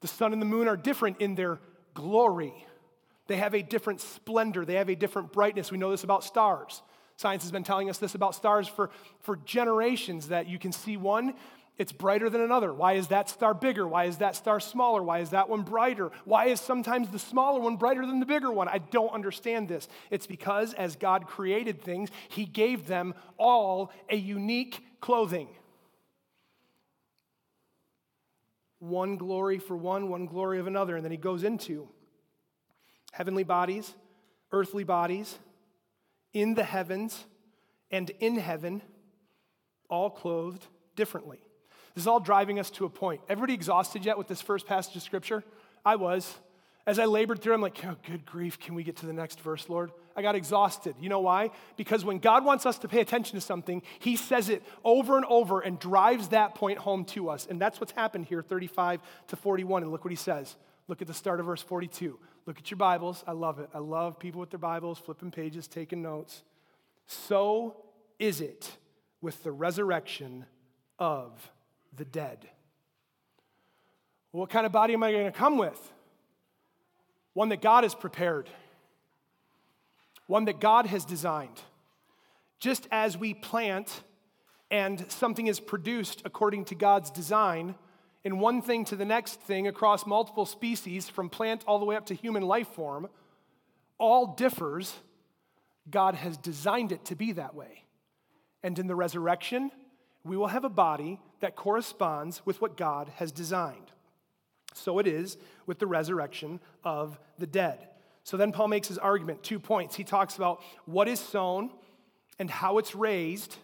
The 0.00 0.08
sun 0.08 0.34
and 0.34 0.42
the 0.42 0.46
moon 0.46 0.68
are 0.68 0.76
different 0.76 1.20
in 1.20 1.34
their 1.34 1.58
glory. 1.94 2.52
They 3.28 3.36
have 3.36 3.54
a 3.54 3.62
different 3.62 4.00
splendor, 4.00 4.64
they 4.64 4.74
have 4.74 4.90
a 4.90 4.94
different 4.94 5.32
brightness. 5.32 5.70
We 5.70 5.78
know 5.78 5.90
this 5.90 6.04
about 6.04 6.24
stars. 6.24 6.82
Science 7.16 7.42
has 7.42 7.52
been 7.52 7.64
telling 7.64 7.90
us 7.90 7.98
this 7.98 8.14
about 8.14 8.34
stars 8.34 8.66
for, 8.66 8.90
for 9.20 9.36
generations 9.44 10.28
that 10.28 10.48
you 10.48 10.58
can 10.58 10.72
see 10.72 10.96
one 10.96 11.34
it's 11.80 11.92
brighter 11.92 12.28
than 12.28 12.42
another. 12.42 12.74
Why 12.74 12.92
is 12.92 13.08
that 13.08 13.30
star 13.30 13.54
bigger? 13.54 13.88
Why 13.88 14.04
is 14.04 14.18
that 14.18 14.36
star 14.36 14.60
smaller? 14.60 15.02
Why 15.02 15.20
is 15.20 15.30
that 15.30 15.48
one 15.48 15.62
brighter? 15.62 16.10
Why 16.26 16.48
is 16.48 16.60
sometimes 16.60 17.08
the 17.08 17.18
smaller 17.18 17.58
one 17.58 17.76
brighter 17.76 18.04
than 18.04 18.20
the 18.20 18.26
bigger 18.26 18.52
one? 18.52 18.68
I 18.68 18.76
don't 18.76 19.14
understand 19.14 19.66
this. 19.66 19.88
It's 20.10 20.26
because 20.26 20.74
as 20.74 20.96
God 20.96 21.26
created 21.26 21.80
things, 21.80 22.10
He 22.28 22.44
gave 22.44 22.86
them 22.86 23.14
all 23.38 23.92
a 24.10 24.16
unique 24.16 24.84
clothing. 25.00 25.48
One 28.78 29.16
glory 29.16 29.58
for 29.58 29.74
one, 29.74 30.10
one 30.10 30.26
glory 30.26 30.58
of 30.58 30.66
another. 30.66 30.96
And 30.96 31.04
then 31.04 31.12
He 31.12 31.16
goes 31.16 31.44
into 31.44 31.88
heavenly 33.12 33.44
bodies, 33.44 33.90
earthly 34.52 34.84
bodies, 34.84 35.38
in 36.34 36.52
the 36.52 36.64
heavens, 36.64 37.24
and 37.90 38.10
in 38.20 38.36
heaven, 38.36 38.82
all 39.88 40.10
clothed 40.10 40.66
differently. 40.94 41.40
This 41.94 42.04
is 42.04 42.06
all 42.06 42.20
driving 42.20 42.58
us 42.58 42.70
to 42.72 42.84
a 42.84 42.90
point. 42.90 43.20
Everybody 43.28 43.54
exhausted 43.54 44.04
yet 44.04 44.16
with 44.18 44.28
this 44.28 44.40
first 44.40 44.66
passage 44.66 44.96
of 44.96 45.02
scripture? 45.02 45.44
I 45.84 45.96
was. 45.96 46.36
As 46.86 46.98
I 46.98 47.04
labored 47.04 47.40
through, 47.40 47.54
I'm 47.54 47.60
like, 47.60 47.78
oh, 47.84 47.96
good 48.06 48.24
grief, 48.24 48.58
can 48.58 48.74
we 48.74 48.82
get 48.82 48.96
to 48.96 49.06
the 49.06 49.12
next 49.12 49.40
verse, 49.40 49.68
Lord? 49.68 49.92
I 50.16 50.22
got 50.22 50.34
exhausted. 50.34 50.94
You 51.00 51.08
know 51.08 51.20
why? 51.20 51.50
Because 51.76 52.04
when 52.04 52.18
God 52.18 52.44
wants 52.44 52.66
us 52.66 52.78
to 52.78 52.88
pay 52.88 53.00
attention 53.00 53.38
to 53.38 53.40
something, 53.40 53.82
He 53.98 54.16
says 54.16 54.48
it 54.48 54.62
over 54.82 55.16
and 55.16 55.26
over 55.26 55.60
and 55.60 55.78
drives 55.78 56.28
that 56.28 56.54
point 56.54 56.78
home 56.78 57.04
to 57.06 57.28
us. 57.28 57.46
And 57.48 57.60
that's 57.60 57.80
what's 57.80 57.92
happened 57.92 58.26
here, 58.26 58.42
35 58.42 59.00
to 59.28 59.36
41. 59.36 59.82
And 59.82 59.92
look 59.92 60.04
what 60.04 60.10
He 60.10 60.16
says. 60.16 60.56
Look 60.88 61.02
at 61.02 61.06
the 61.06 61.14
start 61.14 61.38
of 61.38 61.46
verse 61.46 61.62
42. 61.62 62.18
Look 62.46 62.58
at 62.58 62.70
your 62.70 62.78
Bibles. 62.78 63.22
I 63.26 63.32
love 63.32 63.60
it. 63.60 63.68
I 63.74 63.78
love 63.78 64.18
people 64.18 64.40
with 64.40 64.50
their 64.50 64.58
Bibles, 64.58 64.98
flipping 64.98 65.30
pages, 65.30 65.68
taking 65.68 66.02
notes. 66.02 66.42
So 67.06 67.76
is 68.18 68.40
it 68.40 68.70
with 69.20 69.42
the 69.44 69.52
resurrection 69.52 70.46
of 70.98 71.52
the 71.96 72.04
dead. 72.04 72.48
What 74.32 74.50
kind 74.50 74.64
of 74.64 74.72
body 74.72 74.94
am 74.94 75.02
I 75.02 75.12
going 75.12 75.24
to 75.24 75.32
come 75.32 75.58
with? 75.58 75.92
One 77.34 77.48
that 77.48 77.62
God 77.62 77.84
has 77.84 77.94
prepared, 77.94 78.48
one 80.26 80.44
that 80.44 80.60
God 80.60 80.86
has 80.86 81.04
designed. 81.04 81.60
Just 82.58 82.86
as 82.90 83.16
we 83.16 83.34
plant 83.34 84.02
and 84.70 85.10
something 85.10 85.46
is 85.46 85.58
produced 85.58 86.22
according 86.24 86.66
to 86.66 86.74
God's 86.74 87.10
design, 87.10 87.74
in 88.22 88.38
one 88.38 88.60
thing 88.62 88.84
to 88.86 88.96
the 88.96 89.04
next 89.04 89.40
thing 89.40 89.66
across 89.66 90.06
multiple 90.06 90.46
species, 90.46 91.08
from 91.08 91.28
plant 91.28 91.64
all 91.66 91.78
the 91.78 91.84
way 91.84 91.96
up 91.96 92.06
to 92.06 92.14
human 92.14 92.42
life 92.42 92.68
form, 92.68 93.08
all 93.98 94.34
differs. 94.34 94.94
God 95.90 96.14
has 96.14 96.36
designed 96.36 96.92
it 96.92 97.04
to 97.06 97.16
be 97.16 97.32
that 97.32 97.54
way. 97.54 97.84
And 98.62 98.78
in 98.78 98.86
the 98.86 98.94
resurrection, 98.94 99.70
we 100.22 100.36
will 100.36 100.48
have 100.48 100.64
a 100.64 100.68
body 100.68 101.18
that 101.40 101.56
corresponds 101.56 102.44
with 102.44 102.60
what 102.60 102.76
God 102.76 103.10
has 103.16 103.32
designed. 103.32 103.90
So 104.74 104.98
it 104.98 105.06
is 105.06 105.36
with 105.66 105.78
the 105.78 105.86
resurrection 105.86 106.60
of 106.84 107.18
the 107.38 107.46
dead. 107.46 107.88
So 108.22 108.36
then 108.36 108.52
Paul 108.52 108.68
makes 108.68 108.88
his 108.88 108.98
argument, 108.98 109.42
two 109.42 109.58
points. 109.58 109.96
He 109.96 110.04
talks 110.04 110.36
about 110.36 110.62
what 110.84 111.08
is 111.08 111.18
sown 111.18 111.70
and 112.38 112.50
how 112.50 112.78
it's 112.78 112.94
raised, 112.94 113.56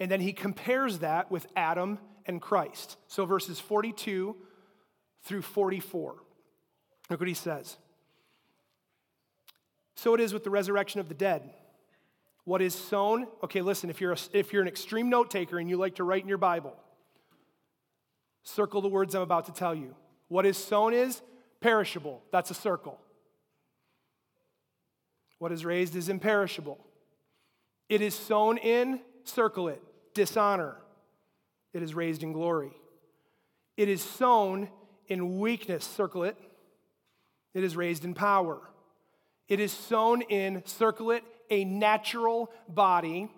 and 0.00 0.10
then 0.10 0.20
he 0.20 0.32
compares 0.32 1.00
that 1.00 1.30
with 1.30 1.46
Adam 1.56 1.98
and 2.24 2.40
Christ. 2.40 2.96
So 3.08 3.26
verses 3.26 3.60
42 3.60 4.36
through 5.22 5.42
44. 5.42 6.16
Look 7.10 7.20
what 7.20 7.28
he 7.28 7.34
says. 7.34 7.76
So 9.94 10.14
it 10.14 10.20
is 10.20 10.32
with 10.32 10.44
the 10.44 10.50
resurrection 10.50 11.00
of 11.00 11.08
the 11.08 11.14
dead. 11.14 11.50
What 12.46 12.62
is 12.62 12.76
sown, 12.76 13.26
okay, 13.42 13.60
listen, 13.60 13.90
if 13.90 14.00
you're, 14.00 14.12
a, 14.12 14.18
if 14.32 14.52
you're 14.52 14.62
an 14.62 14.68
extreme 14.68 15.10
note 15.10 15.32
taker 15.32 15.58
and 15.58 15.68
you 15.68 15.76
like 15.76 15.96
to 15.96 16.04
write 16.04 16.22
in 16.22 16.28
your 16.28 16.38
Bible, 16.38 16.76
circle 18.44 18.80
the 18.80 18.88
words 18.88 19.16
I'm 19.16 19.22
about 19.22 19.46
to 19.46 19.52
tell 19.52 19.74
you. 19.74 19.96
What 20.28 20.46
is 20.46 20.56
sown 20.56 20.94
is 20.94 21.22
perishable. 21.60 22.22
That's 22.30 22.52
a 22.52 22.54
circle. 22.54 23.00
What 25.38 25.50
is 25.50 25.64
raised 25.64 25.96
is 25.96 26.08
imperishable. 26.08 26.78
It 27.88 28.00
is 28.00 28.14
sown 28.14 28.58
in, 28.58 29.00
circle 29.24 29.66
it, 29.66 29.82
dishonor. 30.14 30.76
It 31.72 31.82
is 31.82 31.94
raised 31.94 32.22
in 32.22 32.32
glory. 32.32 32.70
It 33.76 33.88
is 33.88 34.02
sown 34.02 34.68
in 35.08 35.40
weakness, 35.40 35.84
circle 35.84 36.22
it. 36.22 36.36
It 37.54 37.64
is 37.64 37.74
raised 37.74 38.04
in 38.04 38.14
power. 38.14 38.60
It 39.48 39.58
is 39.58 39.72
sown 39.72 40.22
in, 40.22 40.62
circle 40.64 41.10
it, 41.10 41.24
a 41.50 41.64
natural 41.64 42.50
body. 42.68 43.30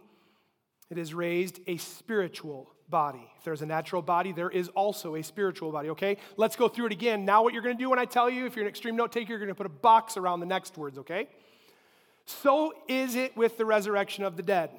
It 0.90 0.98
is 0.98 1.14
raised 1.14 1.60
a 1.66 1.76
spiritual 1.76 2.74
body. 2.88 3.26
If 3.38 3.44
there's 3.44 3.62
a 3.62 3.66
natural 3.66 4.02
body, 4.02 4.32
there 4.32 4.50
is 4.50 4.68
also 4.68 5.14
a 5.16 5.22
spiritual 5.22 5.70
body, 5.70 5.90
okay? 5.90 6.16
Let's 6.36 6.56
go 6.56 6.68
through 6.68 6.86
it 6.86 6.92
again. 6.92 7.24
Now, 7.24 7.42
what 7.42 7.52
you're 7.52 7.62
gonna 7.62 7.74
do 7.74 7.90
when 7.90 7.98
I 7.98 8.06
tell 8.06 8.30
you, 8.30 8.46
if 8.46 8.56
you're 8.56 8.64
an 8.64 8.68
extreme 8.68 8.96
note 8.96 9.12
taker, 9.12 9.30
you're 9.30 9.38
gonna 9.38 9.54
put 9.54 9.66
a 9.66 9.70
box 9.70 10.16
around 10.16 10.40
the 10.40 10.46
next 10.46 10.76
words, 10.78 10.98
okay? 10.98 11.28
So 12.24 12.72
is 12.88 13.14
it 13.14 13.36
with 13.36 13.58
the 13.58 13.64
resurrection 13.64 14.24
of 14.24 14.36
the 14.36 14.42
dead. 14.42 14.70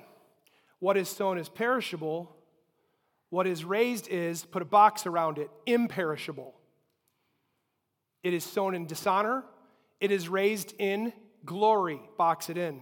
What 0.79 0.97
is 0.97 1.09
sown 1.09 1.37
is 1.37 1.49
perishable, 1.49 2.35
what 3.29 3.45
is 3.45 3.63
raised 3.63 4.07
is, 4.07 4.43
put 4.43 4.61
a 4.61 4.65
box 4.65 5.05
around 5.05 5.37
it, 5.37 5.49
imperishable. 5.65 6.55
It 8.23 8.33
is 8.33 8.43
sown 8.43 8.75
in 8.75 8.85
dishonor, 8.85 9.43
it 9.99 10.11
is 10.11 10.29
raised 10.29 10.73
in 10.79 11.13
glory, 11.45 12.01
box 12.17 12.49
it 12.49 12.57
in. 12.57 12.81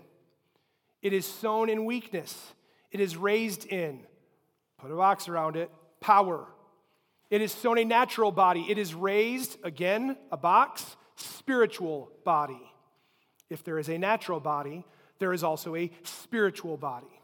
It 1.08 1.14
is 1.14 1.26
sown 1.26 1.70
in 1.70 1.86
weakness, 1.86 2.54
it 2.92 3.00
is 3.00 3.16
raised 3.16 3.66
in, 3.66 4.02
put 4.78 4.92
a 4.92 4.96
box 4.98 5.30
around 5.30 5.56
it, 5.56 5.72
power. 6.02 6.46
It 7.30 7.40
is 7.40 7.54
sown 7.54 7.78
a 7.78 7.86
natural 7.86 8.30
body, 8.30 8.66
it 8.68 8.78
is 8.78 8.94
raised, 8.94 9.58
again, 9.64 10.18
a 10.34 10.36
box, 10.36 10.98
spiritual 11.16 12.12
body. 12.26 12.60
If 13.50 13.64
there 13.64 13.80
is 13.80 13.88
a 13.88 13.98
natural 13.98 14.42
body, 14.42 14.84
there 15.20 15.32
is 15.32 15.46
also 15.46 15.78
a 15.78 15.90
spiritual 16.04 16.76
body. 16.76 17.22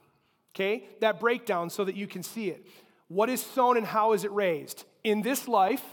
Okay? 0.55 0.87
That 1.01 1.19
breakdown 1.19 1.69
so 1.69 1.83
that 1.83 1.97
you 1.97 2.07
can 2.07 2.23
see 2.23 2.47
it. 2.47 2.65
What 3.09 3.29
is 3.29 3.41
sown 3.41 3.75
and 3.75 3.85
how 3.85 4.13
is 4.13 4.23
it 4.23 4.31
raised? 4.31 4.85
In 5.03 5.23
this 5.23 5.45
life, 5.45 5.83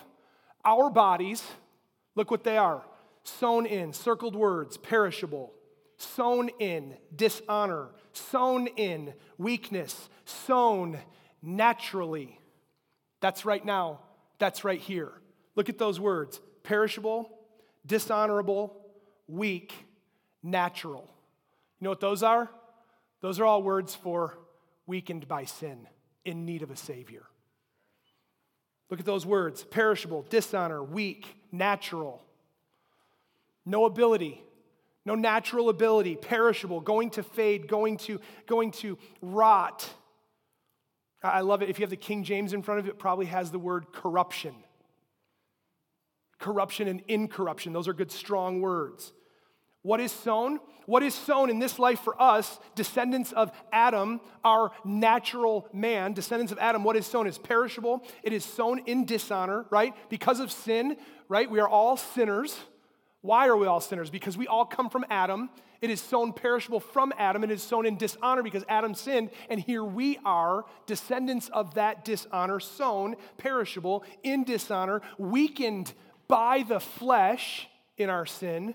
our 0.64 0.90
bodies, 0.90 1.42
look 2.14 2.30
what 2.30 2.44
they 2.44 2.56
are 2.56 2.84
sown 3.24 3.66
in, 3.66 3.92
circled 3.92 4.36
words, 4.36 4.76
perishable, 4.76 5.52
sown 6.00 6.48
in, 6.58 6.96
dishonor, 7.14 7.88
sown 8.12 8.66
in, 8.68 9.12
weakness, 9.38 10.08
sown 10.24 10.98
naturally. 11.42 12.40
That's 13.20 13.44
right 13.44 13.64
now, 13.64 14.00
that's 14.38 14.64
right 14.64 14.80
here. 14.80 15.12
Look 15.56 15.68
at 15.68 15.78
those 15.78 16.00
words 16.00 16.40
perishable, 16.62 17.30
dishonorable, 17.84 18.76
weak, 19.26 19.72
natural. 20.42 21.08
You 21.78 21.84
know 21.84 21.90
what 21.90 22.00
those 22.00 22.22
are? 22.22 22.50
Those 23.20 23.38
are 23.38 23.44
all 23.44 23.62
words 23.62 23.94
for 23.94 24.38
weakened 24.86 25.28
by 25.28 25.44
sin, 25.44 25.86
in 26.24 26.46
need 26.46 26.62
of 26.62 26.70
a 26.70 26.76
Savior. 26.76 27.24
Look 28.88 29.00
at 29.00 29.06
those 29.06 29.26
words 29.26 29.62
perishable, 29.62 30.26
dishonor, 30.30 30.82
weak, 30.82 31.26
natural. 31.52 32.24
No 33.64 33.84
ability, 33.84 34.42
no 35.04 35.14
natural 35.14 35.68
ability, 35.68 36.16
perishable, 36.16 36.80
going 36.80 37.10
to 37.10 37.22
fade, 37.22 37.68
going 37.68 37.96
to, 37.98 38.20
going 38.46 38.70
to 38.72 38.98
rot. 39.22 39.88
I 41.22 41.40
love 41.40 41.62
it. 41.62 41.68
If 41.68 41.78
you 41.78 41.82
have 41.84 41.90
the 41.90 41.96
King 41.96 42.24
James 42.24 42.52
in 42.52 42.62
front 42.62 42.80
of 42.80 42.86
it, 42.86 42.90
it 42.90 42.98
probably 42.98 43.26
has 43.26 43.50
the 43.50 43.58
word 43.58 43.92
corruption. 43.92 44.54
Corruption 46.38 46.88
and 46.88 47.02
incorruption, 47.08 47.72
those 47.72 47.88
are 47.88 47.92
good, 47.92 48.10
strong 48.10 48.60
words. 48.60 49.12
What 49.82 50.00
is 50.00 50.12
sown? 50.12 50.60
What 50.86 51.02
is 51.02 51.14
sown 51.14 51.50
in 51.50 51.58
this 51.58 51.78
life 51.78 52.00
for 52.00 52.20
us, 52.20 52.58
descendants 52.74 53.32
of 53.32 53.52
Adam, 53.72 54.20
our 54.44 54.72
natural 54.84 55.68
man, 55.72 56.12
descendants 56.14 56.52
of 56.52 56.58
Adam, 56.58 56.84
what 56.84 56.96
is 56.96 57.06
sown 57.06 57.26
is 57.26 57.38
perishable. 57.38 58.02
It 58.22 58.32
is 58.32 58.44
sown 58.44 58.80
in 58.86 59.04
dishonor, 59.04 59.66
right? 59.70 59.94
Because 60.08 60.40
of 60.40 60.50
sin, 60.50 60.96
right? 61.28 61.50
We 61.50 61.60
are 61.60 61.68
all 61.68 61.96
sinners. 61.96 62.58
Why 63.22 63.48
are 63.48 63.56
we 63.56 63.66
all 63.66 63.80
sinners? 63.80 64.10
Because 64.10 64.38
we 64.38 64.46
all 64.46 64.64
come 64.64 64.88
from 64.88 65.04
Adam. 65.10 65.50
It 65.80 65.90
is 65.90 66.00
sown 66.00 66.32
perishable 66.32 66.80
from 66.80 67.12
Adam. 67.18 67.44
It 67.44 67.50
is 67.50 67.62
sown 67.62 67.86
in 67.86 67.96
dishonor 67.96 68.42
because 68.42 68.64
Adam 68.68 68.94
sinned. 68.94 69.30
And 69.48 69.60
here 69.60 69.84
we 69.84 70.18
are, 70.24 70.64
descendants 70.86 71.48
of 71.50 71.74
that 71.74 72.04
dishonor, 72.04 72.60
sown 72.60 73.16
perishable 73.38 74.04
in 74.22 74.44
dishonor, 74.44 75.02
weakened 75.18 75.92
by 76.28 76.64
the 76.66 76.80
flesh 76.80 77.68
in 77.96 78.08
our 78.10 78.26
sin 78.26 78.74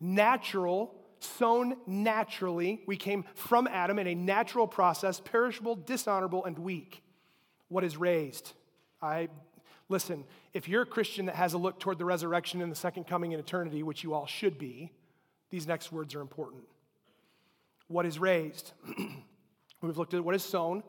natural, 0.00 0.94
sown 1.20 1.76
naturally. 1.86 2.82
We 2.86 2.96
came 2.96 3.24
from 3.34 3.66
Adam 3.66 3.98
in 3.98 4.06
a 4.06 4.14
natural 4.14 4.66
process, 4.66 5.20
perishable, 5.20 5.76
dishonorable, 5.76 6.44
and 6.44 6.58
weak. 6.58 7.02
What 7.68 7.84
is 7.84 7.96
raised? 7.96 8.52
I 9.02 9.28
listen, 9.88 10.24
if 10.52 10.68
you're 10.68 10.82
a 10.82 10.86
Christian 10.86 11.26
that 11.26 11.34
has 11.34 11.52
a 11.52 11.58
look 11.58 11.78
toward 11.78 11.98
the 11.98 12.04
resurrection 12.04 12.62
and 12.62 12.70
the 12.70 12.76
second 12.76 13.06
coming 13.06 13.32
in 13.32 13.40
eternity, 13.40 13.82
which 13.82 14.04
you 14.04 14.14
all 14.14 14.26
should 14.26 14.58
be, 14.58 14.92
these 15.50 15.66
next 15.66 15.92
words 15.92 16.14
are 16.14 16.20
important. 16.20 16.64
What 17.86 18.06
is 18.06 18.18
raised? 18.18 18.72
We've 19.80 19.96
looked 19.96 20.14
at 20.14 20.24
what 20.24 20.34
is 20.34 20.42
sown. 20.42 20.82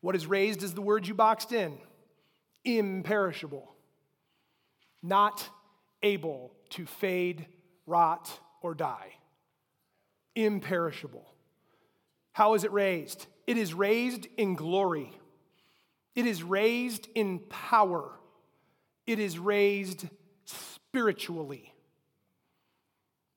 What 0.00 0.14
is 0.14 0.26
raised 0.26 0.62
is 0.62 0.74
the 0.74 0.82
word 0.82 1.06
you 1.06 1.14
boxed 1.14 1.52
in 1.52 1.78
imperishable, 2.64 3.74
not 5.02 5.46
able 6.02 6.50
to 6.70 6.86
fade 6.86 7.46
rot, 7.86 8.30
or 8.62 8.74
die. 8.74 9.12
Imperishable. 10.34 11.26
How 12.32 12.54
is 12.54 12.64
it 12.64 12.72
raised? 12.72 13.26
It 13.46 13.58
is 13.58 13.74
raised 13.74 14.26
in 14.36 14.54
glory. 14.54 15.12
It 16.14 16.26
is 16.26 16.42
raised 16.42 17.08
in 17.14 17.40
power. 17.48 18.10
It 19.06 19.18
is 19.18 19.38
raised 19.38 20.08
spiritually. 20.44 21.72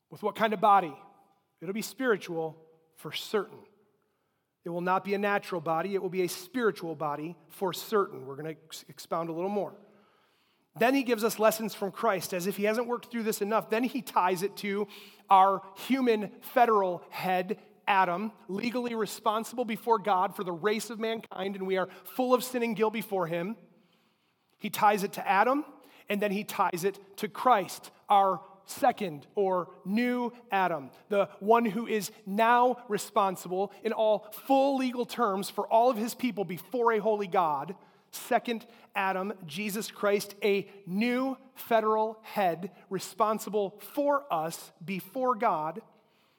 With 0.10 0.24
what 0.24 0.36
kind 0.36 0.54
of 0.54 0.62
body? 0.62 0.96
It'll 1.62 1.74
be 1.74 1.82
spiritual 1.82 2.56
for 2.96 3.12
certain. 3.12 3.60
It 4.64 4.70
will 4.70 4.82
not 4.82 5.06
be 5.06 5.14
a 5.14 5.18
natural 5.18 5.62
body, 5.62 5.96
it 5.96 6.02
will 6.02 6.10
be 6.10 6.24
a 6.24 6.28
spiritual 6.28 6.94
body 6.94 7.38
for 7.48 7.72
certain. 7.72 8.26
We're 8.26 8.36
going 8.36 8.54
to 8.54 8.86
expound 8.90 9.30
a 9.30 9.34
little 9.34 9.50
more. 9.50 9.74
Then 10.78 10.94
he 10.94 11.04
gives 11.04 11.24
us 11.24 11.40
lessons 11.40 11.74
from 11.74 11.92
Christ 11.92 12.34
as 12.34 12.48
if 12.48 12.58
he 12.58 12.66
hasn't 12.66 12.88
worked 12.88 13.10
through 13.10 13.24
this 13.24 13.42
enough. 13.42 13.70
Then 13.70 13.84
he 13.84 14.02
ties 14.02 14.44
it 14.44 14.56
to 14.58 14.88
our 15.30 15.62
human 15.76 16.32
federal 16.42 17.02
head, 17.10 17.58
Adam, 17.88 18.32
legally 18.48 18.96
responsible 18.96 19.66
before 19.66 20.00
God 20.00 20.36
for 20.36 20.44
the 20.44 20.52
race 20.52 20.90
of 20.90 21.00
mankind, 21.00 21.56
and 21.56 21.66
we 21.66 21.78
are 21.78 21.90
full 22.16 22.34
of 22.34 22.44
sin 22.44 22.64
and 22.64 22.76
guilt 22.76 22.94
before 22.94 23.28
him. 23.28 23.56
He 24.60 24.70
ties 24.70 25.04
it 25.04 25.14
to 25.14 25.28
Adam, 25.28 25.66
and 26.10 26.22
then 26.22 26.32
he 26.32 26.44
ties 26.44 26.84
it 26.84 27.00
to 27.18 27.28
Christ, 27.28 27.92
our 28.10 28.42
second 28.66 29.26
or 29.36 29.70
new 29.86 30.34
Adam, 30.52 30.90
the 31.10 31.30
one 31.40 31.66
who 31.66 31.88
is 31.88 32.12
now 32.26 32.78
responsible 32.90 33.72
in 33.84 33.94
all 33.94 34.28
full 34.46 34.78
legal 34.78 35.06
terms 35.06 35.50
for 35.50 35.66
all 35.68 35.90
of 35.90 35.98
his 35.98 36.14
people 36.14 36.44
before 36.44 36.92
a 36.92 37.00
holy 37.00 37.28
God 37.28 37.76
second 38.12 38.66
Adam, 38.96 39.34
Jesus 39.46 39.92
Christ, 39.92 40.36
a 40.44 40.68
new 40.86 41.38
federal 41.56 42.18
head 42.24 42.72
responsible 42.90 43.80
for 43.94 44.24
us 44.32 44.72
before 44.84 45.36
God. 45.36 45.82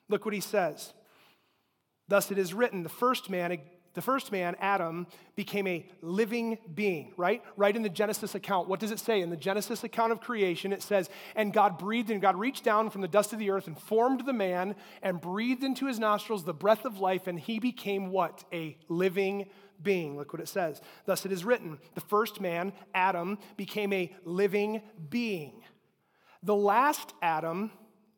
Look 0.08 0.24
what 0.24 0.34
he 0.34 0.40
says. 0.40 0.92
Thus 2.08 2.30
it 2.30 2.38
is 2.38 2.54
written, 2.54 2.82
the 2.82 2.88
first 2.88 3.28
man, 3.30 3.58
the 3.94 4.02
first 4.02 4.32
man, 4.32 4.56
Adam, 4.60 5.06
became 5.36 5.66
a 5.66 5.86
living 6.00 6.58
being, 6.74 7.12
right? 7.16 7.42
Right 7.56 7.74
in 7.74 7.82
the 7.82 7.88
Genesis 7.88 8.34
account. 8.34 8.68
What 8.68 8.80
does 8.80 8.90
it 8.90 8.98
say? 8.98 9.20
In 9.20 9.30
the 9.30 9.36
Genesis 9.36 9.84
account 9.84 10.12
of 10.12 10.20
creation, 10.20 10.72
it 10.72 10.82
says, 10.82 11.10
And 11.34 11.52
God 11.52 11.78
breathed, 11.78 12.10
and 12.10 12.22
God 12.22 12.36
reached 12.36 12.64
down 12.64 12.90
from 12.90 13.00
the 13.00 13.08
dust 13.08 13.32
of 13.32 13.38
the 13.38 13.50
earth 13.50 13.66
and 13.66 13.78
formed 13.78 14.24
the 14.24 14.32
man 14.32 14.74
and 15.02 15.20
breathed 15.20 15.64
into 15.64 15.86
his 15.86 15.98
nostrils 15.98 16.44
the 16.44 16.54
breath 16.54 16.84
of 16.84 16.98
life, 16.98 17.26
and 17.26 17.38
he 17.38 17.58
became 17.58 18.10
what? 18.10 18.44
A 18.52 18.76
living 18.88 19.46
being. 19.82 20.16
Look 20.16 20.32
what 20.32 20.42
it 20.42 20.48
says. 20.48 20.80
Thus 21.04 21.26
it 21.26 21.32
is 21.32 21.44
written 21.44 21.78
the 21.94 22.00
first 22.00 22.40
man, 22.40 22.72
Adam, 22.94 23.38
became 23.56 23.92
a 23.92 24.14
living 24.24 24.82
being. 25.10 25.62
The 26.42 26.56
last 26.56 27.14
Adam, 27.20 27.70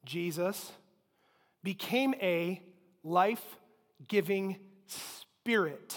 Jesus, 0.05 0.73
became 1.63 2.15
a 2.21 2.63
life 3.03 3.45
giving 4.09 4.57
spirit. 4.87 5.97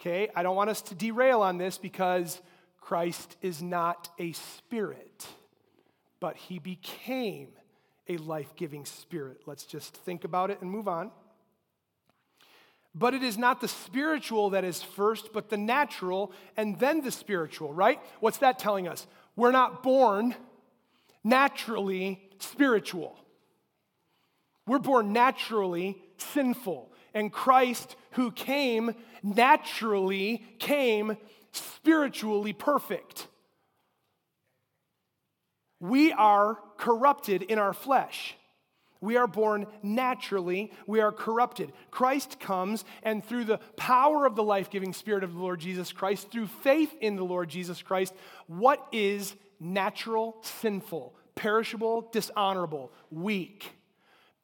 Okay, 0.00 0.28
I 0.34 0.42
don't 0.42 0.56
want 0.56 0.70
us 0.70 0.82
to 0.82 0.94
derail 0.94 1.42
on 1.42 1.58
this 1.58 1.76
because 1.76 2.40
Christ 2.80 3.36
is 3.42 3.62
not 3.62 4.08
a 4.18 4.32
spirit, 4.32 5.26
but 6.20 6.36
he 6.36 6.58
became 6.58 7.48
a 8.08 8.16
life 8.16 8.56
giving 8.56 8.84
spirit. 8.84 9.42
Let's 9.46 9.64
just 9.64 9.94
think 9.98 10.24
about 10.24 10.50
it 10.50 10.60
and 10.60 10.70
move 10.70 10.88
on. 10.88 11.10
But 12.94 13.14
it 13.14 13.22
is 13.22 13.38
not 13.38 13.60
the 13.60 13.68
spiritual 13.68 14.50
that 14.50 14.64
is 14.64 14.82
first, 14.82 15.32
but 15.32 15.48
the 15.48 15.56
natural, 15.56 16.32
and 16.56 16.78
then 16.78 17.02
the 17.02 17.12
spiritual, 17.12 17.72
right? 17.72 18.00
What's 18.18 18.38
that 18.38 18.58
telling 18.58 18.88
us? 18.88 19.06
We're 19.36 19.52
not 19.52 19.82
born 19.82 20.34
naturally 21.22 22.20
spiritual. 22.38 23.16
We're 24.66 24.78
born 24.78 25.12
naturally 25.12 26.02
sinful. 26.16 26.89
And 27.14 27.32
Christ, 27.32 27.96
who 28.12 28.30
came 28.30 28.94
naturally, 29.22 30.44
came 30.58 31.16
spiritually 31.52 32.52
perfect. 32.52 33.26
We 35.80 36.12
are 36.12 36.58
corrupted 36.76 37.42
in 37.42 37.58
our 37.58 37.72
flesh. 37.72 38.36
We 39.02 39.16
are 39.16 39.26
born 39.26 39.66
naturally, 39.82 40.72
we 40.86 41.00
are 41.00 41.10
corrupted. 41.10 41.72
Christ 41.90 42.38
comes, 42.38 42.84
and 43.02 43.24
through 43.24 43.44
the 43.44 43.56
power 43.76 44.26
of 44.26 44.36
the 44.36 44.42
life 44.42 44.68
giving 44.68 44.92
Spirit 44.92 45.24
of 45.24 45.32
the 45.32 45.40
Lord 45.40 45.58
Jesus 45.58 45.90
Christ, 45.90 46.30
through 46.30 46.48
faith 46.48 46.94
in 47.00 47.16
the 47.16 47.24
Lord 47.24 47.48
Jesus 47.48 47.80
Christ, 47.80 48.12
what 48.46 48.86
is 48.92 49.34
natural, 49.58 50.36
sinful, 50.42 51.14
perishable, 51.34 52.10
dishonorable, 52.12 52.92
weak, 53.10 53.70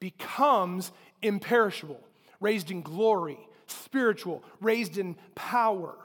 becomes 0.01 0.91
imperishable, 1.21 2.01
raised 2.41 2.71
in 2.71 2.83
glory, 2.83 3.39
spiritual, 3.67 4.43
raised 4.61 4.99
in 4.99 5.17
power. 5.35 5.97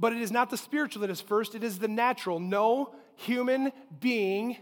But 0.00 0.12
it 0.12 0.22
is 0.22 0.30
not 0.30 0.50
the 0.50 0.56
spiritual 0.56 1.02
that 1.02 1.10
is 1.10 1.20
first, 1.20 1.54
it 1.54 1.64
is 1.64 1.78
the 1.78 1.88
natural. 1.88 2.38
No 2.38 2.94
human 3.16 3.72
being 4.00 4.56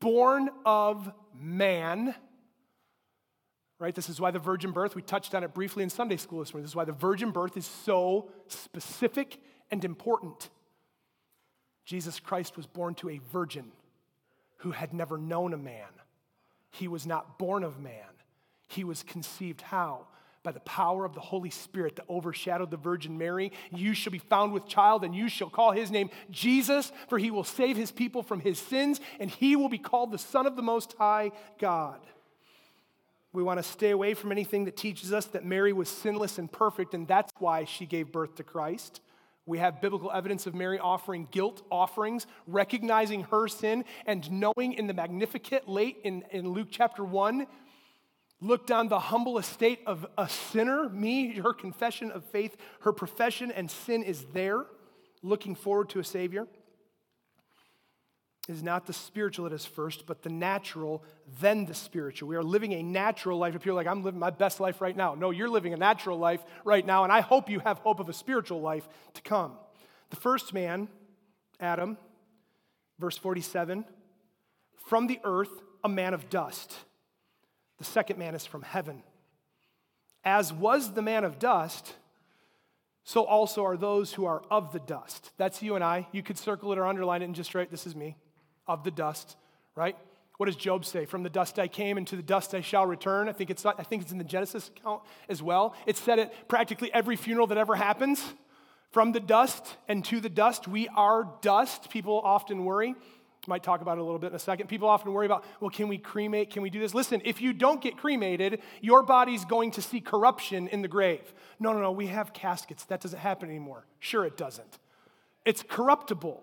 born 0.00 0.50
of 0.66 1.10
man, 1.34 2.14
right? 3.78 3.94
This 3.94 4.08
is 4.08 4.20
why 4.20 4.30
the 4.30 4.38
virgin 4.38 4.72
birth, 4.72 4.94
we 4.94 5.02
touched 5.02 5.34
on 5.34 5.44
it 5.44 5.54
briefly 5.54 5.82
in 5.82 5.90
Sunday 5.90 6.16
school 6.16 6.40
this 6.40 6.52
morning. 6.52 6.64
This 6.64 6.72
is 6.72 6.76
why 6.76 6.84
the 6.84 6.92
virgin 6.92 7.30
birth 7.30 7.56
is 7.56 7.66
so 7.66 8.30
specific 8.48 9.40
and 9.70 9.84
important. 9.84 10.50
Jesus 11.84 12.20
Christ 12.20 12.56
was 12.56 12.66
born 12.66 12.94
to 12.96 13.10
a 13.10 13.20
virgin 13.32 13.72
who 14.58 14.70
had 14.70 14.92
never 14.92 15.18
known 15.18 15.52
a 15.52 15.58
man. 15.58 15.88
He 16.70 16.88
was 16.88 17.06
not 17.06 17.38
born 17.38 17.64
of 17.64 17.78
man. 17.78 17.92
He 18.66 18.84
was 18.84 19.02
conceived 19.02 19.60
how? 19.60 20.06
by 20.44 20.52
the 20.52 20.60
power 20.60 21.06
of 21.06 21.14
the 21.14 21.20
Holy 21.20 21.50
Spirit 21.50 21.96
that 21.96 22.04
overshadowed 22.08 22.70
the 22.70 22.76
Virgin 22.76 23.16
Mary. 23.16 23.50
You 23.74 23.94
shall 23.94 24.12
be 24.12 24.18
found 24.18 24.52
with 24.52 24.68
child, 24.68 25.02
and 25.02 25.16
you 25.16 25.28
shall 25.28 25.48
call 25.48 25.72
his 25.72 25.90
name 25.90 26.10
Jesus, 26.30 26.92
for 27.08 27.18
he 27.18 27.30
will 27.30 27.44
save 27.44 27.76
his 27.76 27.90
people 27.90 28.22
from 28.22 28.40
his 28.40 28.58
sins, 28.58 29.00
and 29.18 29.30
he 29.30 29.56
will 29.56 29.70
be 29.70 29.78
called 29.78 30.12
the 30.12 30.18
Son 30.18 30.46
of 30.46 30.54
the 30.54 30.62
Most 30.62 30.94
High 30.98 31.32
God. 31.58 31.98
We 33.32 33.42
want 33.42 33.58
to 33.58 33.64
stay 33.64 33.90
away 33.90 34.14
from 34.14 34.30
anything 34.30 34.66
that 34.66 34.76
teaches 34.76 35.12
us 35.12 35.24
that 35.26 35.44
Mary 35.44 35.72
was 35.72 35.88
sinless 35.88 36.38
and 36.38 36.52
perfect, 36.52 36.92
and 36.94 37.08
that's 37.08 37.32
why 37.38 37.64
she 37.64 37.86
gave 37.86 38.12
birth 38.12 38.36
to 38.36 38.44
Christ. 38.44 39.00
We 39.46 39.58
have 39.58 39.80
biblical 39.80 40.10
evidence 40.12 40.46
of 40.46 40.54
Mary 40.54 40.78
offering 40.78 41.26
guilt 41.30 41.62
offerings, 41.70 42.26
recognizing 42.46 43.24
her 43.24 43.48
sin, 43.48 43.84
and 44.06 44.30
knowing 44.30 44.74
in 44.74 44.86
the 44.86 44.94
Magnificat 44.94 45.68
late 45.68 45.98
in, 46.04 46.22
in 46.30 46.50
Luke 46.50 46.68
chapter 46.70 47.02
1 47.02 47.46
looked 48.44 48.70
on 48.70 48.88
the 48.88 48.98
humble 48.98 49.38
estate 49.38 49.80
of 49.86 50.06
a 50.18 50.28
sinner, 50.28 50.88
me, 50.90 51.34
her 51.38 51.54
confession 51.54 52.10
of 52.10 52.22
faith, 52.26 52.56
her 52.80 52.92
profession 52.92 53.50
and 53.50 53.70
sin 53.70 54.02
is 54.02 54.24
there, 54.34 54.66
looking 55.22 55.54
forward 55.54 55.88
to 55.88 55.98
a 55.98 56.04
Savior. 56.04 56.46
Is 58.46 58.62
not 58.62 58.86
the 58.86 58.92
spiritual 58.92 59.48
that 59.48 59.54
is 59.54 59.64
first, 59.64 60.04
but 60.06 60.20
the 60.20 60.28
natural, 60.28 61.02
then 61.40 61.64
the 61.64 61.72
spiritual. 61.72 62.28
We 62.28 62.36
are 62.36 62.42
living 62.42 62.74
a 62.74 62.82
natural 62.82 63.38
life. 63.38 63.54
If 63.54 63.64
you're 63.64 63.74
like, 63.74 63.86
I'm 63.86 64.02
living 64.02 64.20
my 64.20 64.28
best 64.28 64.60
life 64.60 64.82
right 64.82 64.94
now. 64.94 65.14
No, 65.14 65.30
you're 65.30 65.48
living 65.48 65.72
a 65.72 65.78
natural 65.78 66.18
life 66.18 66.44
right 66.62 66.84
now, 66.84 67.04
and 67.04 67.12
I 67.12 67.22
hope 67.22 67.48
you 67.48 67.60
have 67.60 67.78
hope 67.78 68.00
of 68.00 68.10
a 68.10 68.12
spiritual 68.12 68.60
life 68.60 68.86
to 69.14 69.22
come. 69.22 69.52
The 70.10 70.16
first 70.16 70.52
man, 70.52 70.88
Adam, 71.58 71.96
verse 72.98 73.16
47, 73.16 73.86
from 74.86 75.06
the 75.06 75.20
earth, 75.24 75.62
a 75.82 75.88
man 75.88 76.12
of 76.12 76.28
dust 76.28 76.76
the 77.78 77.84
second 77.84 78.18
man 78.18 78.34
is 78.34 78.46
from 78.46 78.62
heaven. 78.62 79.02
As 80.24 80.52
was 80.52 80.92
the 80.92 81.02
man 81.02 81.24
of 81.24 81.38
dust, 81.38 81.94
so 83.04 83.24
also 83.24 83.64
are 83.64 83.76
those 83.76 84.14
who 84.14 84.24
are 84.24 84.42
of 84.50 84.72
the 84.72 84.80
dust. 84.80 85.30
That's 85.36 85.62
you 85.62 85.74
and 85.74 85.84
I. 85.84 86.06
You 86.12 86.22
could 86.22 86.38
circle 86.38 86.72
it 86.72 86.78
or 86.78 86.86
underline 86.86 87.20
it 87.20 87.26
and 87.26 87.34
just 87.34 87.54
write, 87.54 87.70
This 87.70 87.86
is 87.86 87.94
me, 87.94 88.16
of 88.66 88.82
the 88.84 88.90
dust, 88.90 89.36
right? 89.76 89.96
What 90.38 90.46
does 90.46 90.56
Job 90.56 90.84
say? 90.84 91.04
From 91.04 91.22
the 91.22 91.30
dust 91.30 91.58
I 91.58 91.68
came, 91.68 91.96
and 91.96 92.06
to 92.08 92.16
the 92.16 92.22
dust 92.22 92.54
I 92.54 92.60
shall 92.60 92.86
return. 92.86 93.28
I 93.28 93.32
think 93.32 93.50
it's, 93.50 93.64
I 93.64 93.82
think 93.84 94.02
it's 94.02 94.10
in 94.10 94.18
the 94.18 94.24
Genesis 94.24 94.68
account 94.68 95.02
as 95.28 95.42
well. 95.42 95.74
It's 95.86 96.00
said 96.00 96.18
at 96.18 96.48
practically 96.48 96.92
every 96.92 97.16
funeral 97.16 97.46
that 97.48 97.58
ever 97.58 97.76
happens. 97.76 98.22
From 98.90 99.12
the 99.12 99.20
dust 99.20 99.76
and 99.86 100.04
to 100.06 100.20
the 100.20 100.28
dust, 100.28 100.66
we 100.66 100.88
are 100.88 101.28
dust. 101.40 101.90
People 101.90 102.20
often 102.24 102.64
worry. 102.64 102.94
Might 103.46 103.62
talk 103.62 103.82
about 103.82 103.98
it 103.98 104.00
a 104.00 104.04
little 104.04 104.18
bit 104.18 104.28
in 104.28 104.36
a 104.36 104.38
second. 104.38 104.68
People 104.68 104.88
often 104.88 105.12
worry 105.12 105.26
about, 105.26 105.44
well, 105.60 105.70
can 105.70 105.88
we 105.88 105.98
cremate? 105.98 106.50
Can 106.50 106.62
we 106.62 106.70
do 106.70 106.80
this? 106.80 106.94
Listen, 106.94 107.20
if 107.24 107.40
you 107.40 107.52
don't 107.52 107.80
get 107.80 107.96
cremated, 107.96 108.60
your 108.80 109.02
body's 109.02 109.44
going 109.44 109.70
to 109.72 109.82
see 109.82 110.00
corruption 110.00 110.68
in 110.68 110.82
the 110.82 110.88
grave. 110.88 111.34
No, 111.58 111.72
no, 111.72 111.80
no, 111.80 111.92
we 111.92 112.06
have 112.06 112.32
caskets. 112.32 112.84
That 112.86 113.00
doesn't 113.00 113.18
happen 113.18 113.48
anymore. 113.48 113.86
Sure, 113.98 114.24
it 114.24 114.36
doesn't. 114.36 114.78
It's 115.44 115.62
corruptible, 115.62 116.42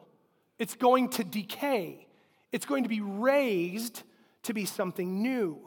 it's 0.59 0.75
going 0.75 1.09
to 1.09 1.23
decay, 1.23 2.07
it's 2.51 2.65
going 2.65 2.83
to 2.83 2.89
be 2.89 3.01
raised 3.01 4.03
to 4.43 4.53
be 4.53 4.65
something 4.65 5.21
new. 5.21 5.59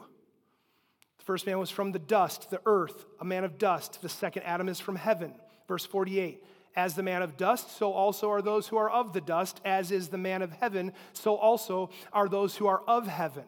The 1.17 1.23
first 1.23 1.45
man 1.45 1.59
was 1.59 1.69
from 1.69 1.91
the 1.91 1.99
dust, 1.99 2.49
the 2.49 2.61
earth, 2.65 3.05
a 3.19 3.25
man 3.25 3.43
of 3.43 3.57
dust. 3.57 4.01
The 4.01 4.09
second 4.09 4.43
Adam 4.43 4.69
is 4.69 4.79
from 4.79 4.95
heaven. 4.95 5.33
Verse 5.67 5.85
48. 5.85 6.43
As 6.75 6.95
the 6.95 7.03
man 7.03 7.21
of 7.21 7.37
dust, 7.37 7.77
so 7.77 7.93
also 7.93 8.29
are 8.29 8.41
those 8.41 8.67
who 8.67 8.77
are 8.77 8.89
of 8.89 9.13
the 9.13 9.21
dust. 9.21 9.61
As 9.63 9.91
is 9.91 10.09
the 10.09 10.17
man 10.17 10.41
of 10.41 10.51
heaven, 10.51 10.91
so 11.13 11.35
also 11.35 11.89
are 12.11 12.27
those 12.27 12.57
who 12.57 12.67
are 12.67 12.81
of 12.87 13.07
heaven. 13.07 13.45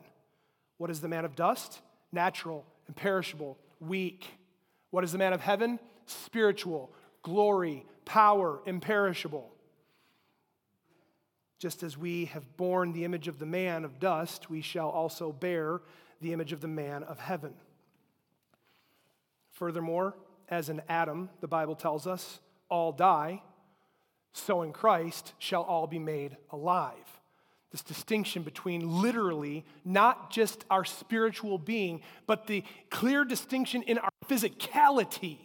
What 0.77 0.89
is 0.89 1.01
the 1.01 1.09
man 1.09 1.25
of 1.25 1.35
dust? 1.35 1.81
Natural, 2.11 2.65
imperishable, 2.87 3.57
weak. 3.81 4.25
What 4.91 5.03
is 5.03 5.11
the 5.11 5.17
man 5.17 5.33
of 5.33 5.41
heaven? 5.41 5.79
Spiritual, 6.05 6.91
glory, 7.21 7.85
power, 8.05 8.61
imperishable. 8.65 9.51
Just 11.59 11.83
as 11.83 11.97
we 11.97 12.25
have 12.25 12.55
borne 12.55 12.93
the 12.93 13.03
image 13.03 13.27
of 13.27 13.39
the 13.39 13.45
man 13.45 13.83
of 13.83 13.99
dust, 13.99 14.49
we 14.49 14.61
shall 14.61 14.89
also 14.89 15.31
bear 15.31 15.81
the 16.21 16.31
image 16.31 16.53
of 16.53 16.61
the 16.61 16.67
man 16.67 17.03
of 17.03 17.19
heaven. 17.19 17.53
Furthermore, 19.51 20.15
as 20.49 20.69
in 20.69 20.81
Adam, 20.87 21.29
the 21.41 21.47
Bible 21.47 21.75
tells 21.75 22.05
us, 22.07 22.39
all 22.69 22.91
die, 22.91 23.41
so 24.33 24.61
in 24.61 24.71
Christ 24.71 25.33
shall 25.39 25.63
all 25.63 25.87
be 25.87 25.99
made 25.99 26.37
alive. 26.51 26.93
This 27.71 27.81
distinction 27.81 28.43
between 28.43 29.01
literally 29.01 29.65
not 29.83 30.31
just 30.31 30.63
our 30.69 30.85
spiritual 30.85 31.57
being, 31.57 32.01
but 32.25 32.47
the 32.47 32.63
clear 32.89 33.25
distinction 33.25 33.81
in 33.83 33.97
our 33.97 34.09
physicality 34.27 35.37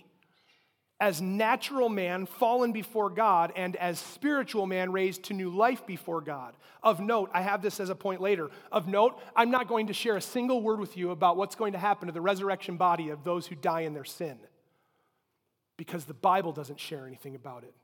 as 1.01 1.21
natural 1.21 1.89
man 1.89 2.27
fallen 2.27 2.71
before 2.71 3.11
God 3.11 3.53
and 3.57 3.75
as 3.75 3.99
spiritual 3.99 4.67
man 4.67 4.93
raised 4.93 5.25
to 5.25 5.35
new 5.35 5.51
life 5.51 5.85
before 5.85 6.21
God. 6.21 6.55
Of 6.81 7.01
note, 7.01 7.29
I 7.35 7.43
have 7.43 7.61
this 7.61 7.81
as 7.81 7.91
a 7.91 7.95
point 7.97 8.21
later. 8.21 8.51
Of 8.71 8.87
note, 8.87 9.21
I'm 9.35 9.51
not 9.51 9.67
going 9.67 9.89
to 9.89 9.93
share 9.93 10.17
a 10.17 10.21
single 10.21 10.63
word 10.63 10.79
with 10.79 10.97
you 10.97 11.11
about 11.11 11.37
what's 11.37 11.57
going 11.57 11.73
to 11.73 11.79
happen 11.79 12.07
to 12.07 12.13
the 12.13 12.21
resurrection 12.21 12.77
body 12.77 13.09
of 13.09 13.25
those 13.25 13.49
who 13.49 13.57
die 13.57 13.81
in 13.81 13.95
their 13.95 14.05
sin 14.05 14.39
because 15.85 16.05
the 16.05 16.15
Bible 16.15 16.53
doesn't 16.53 16.79
share 16.79 17.09
anything 17.09 17.35
about 17.35 17.65
it. 17.65 17.75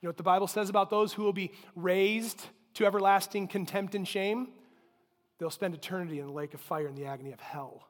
You 0.00 0.06
know 0.06 0.08
what 0.08 0.16
the 0.16 0.22
Bible 0.22 0.46
says 0.46 0.70
about 0.70 0.88
those 0.88 1.12
who 1.12 1.22
will 1.22 1.34
be 1.34 1.52
raised 1.74 2.46
to 2.72 2.86
everlasting 2.86 3.46
contempt 3.46 3.94
and 3.94 4.08
shame? 4.08 4.48
They'll 5.36 5.50
spend 5.50 5.74
eternity 5.74 6.18
in 6.18 6.28
the 6.28 6.32
lake 6.32 6.54
of 6.54 6.62
fire 6.62 6.88
in 6.88 6.94
the 6.94 7.04
agony 7.04 7.32
of 7.32 7.40
hell. 7.40 7.88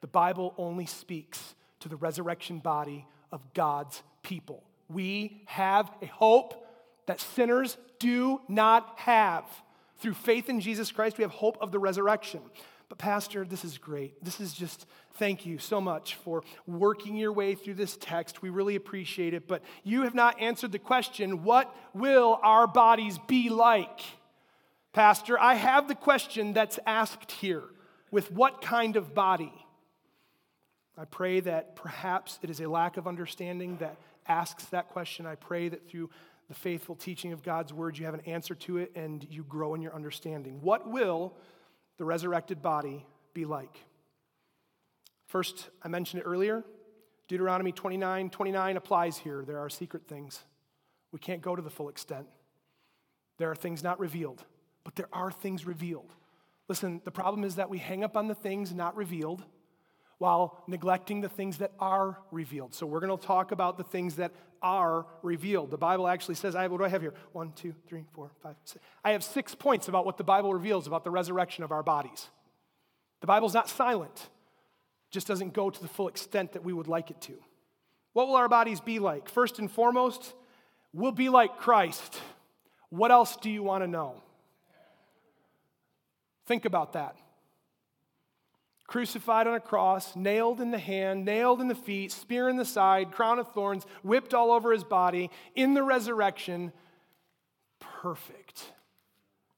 The 0.00 0.08
Bible 0.08 0.52
only 0.58 0.84
speaks 0.84 1.54
to 1.78 1.88
the 1.88 1.94
resurrection 1.94 2.58
body 2.58 3.06
of 3.30 3.40
God's 3.54 4.02
people. 4.24 4.64
We 4.88 5.42
have 5.46 5.88
a 6.02 6.06
hope 6.06 6.66
that 7.06 7.20
sinners 7.20 7.76
do 8.00 8.40
not 8.48 8.94
have. 8.96 9.44
Through 9.98 10.14
faith 10.14 10.48
in 10.48 10.58
Jesus 10.58 10.90
Christ, 10.90 11.18
we 11.18 11.22
have 11.22 11.30
hope 11.30 11.56
of 11.60 11.70
the 11.70 11.78
resurrection. 11.78 12.40
But, 12.88 12.98
Pastor, 12.98 13.44
this 13.44 13.64
is 13.64 13.78
great. 13.78 14.24
This 14.24 14.40
is 14.40 14.52
just, 14.52 14.86
thank 15.18 15.46
you 15.46 15.58
so 15.58 15.80
much 15.80 16.14
for 16.16 16.42
working 16.66 17.16
your 17.16 17.32
way 17.32 17.54
through 17.54 17.74
this 17.74 17.96
text. 17.96 18.42
We 18.42 18.50
really 18.50 18.76
appreciate 18.76 19.34
it. 19.34 19.48
But 19.48 19.62
you 19.84 20.02
have 20.02 20.14
not 20.14 20.40
answered 20.40 20.72
the 20.72 20.78
question 20.78 21.42
what 21.42 21.74
will 21.94 22.38
our 22.42 22.66
bodies 22.66 23.18
be 23.26 23.48
like? 23.48 24.00
Pastor, 24.92 25.38
I 25.38 25.54
have 25.54 25.88
the 25.88 25.94
question 25.94 26.52
that's 26.52 26.78
asked 26.86 27.32
here 27.32 27.64
with 28.10 28.32
what 28.32 28.62
kind 28.62 28.96
of 28.96 29.14
body? 29.14 29.52
I 30.98 31.04
pray 31.04 31.40
that 31.40 31.76
perhaps 31.76 32.38
it 32.42 32.48
is 32.48 32.60
a 32.60 32.68
lack 32.68 32.96
of 32.96 33.06
understanding 33.06 33.76
that 33.78 33.96
asks 34.26 34.64
that 34.66 34.88
question. 34.88 35.26
I 35.26 35.34
pray 35.34 35.68
that 35.68 35.88
through 35.88 36.08
the 36.48 36.54
faithful 36.54 36.94
teaching 36.94 37.32
of 37.32 37.42
God's 37.42 37.72
word, 37.72 37.98
you 37.98 38.06
have 38.06 38.14
an 38.14 38.22
answer 38.24 38.54
to 38.54 38.78
it 38.78 38.92
and 38.94 39.26
you 39.30 39.44
grow 39.44 39.74
in 39.74 39.82
your 39.82 39.94
understanding. 39.94 40.60
What 40.62 40.88
will 40.88 41.34
the 41.98 42.04
resurrected 42.04 42.62
body 42.62 43.04
be 43.34 43.44
like? 43.44 43.78
First, 45.26 45.70
I 45.82 45.88
mentioned 45.88 46.22
it 46.22 46.24
earlier. 46.24 46.64
Deuteronomy 47.28 47.72
29 47.72 48.30
29 48.30 48.76
applies 48.76 49.18
here. 49.18 49.44
There 49.46 49.58
are 49.58 49.68
secret 49.68 50.06
things. 50.06 50.44
We 51.12 51.18
can't 51.18 51.42
go 51.42 51.56
to 51.56 51.62
the 51.62 51.70
full 51.70 51.88
extent. 51.88 52.26
There 53.38 53.50
are 53.50 53.56
things 53.56 53.82
not 53.82 53.98
revealed, 54.00 54.44
but 54.84 54.96
there 54.96 55.08
are 55.12 55.30
things 55.30 55.66
revealed. 55.66 56.12
Listen, 56.68 57.00
the 57.04 57.10
problem 57.10 57.44
is 57.44 57.56
that 57.56 57.70
we 57.70 57.78
hang 57.78 58.02
up 58.02 58.16
on 58.16 58.28
the 58.28 58.34
things 58.34 58.72
not 58.74 58.96
revealed 58.96 59.44
while 60.18 60.64
neglecting 60.66 61.20
the 61.20 61.28
things 61.28 61.58
that 61.58 61.72
are 61.78 62.18
revealed. 62.30 62.74
So 62.74 62.86
we're 62.86 63.00
going 63.00 63.16
to 63.16 63.26
talk 63.26 63.52
about 63.52 63.76
the 63.76 63.84
things 63.84 64.16
that 64.16 64.32
are 64.62 65.06
revealed. 65.22 65.70
The 65.70 65.76
Bible 65.76 66.08
actually 66.08 66.36
says, 66.36 66.54
I 66.54 66.66
what 66.68 66.78
do 66.78 66.84
I 66.84 66.88
have 66.88 67.02
here? 67.02 67.14
One, 67.32 67.52
two, 67.52 67.74
three, 67.86 68.04
four, 68.14 68.30
five, 68.42 68.56
six. 68.64 68.82
I 69.04 69.10
have 69.10 69.22
six 69.22 69.54
points 69.54 69.88
about 69.88 70.06
what 70.06 70.16
the 70.16 70.24
Bible 70.24 70.52
reveals 70.54 70.86
about 70.86 71.04
the 71.04 71.10
resurrection 71.10 71.62
of 71.64 71.72
our 71.72 71.82
bodies. 71.82 72.28
The 73.20 73.26
Bible's 73.26 73.54
not 73.54 73.68
silent, 73.68 74.28
just 75.16 75.26
doesn't 75.26 75.54
go 75.54 75.70
to 75.70 75.80
the 75.80 75.88
full 75.88 76.08
extent 76.08 76.52
that 76.52 76.62
we 76.62 76.74
would 76.74 76.88
like 76.88 77.10
it 77.10 77.18
to. 77.22 77.32
What 78.12 78.28
will 78.28 78.36
our 78.36 78.50
bodies 78.50 78.80
be 78.80 78.98
like? 78.98 79.30
First 79.30 79.58
and 79.58 79.70
foremost, 79.70 80.34
we'll 80.92 81.10
be 81.10 81.30
like 81.30 81.56
Christ. 81.56 82.20
What 82.90 83.10
else 83.10 83.34
do 83.36 83.48
you 83.48 83.62
want 83.62 83.82
to 83.82 83.88
know? 83.88 84.22
Think 86.44 86.66
about 86.66 86.92
that 86.92 87.16
crucified 88.86 89.46
on 89.46 89.54
a 89.54 89.60
cross, 89.60 90.14
nailed 90.14 90.60
in 90.60 90.70
the 90.70 90.78
hand, 90.78 91.24
nailed 91.24 91.62
in 91.62 91.66
the 91.66 91.74
feet, 91.74 92.12
spear 92.12 92.48
in 92.48 92.56
the 92.56 92.64
side, 92.64 93.10
crown 93.10 93.38
of 93.38 93.50
thorns, 93.52 93.84
whipped 94.04 94.32
all 94.34 94.52
over 94.52 94.70
his 94.70 94.84
body, 94.84 95.28
in 95.56 95.72
the 95.74 95.82
resurrection, 95.82 96.72
perfect. 97.80 98.62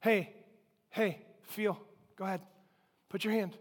Hey, 0.00 0.32
hey, 0.88 1.20
feel, 1.42 1.78
go 2.16 2.24
ahead, 2.24 2.40
put 3.10 3.22
your 3.22 3.34
hand. 3.34 3.54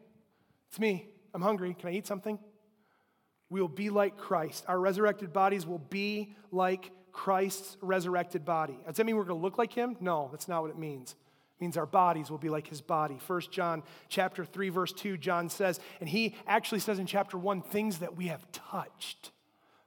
It's 0.69 0.79
me. 0.79 1.09
I'm 1.37 1.43
hungry. 1.43 1.75
Can 1.77 1.89
I 1.89 1.91
eat 1.91 2.07
something? 2.07 2.39
We 3.51 3.61
will 3.61 3.67
be 3.67 3.91
like 3.91 4.17
Christ. 4.17 4.65
Our 4.67 4.79
resurrected 4.79 5.31
bodies 5.31 5.67
will 5.67 5.77
be 5.77 6.33
like 6.51 6.89
Christ's 7.11 7.77
resurrected 7.79 8.43
body. 8.43 8.79
Does 8.87 8.95
that 8.95 9.05
mean 9.05 9.15
we're 9.15 9.23
going 9.23 9.39
to 9.39 9.43
look 9.43 9.59
like 9.59 9.71
him? 9.71 9.97
No, 9.99 10.29
that's 10.31 10.47
not 10.47 10.63
what 10.63 10.71
it 10.71 10.79
means 10.79 11.11
It 11.11 11.61
means 11.61 11.77
our 11.77 11.85
bodies 11.85 12.31
will 12.31 12.39
be 12.39 12.49
like 12.49 12.65
his 12.65 12.81
body. 12.81 13.19
1 13.27 13.41
John 13.51 13.83
chapter 14.09 14.45
3 14.45 14.69
verse 14.69 14.91
2 14.93 15.15
John 15.17 15.47
says 15.47 15.79
and 15.99 16.09
he 16.09 16.35
actually 16.47 16.79
says 16.79 16.97
in 16.97 17.05
chapter 17.05 17.37
1 17.37 17.61
things 17.61 17.99
that 17.99 18.17
we 18.17 18.29
have 18.29 18.51
touched. 18.51 19.29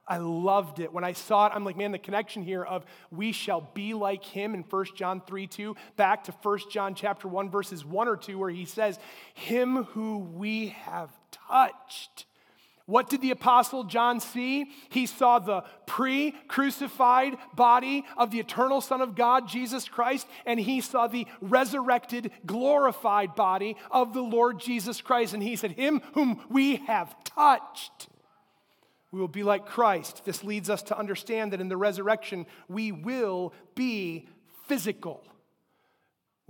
I 0.07 0.19
loved 0.19 0.79
it. 0.79 0.93
When 0.93 1.03
I 1.03 1.11
saw 1.11 1.47
it, 1.47 1.51
I'm 1.53 1.65
like, 1.65 1.75
man, 1.75 1.91
the 1.91 1.99
connection 1.99 2.43
here 2.43 2.63
of 2.63 2.85
we 3.11 3.33
shall 3.33 3.69
be 3.73 3.93
like 3.93 4.23
him 4.23 4.53
in 4.53 4.61
1 4.61 4.85
John 4.95 5.21
3 5.27 5.47
2, 5.47 5.75
back 5.97 6.23
to 6.25 6.31
1 6.31 6.59
John 6.71 6.95
chapter 6.95 7.27
1, 7.27 7.49
verses 7.49 7.85
1 7.85 8.07
or 8.07 8.15
2, 8.15 8.37
where 8.37 8.49
he 8.49 8.63
says, 8.63 8.99
Him 9.33 9.83
who 9.83 10.19
we 10.19 10.69
have 10.69 11.11
touched 11.51 12.25
what 12.91 13.09
did 13.09 13.21
the 13.21 13.31
Apostle 13.31 13.85
John 13.85 14.19
see? 14.19 14.69
He 14.89 15.05
saw 15.05 15.39
the 15.39 15.63
pre 15.85 16.31
crucified 16.49 17.37
body 17.55 18.03
of 18.17 18.31
the 18.31 18.39
eternal 18.39 18.81
Son 18.81 18.99
of 18.99 19.15
God, 19.15 19.47
Jesus 19.47 19.87
Christ, 19.87 20.27
and 20.45 20.59
he 20.59 20.81
saw 20.81 21.07
the 21.07 21.25
resurrected, 21.39 22.31
glorified 22.45 23.33
body 23.33 23.77
of 23.91 24.13
the 24.13 24.21
Lord 24.21 24.59
Jesus 24.59 24.99
Christ. 24.99 25.33
And 25.33 25.41
he 25.41 25.55
said, 25.55 25.71
Him 25.71 26.01
whom 26.15 26.41
we 26.49 26.77
have 26.87 27.15
touched, 27.23 28.09
we 29.11 29.21
will 29.21 29.29
be 29.29 29.43
like 29.43 29.65
Christ. 29.65 30.23
This 30.25 30.43
leads 30.43 30.69
us 30.69 30.83
to 30.83 30.97
understand 30.97 31.53
that 31.53 31.61
in 31.61 31.69
the 31.69 31.77
resurrection, 31.77 32.45
we 32.67 32.91
will 32.91 33.53
be 33.73 34.27
physical. 34.67 35.23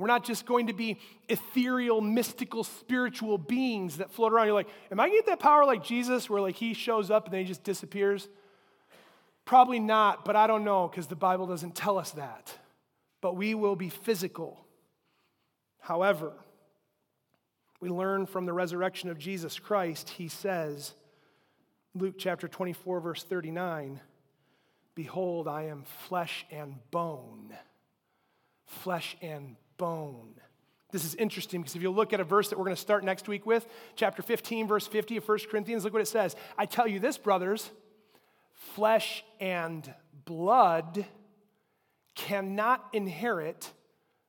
We're 0.01 0.07
not 0.07 0.23
just 0.23 0.47
going 0.47 0.65
to 0.65 0.73
be 0.73 0.97
ethereal, 1.29 2.01
mystical, 2.01 2.63
spiritual 2.63 3.37
beings 3.37 3.97
that 3.97 4.09
float 4.09 4.33
around. 4.33 4.47
You're 4.47 4.55
like, 4.55 4.69
am 4.91 4.99
I 4.99 5.03
going 5.07 5.11
to 5.11 5.17
get 5.23 5.25
that 5.27 5.39
power 5.39 5.63
like 5.63 5.83
Jesus, 5.83 6.27
where 6.27 6.41
like 6.41 6.55
he 6.55 6.73
shows 6.73 7.11
up 7.11 7.25
and 7.25 7.33
then 7.33 7.41
he 7.41 7.45
just 7.45 7.63
disappears? 7.63 8.27
Probably 9.45 9.79
not, 9.79 10.25
but 10.25 10.35
I 10.35 10.47
don't 10.47 10.63
know 10.63 10.87
because 10.87 11.05
the 11.05 11.15
Bible 11.15 11.45
doesn't 11.45 11.75
tell 11.75 11.99
us 11.99 12.11
that. 12.11 12.51
But 13.21 13.35
we 13.35 13.53
will 13.53 13.75
be 13.75 13.89
physical. 13.89 14.65
However, 15.79 16.33
we 17.79 17.89
learn 17.89 18.25
from 18.25 18.47
the 18.47 18.53
resurrection 18.53 19.11
of 19.11 19.19
Jesus 19.19 19.59
Christ, 19.59 20.09
he 20.09 20.29
says, 20.29 20.95
Luke 21.93 22.15
chapter 22.17 22.47
24, 22.47 23.01
verse 23.01 23.23
39, 23.23 23.99
Behold, 24.95 25.47
I 25.47 25.65
am 25.65 25.83
flesh 26.07 26.43
and 26.49 26.77
bone. 26.89 27.53
Flesh 28.65 29.15
and 29.21 29.57
bone. 29.81 30.35
This 30.91 31.03
is 31.05 31.15
interesting 31.15 31.61
because 31.61 31.75
if 31.75 31.81
you 31.81 31.89
look 31.89 32.13
at 32.13 32.19
a 32.19 32.23
verse 32.23 32.49
that 32.49 32.59
we're 32.59 32.65
going 32.65 32.75
to 32.75 32.81
start 32.81 33.03
next 33.03 33.27
week 33.27 33.47
with, 33.47 33.65
chapter 33.95 34.21
15, 34.21 34.67
verse 34.67 34.85
50 34.85 35.17
of 35.17 35.27
1 35.27 35.39
Corinthians, 35.49 35.83
look 35.83 35.91
what 35.91 36.03
it 36.03 36.07
says. 36.07 36.35
I 36.55 36.67
tell 36.67 36.87
you 36.87 36.99
this, 36.99 37.17
brothers, 37.17 37.71
flesh 38.75 39.23
and 39.39 39.91
blood 40.23 41.03
cannot 42.13 42.87
inherit 42.93 43.71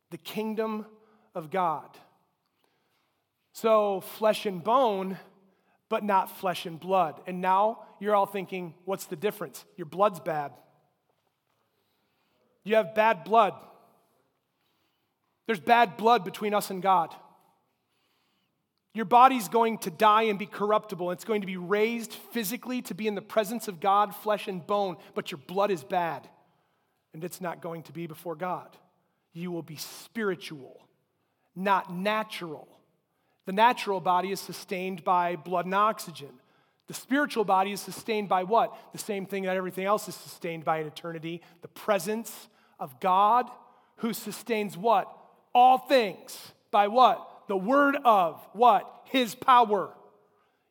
the 0.08 0.16
kingdom 0.16 0.86
of 1.34 1.50
God. 1.50 1.90
So, 3.52 4.00
flesh 4.00 4.46
and 4.46 4.64
bone, 4.64 5.18
but 5.90 6.02
not 6.02 6.34
flesh 6.38 6.64
and 6.64 6.80
blood. 6.80 7.20
And 7.26 7.42
now 7.42 7.80
you're 8.00 8.16
all 8.16 8.24
thinking, 8.24 8.72
what's 8.86 9.04
the 9.04 9.16
difference? 9.16 9.66
Your 9.76 9.84
blood's 9.84 10.20
bad. 10.20 10.52
You 12.64 12.76
have 12.76 12.94
bad 12.94 13.24
blood. 13.24 13.52
There's 15.46 15.60
bad 15.60 15.96
blood 15.96 16.24
between 16.24 16.54
us 16.54 16.70
and 16.70 16.82
God. 16.82 17.14
Your 18.94 19.04
body's 19.06 19.48
going 19.48 19.78
to 19.78 19.90
die 19.90 20.24
and 20.24 20.38
be 20.38 20.46
corruptible. 20.46 21.10
It's 21.12 21.24
going 21.24 21.40
to 21.40 21.46
be 21.46 21.56
raised 21.56 22.12
physically 22.12 22.82
to 22.82 22.94
be 22.94 23.06
in 23.06 23.14
the 23.14 23.22
presence 23.22 23.66
of 23.66 23.80
God, 23.80 24.14
flesh 24.14 24.48
and 24.48 24.66
bone, 24.66 24.96
but 25.14 25.30
your 25.30 25.38
blood 25.46 25.70
is 25.70 25.82
bad, 25.82 26.28
and 27.14 27.24
it's 27.24 27.40
not 27.40 27.62
going 27.62 27.84
to 27.84 27.92
be 27.92 28.06
before 28.06 28.36
God. 28.36 28.76
You 29.32 29.50
will 29.50 29.62
be 29.62 29.76
spiritual, 29.76 30.86
not 31.56 31.92
natural. 31.92 32.68
The 33.46 33.52
natural 33.52 34.00
body 34.00 34.30
is 34.30 34.40
sustained 34.40 35.04
by 35.04 35.36
blood 35.36 35.64
and 35.64 35.74
oxygen. 35.74 36.28
The 36.86 36.94
spiritual 36.94 37.44
body 37.44 37.72
is 37.72 37.80
sustained 37.80 38.28
by 38.28 38.42
what? 38.44 38.76
The 38.92 38.98
same 38.98 39.24
thing 39.24 39.44
that 39.44 39.56
everything 39.56 39.86
else 39.86 40.06
is 40.06 40.14
sustained 40.14 40.66
by 40.66 40.80
in 40.80 40.86
eternity 40.86 41.40
the 41.62 41.68
presence 41.68 42.48
of 42.78 43.00
God, 43.00 43.50
who 43.96 44.12
sustains 44.12 44.76
what? 44.76 45.08
All 45.54 45.78
things 45.78 46.52
by 46.70 46.88
what? 46.88 47.26
The 47.48 47.56
word 47.56 47.96
of 48.04 48.40
what? 48.52 48.88
His 49.04 49.34
power. 49.34 49.92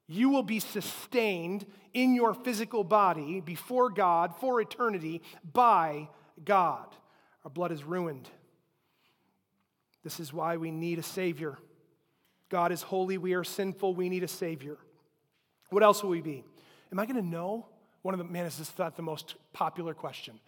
You 0.08 0.30
will 0.30 0.44
be 0.44 0.60
sustained 0.60 1.66
in 1.94 2.16
your 2.16 2.34
physical 2.34 2.84
body 2.84 3.40
before 3.42 3.90
God 3.90 4.34
for 4.40 4.62
eternity 4.62 5.22
by 5.54 6.10
God. 6.44 6.88
Our 7.44 7.52
blood 7.52 7.72
is 7.72 7.84
ruined. 7.84 8.30
This 10.04 10.20
is 10.20 10.34
why 10.34 10.58
we 10.58 10.72
need 10.72 11.00
a 11.00 11.04
Savior. 11.04 11.58
God 12.50 12.72
is 12.72 12.82
holy, 12.82 13.18
we 13.18 13.34
are 13.34 13.44
sinful, 13.44 13.94
we 13.94 14.10
need 14.10 14.24
a 14.24 14.28
Savior. 14.28 14.78
What 15.70 15.84
else 15.84 16.04
will 16.04 16.10
we 16.10 16.22
be? 16.22 16.44
Am 16.92 17.00
I 17.00 17.06
going 17.06 17.16
to 17.16 17.28
know? 17.28 17.68
One 18.02 18.14
of 18.14 18.18
the, 18.18 18.26
man, 18.26 18.46
is 18.46 18.58
this 18.58 18.72
not 18.78 18.96
the 18.96 19.04
most 19.04 19.36
popular 19.54 19.94
question? 19.94 20.40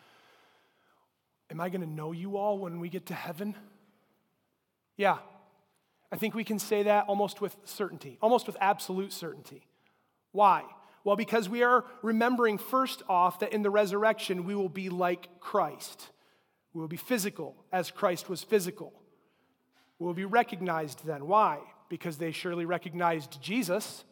Am 1.50 1.62
I 1.62 1.70
going 1.70 1.82
to 1.82 1.90
know 1.90 2.12
you 2.12 2.36
all 2.36 2.58
when 2.58 2.80
we 2.80 2.90
get 2.90 3.06
to 3.08 3.14
heaven? 3.14 3.56
Yeah, 4.98 5.18
I 6.12 6.16
think 6.16 6.36
we 6.36 6.44
can 6.44 6.60
say 6.60 6.84
that 6.84 7.06
almost 7.08 7.42
with 7.42 7.56
certainty, 7.66 8.18
almost 8.22 8.46
with 8.46 8.58
absolute 8.62 9.12
certainty. 9.12 9.68
Why? 10.32 10.64
Well, 11.04 11.16
because 11.16 11.50
we 11.50 11.64
are 11.64 11.86
remembering 12.02 12.58
first 12.58 13.04
off 13.10 13.40
that 13.40 13.52
in 13.52 13.62
the 13.62 13.70
resurrection 13.70 14.46
we 14.46 14.56
will 14.56 14.70
be 14.70 14.90
like 14.90 15.40
Christ. 15.40 16.10
We 16.74 16.82
will 16.82 16.88
be 16.88 16.98
physical 16.98 17.56
as 17.72 17.92
Christ 17.92 18.30
was 18.30 18.44
physical. 18.44 18.94
We 20.00 20.06
will 20.06 20.14
be 20.14 20.26
recognized 20.26 21.06
then. 21.06 21.28
Why? 21.28 21.60
Because 21.90 22.18
they 22.18 22.32
surely 22.32 22.66
recognized 22.66 23.42
Jesus, 23.42 24.06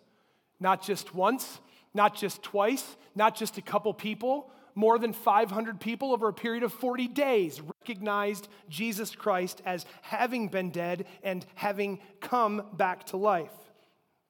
not 0.59 0.83
just 0.83 1.15
once, 1.15 1.59
not 1.93 2.15
just 2.15 2.43
twice, 2.43 2.95
not 3.15 3.35
just 3.35 3.57
a 3.57 3.61
couple 3.61 3.93
people, 3.93 4.51
more 4.75 4.97
than 4.97 5.13
500 5.13 5.79
people 5.79 6.13
over 6.13 6.27
a 6.27 6.33
period 6.33 6.63
of 6.63 6.73
40 6.73 7.07
days 7.07 7.61
recognized 7.61 8.47
Jesus 8.69 9.15
Christ 9.15 9.61
as 9.65 9.85
having 10.01 10.47
been 10.47 10.71
dead 10.71 11.05
and 11.23 11.45
having 11.55 11.99
come 12.19 12.63
back 12.73 13.05
to 13.07 13.17
life, 13.17 13.51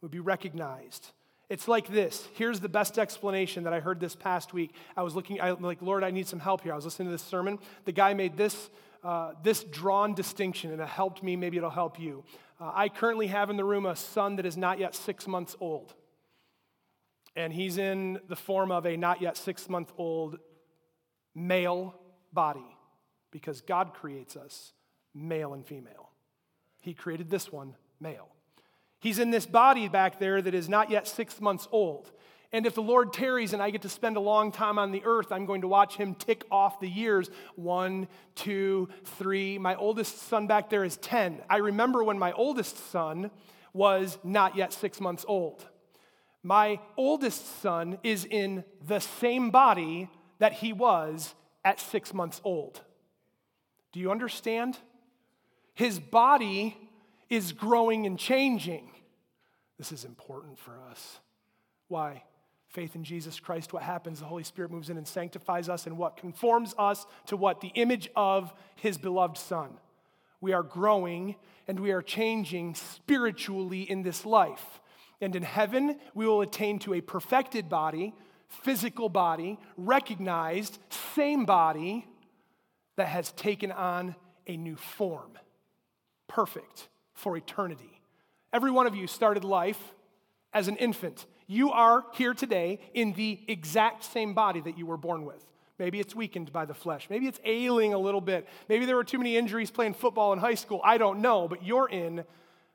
would 0.01 0.11
be 0.11 0.19
recognized. 0.19 1.11
It's 1.49 1.67
like 1.67 1.87
this. 1.89 2.27
Here's 2.33 2.59
the 2.59 2.69
best 2.69 2.97
explanation 2.97 3.65
that 3.65 3.73
I 3.73 3.81
heard 3.81 3.99
this 3.99 4.15
past 4.15 4.53
week. 4.53 4.73
I 4.95 5.03
was 5.03 5.15
looking, 5.15 5.41
I'm 5.41 5.61
like, 5.61 5.81
Lord, 5.81 6.03
I 6.03 6.09
need 6.09 6.27
some 6.27 6.39
help 6.39 6.61
here. 6.61 6.71
I 6.71 6.75
was 6.75 6.85
listening 6.85 7.09
to 7.09 7.11
this 7.11 7.21
sermon. 7.21 7.59
The 7.83 7.91
guy 7.91 8.13
made 8.13 8.37
this, 8.37 8.69
uh, 9.03 9.33
this 9.43 9.63
drawn 9.65 10.13
distinction, 10.13 10.71
and 10.71 10.81
it 10.81 10.87
helped 10.87 11.21
me. 11.21 11.35
Maybe 11.35 11.57
it'll 11.57 11.69
help 11.69 11.99
you. 11.99 12.23
Uh, 12.59 12.71
I 12.73 12.89
currently 12.89 13.27
have 13.27 13.49
in 13.49 13.57
the 13.57 13.65
room 13.65 13.85
a 13.85 13.95
son 13.95 14.37
that 14.37 14.45
is 14.45 14.55
not 14.55 14.79
yet 14.79 14.95
six 14.95 15.27
months 15.27 15.55
old 15.59 15.93
and 17.35 17.53
he's 17.53 17.77
in 17.77 18.19
the 18.27 18.35
form 18.35 18.71
of 18.71 18.85
a 18.85 18.97
not 18.97 19.21
yet 19.21 19.37
six 19.37 19.69
month 19.69 19.91
old 19.97 20.39
male 21.33 21.95
body 22.33 22.77
because 23.31 23.61
God 23.61 23.93
creates 23.93 24.35
us 24.35 24.73
male 25.13 25.53
and 25.53 25.65
female. 25.65 26.09
He 26.81 26.93
created 26.93 27.29
this 27.29 27.51
one 27.51 27.75
male. 27.99 28.29
He's 28.99 29.19
in 29.19 29.31
this 29.31 29.45
body 29.45 29.87
back 29.87 30.19
there 30.19 30.41
that 30.41 30.53
is 30.53 30.69
not 30.69 30.91
yet 30.91 31.07
six 31.07 31.41
months 31.41 31.67
old. 31.71 32.11
And 32.53 32.65
if 32.65 32.75
the 32.75 32.81
Lord 32.81 33.13
tarries 33.13 33.53
and 33.53 33.63
I 33.63 33.69
get 33.69 33.83
to 33.83 33.89
spend 33.89 34.17
a 34.17 34.21
long 34.21 34.51
time 34.51 34.77
on 34.77 34.91
the 34.91 35.01
earth, 35.05 35.31
I'm 35.31 35.45
going 35.45 35.61
to 35.61 35.67
watch 35.67 35.95
him 35.95 36.15
tick 36.15 36.43
off 36.51 36.81
the 36.81 36.89
years 36.89 37.29
one, 37.55 38.09
two, 38.35 38.89
three. 39.05 39.57
My 39.57 39.75
oldest 39.75 40.27
son 40.27 40.47
back 40.47 40.69
there 40.69 40.83
is 40.83 40.97
10. 40.97 41.41
I 41.49 41.57
remember 41.57 42.03
when 42.03 42.19
my 42.19 42.33
oldest 42.33 42.91
son 42.91 43.31
was 43.73 44.17
not 44.23 44.57
yet 44.57 44.73
six 44.73 44.99
months 44.99 45.23
old. 45.27 45.65
My 46.43 46.79
oldest 46.97 47.61
son 47.61 47.99
is 48.03 48.25
in 48.25 48.63
the 48.87 48.99
same 48.99 49.51
body 49.51 50.09
that 50.39 50.53
he 50.53 50.73
was 50.73 51.35
at 51.63 51.79
six 51.79 52.13
months 52.13 52.41
old. 52.43 52.81
Do 53.91 53.99
you 53.99 54.09
understand? 54.09 54.77
His 55.73 55.99
body 55.99 56.77
is 57.29 57.51
growing 57.51 58.05
and 58.05 58.17
changing. 58.17 58.89
This 59.77 59.91
is 59.91 60.03
important 60.03 60.57
for 60.57 60.73
us. 60.89 61.19
Why? 61.87 62.23
Faith 62.69 62.95
in 62.95 63.03
Jesus 63.03 63.39
Christ, 63.39 63.73
what 63.73 63.83
happens? 63.83 64.19
The 64.19 64.25
Holy 64.25 64.43
Spirit 64.43 64.71
moves 64.71 64.89
in 64.89 64.97
and 64.97 65.07
sanctifies 65.07 65.67
us, 65.67 65.87
and 65.87 65.97
what 65.97 66.17
conforms 66.17 66.73
us 66.77 67.05
to 67.27 67.35
what? 67.35 67.61
The 67.61 67.71
image 67.75 68.09
of 68.15 68.53
His 68.75 68.97
beloved 68.97 69.37
Son. 69.37 69.71
We 70.39 70.53
are 70.53 70.63
growing 70.63 71.35
and 71.67 71.79
we 71.79 71.91
are 71.91 72.01
changing 72.01 72.75
spiritually 72.75 73.83
in 73.83 74.01
this 74.01 74.25
life. 74.25 74.80
And 75.21 75.35
in 75.35 75.43
heaven, 75.43 75.99
we 76.15 76.25
will 76.25 76.41
attain 76.41 76.79
to 76.79 76.95
a 76.95 77.01
perfected 77.01 77.69
body, 77.69 78.13
physical 78.49 79.07
body, 79.07 79.59
recognized, 79.77 80.79
same 81.15 81.45
body 81.45 82.07
that 82.97 83.07
has 83.07 83.31
taken 83.33 83.71
on 83.71 84.15
a 84.47 84.57
new 84.57 84.75
form. 84.75 85.37
Perfect 86.27 86.89
for 87.13 87.37
eternity. 87.37 88.01
Every 88.51 88.71
one 88.71 88.87
of 88.87 88.95
you 88.95 89.07
started 89.07 89.43
life 89.43 89.93
as 90.53 90.67
an 90.67 90.75
infant. 90.77 91.25
You 91.47 91.71
are 91.71 92.03
here 92.13 92.33
today 92.33 92.79
in 92.93 93.13
the 93.13 93.39
exact 93.47 94.03
same 94.03 94.33
body 94.33 94.61
that 94.61 94.77
you 94.77 94.85
were 94.85 94.97
born 94.97 95.25
with. 95.25 95.45
Maybe 95.77 95.99
it's 95.99 96.15
weakened 96.15 96.51
by 96.51 96.65
the 96.65 96.73
flesh. 96.73 97.07
Maybe 97.09 97.27
it's 97.27 97.39
ailing 97.43 97.93
a 97.93 97.97
little 97.97 98.21
bit. 98.21 98.47
Maybe 98.69 98.85
there 98.85 98.95
were 98.95 99.03
too 99.03 99.17
many 99.17 99.35
injuries 99.35 99.71
playing 99.71 99.95
football 99.95 100.33
in 100.33 100.39
high 100.39 100.55
school. 100.55 100.81
I 100.83 100.97
don't 100.97 101.21
know, 101.21 101.47
but 101.47 101.65
you're 101.65 101.89
in 101.89 102.23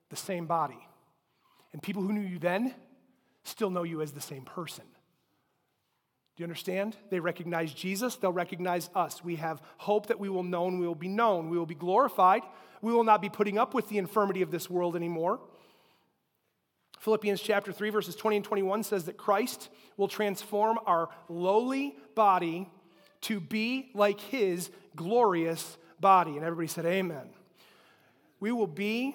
the 0.08 0.16
same 0.16 0.46
body. 0.46 0.85
And 1.76 1.82
people 1.82 2.02
who 2.02 2.10
knew 2.10 2.26
you 2.26 2.38
then 2.38 2.74
still 3.44 3.68
know 3.68 3.82
you 3.82 4.00
as 4.00 4.12
the 4.12 4.20
same 4.22 4.46
person. 4.46 4.84
Do 6.34 6.42
you 6.42 6.46
understand? 6.46 6.96
They 7.10 7.20
recognize 7.20 7.74
Jesus, 7.74 8.16
they'll 8.16 8.32
recognize 8.32 8.88
us. 8.94 9.22
We 9.22 9.36
have 9.36 9.60
hope 9.76 10.06
that 10.06 10.18
we 10.18 10.30
will 10.30 10.42
know 10.42 10.68
and 10.68 10.80
we 10.80 10.86
will 10.86 10.94
be 10.94 11.06
known. 11.06 11.50
We 11.50 11.58
will 11.58 11.66
be 11.66 11.74
glorified. 11.74 12.44
We 12.80 12.94
will 12.94 13.04
not 13.04 13.20
be 13.20 13.28
putting 13.28 13.58
up 13.58 13.74
with 13.74 13.90
the 13.90 13.98
infirmity 13.98 14.40
of 14.40 14.50
this 14.50 14.70
world 14.70 14.96
anymore. 14.96 15.38
Philippians 16.98 17.42
chapter 17.42 17.72
3, 17.72 17.90
verses 17.90 18.16
20 18.16 18.36
and 18.36 18.44
21 18.46 18.82
says 18.82 19.04
that 19.04 19.18
Christ 19.18 19.68
will 19.98 20.08
transform 20.08 20.78
our 20.86 21.10
lowly 21.28 21.94
body 22.14 22.70
to 23.20 23.38
be 23.38 23.90
like 23.92 24.18
his 24.18 24.70
glorious 24.94 25.76
body. 26.00 26.36
And 26.36 26.42
everybody 26.42 26.68
said, 26.68 26.86
Amen. 26.86 27.28
We 28.40 28.50
will 28.50 28.66
be, 28.66 29.14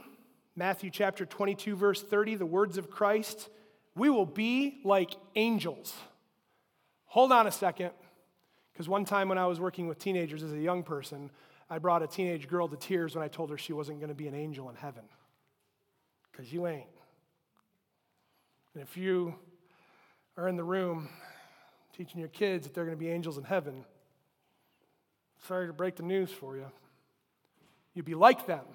Matthew 0.56 0.90
chapter 0.90 1.26
22, 1.26 1.76
verse 1.76 2.02
30, 2.02 2.36
the 2.36 2.46
words 2.46 2.78
of 2.78 2.90
Christ, 2.90 3.50
we 3.96 4.10
will 4.10 4.26
be 4.26 4.82
like 4.84 5.12
angels. 5.36 5.94
Hold 7.06 7.32
on 7.32 7.48
a 7.48 7.52
second, 7.52 7.92
because 8.72 8.88
one 8.88 9.06
time 9.06 9.30
when 9.30 9.38
I 9.38 9.48
was 9.48 9.60
working 9.60 9.88
with 9.88 10.00
teenagers 10.00 10.44
as 10.44 10.54
a 10.54 10.60
young 10.60 10.84
person, 10.84 11.30
I 11.70 11.78
brought 11.78 12.04
a 12.04 12.08
teenage 12.08 12.48
girl 12.48 12.68
to 12.68 12.76
tears 12.76 13.16
when 13.16 13.24
I 13.24 13.28
told 13.30 13.50
her 13.50 13.58
she 13.58 13.74
wasn't 13.74 14.00
going 14.00 14.10
to 14.10 14.16
be 14.16 14.28
an 14.28 14.36
angel 14.36 14.70
in 14.70 14.76
heaven. 14.76 15.04
Because 16.32 16.52
you 16.52 16.68
ain't. 16.68 16.88
And 18.74 18.84
if 18.84 18.98
you 18.98 19.36
are 20.38 20.48
in 20.48 20.56
the 20.56 20.64
room 20.64 21.10
teaching 21.96 22.20
your 22.20 22.30
kids 22.30 22.66
that 22.66 22.74
they're 22.74 22.86
going 22.86 22.98
to 22.98 23.04
be 23.04 23.10
angels 23.10 23.38
in 23.38 23.44
heaven, 23.44 23.86
sorry 25.48 25.68
to 25.68 25.74
break 25.74 25.96
the 25.96 26.04
news 26.04 26.30
for 26.30 26.56
you. 26.56 26.66
You'd 27.94 28.06
be 28.06 28.16
like 28.16 28.46
them, 28.48 28.66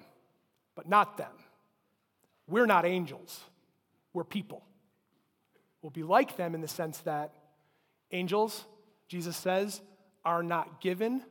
but 0.75 0.87
not 0.87 1.17
them. 1.17 1.31
We're 2.47 2.65
not 2.65 2.85
angels, 2.85 3.41
we're 4.13 4.23
people. 4.23 4.63
We'll 5.81 5.91
be 5.91 6.03
like 6.03 6.37
them 6.37 6.55
in 6.55 6.61
the 6.61 6.67
sense 6.67 6.97
that 6.99 7.33
angels, 8.11 8.65
Jesus 9.07 9.37
says, 9.37 9.81
are 10.25 10.43
not 10.43 10.81
given, 10.81 11.21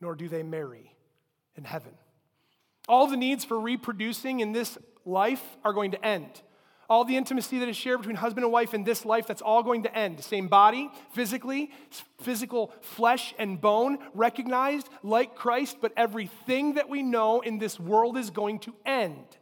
nor 0.00 0.14
do 0.14 0.28
they 0.28 0.42
marry 0.42 0.94
in 1.56 1.64
heaven. 1.64 1.92
All 2.88 3.06
the 3.06 3.16
needs 3.16 3.44
for 3.44 3.58
reproducing 3.58 4.40
in 4.40 4.52
this 4.52 4.78
life 5.04 5.42
are 5.64 5.72
going 5.72 5.90
to 5.90 6.04
end. 6.04 6.42
All 6.88 7.04
the 7.04 7.16
intimacy 7.16 7.58
that 7.58 7.68
is 7.68 7.76
shared 7.76 7.98
between 7.98 8.16
husband 8.16 8.44
and 8.44 8.52
wife 8.52 8.72
in 8.72 8.84
this 8.84 9.04
life, 9.04 9.26
that's 9.26 9.42
all 9.42 9.62
going 9.62 9.82
to 9.82 9.94
end. 9.94 10.22
Same 10.22 10.46
body, 10.46 10.88
physically, 11.12 11.72
physical 12.20 12.72
flesh 12.80 13.34
and 13.38 13.60
bone, 13.60 13.98
recognized 14.14 14.88
like 15.02 15.34
Christ, 15.34 15.78
but 15.80 15.92
everything 15.96 16.74
that 16.74 16.88
we 16.88 17.02
know 17.02 17.40
in 17.40 17.58
this 17.58 17.80
world 17.80 18.16
is 18.16 18.30
going 18.30 18.60
to 18.60 18.74
end. 18.84 19.36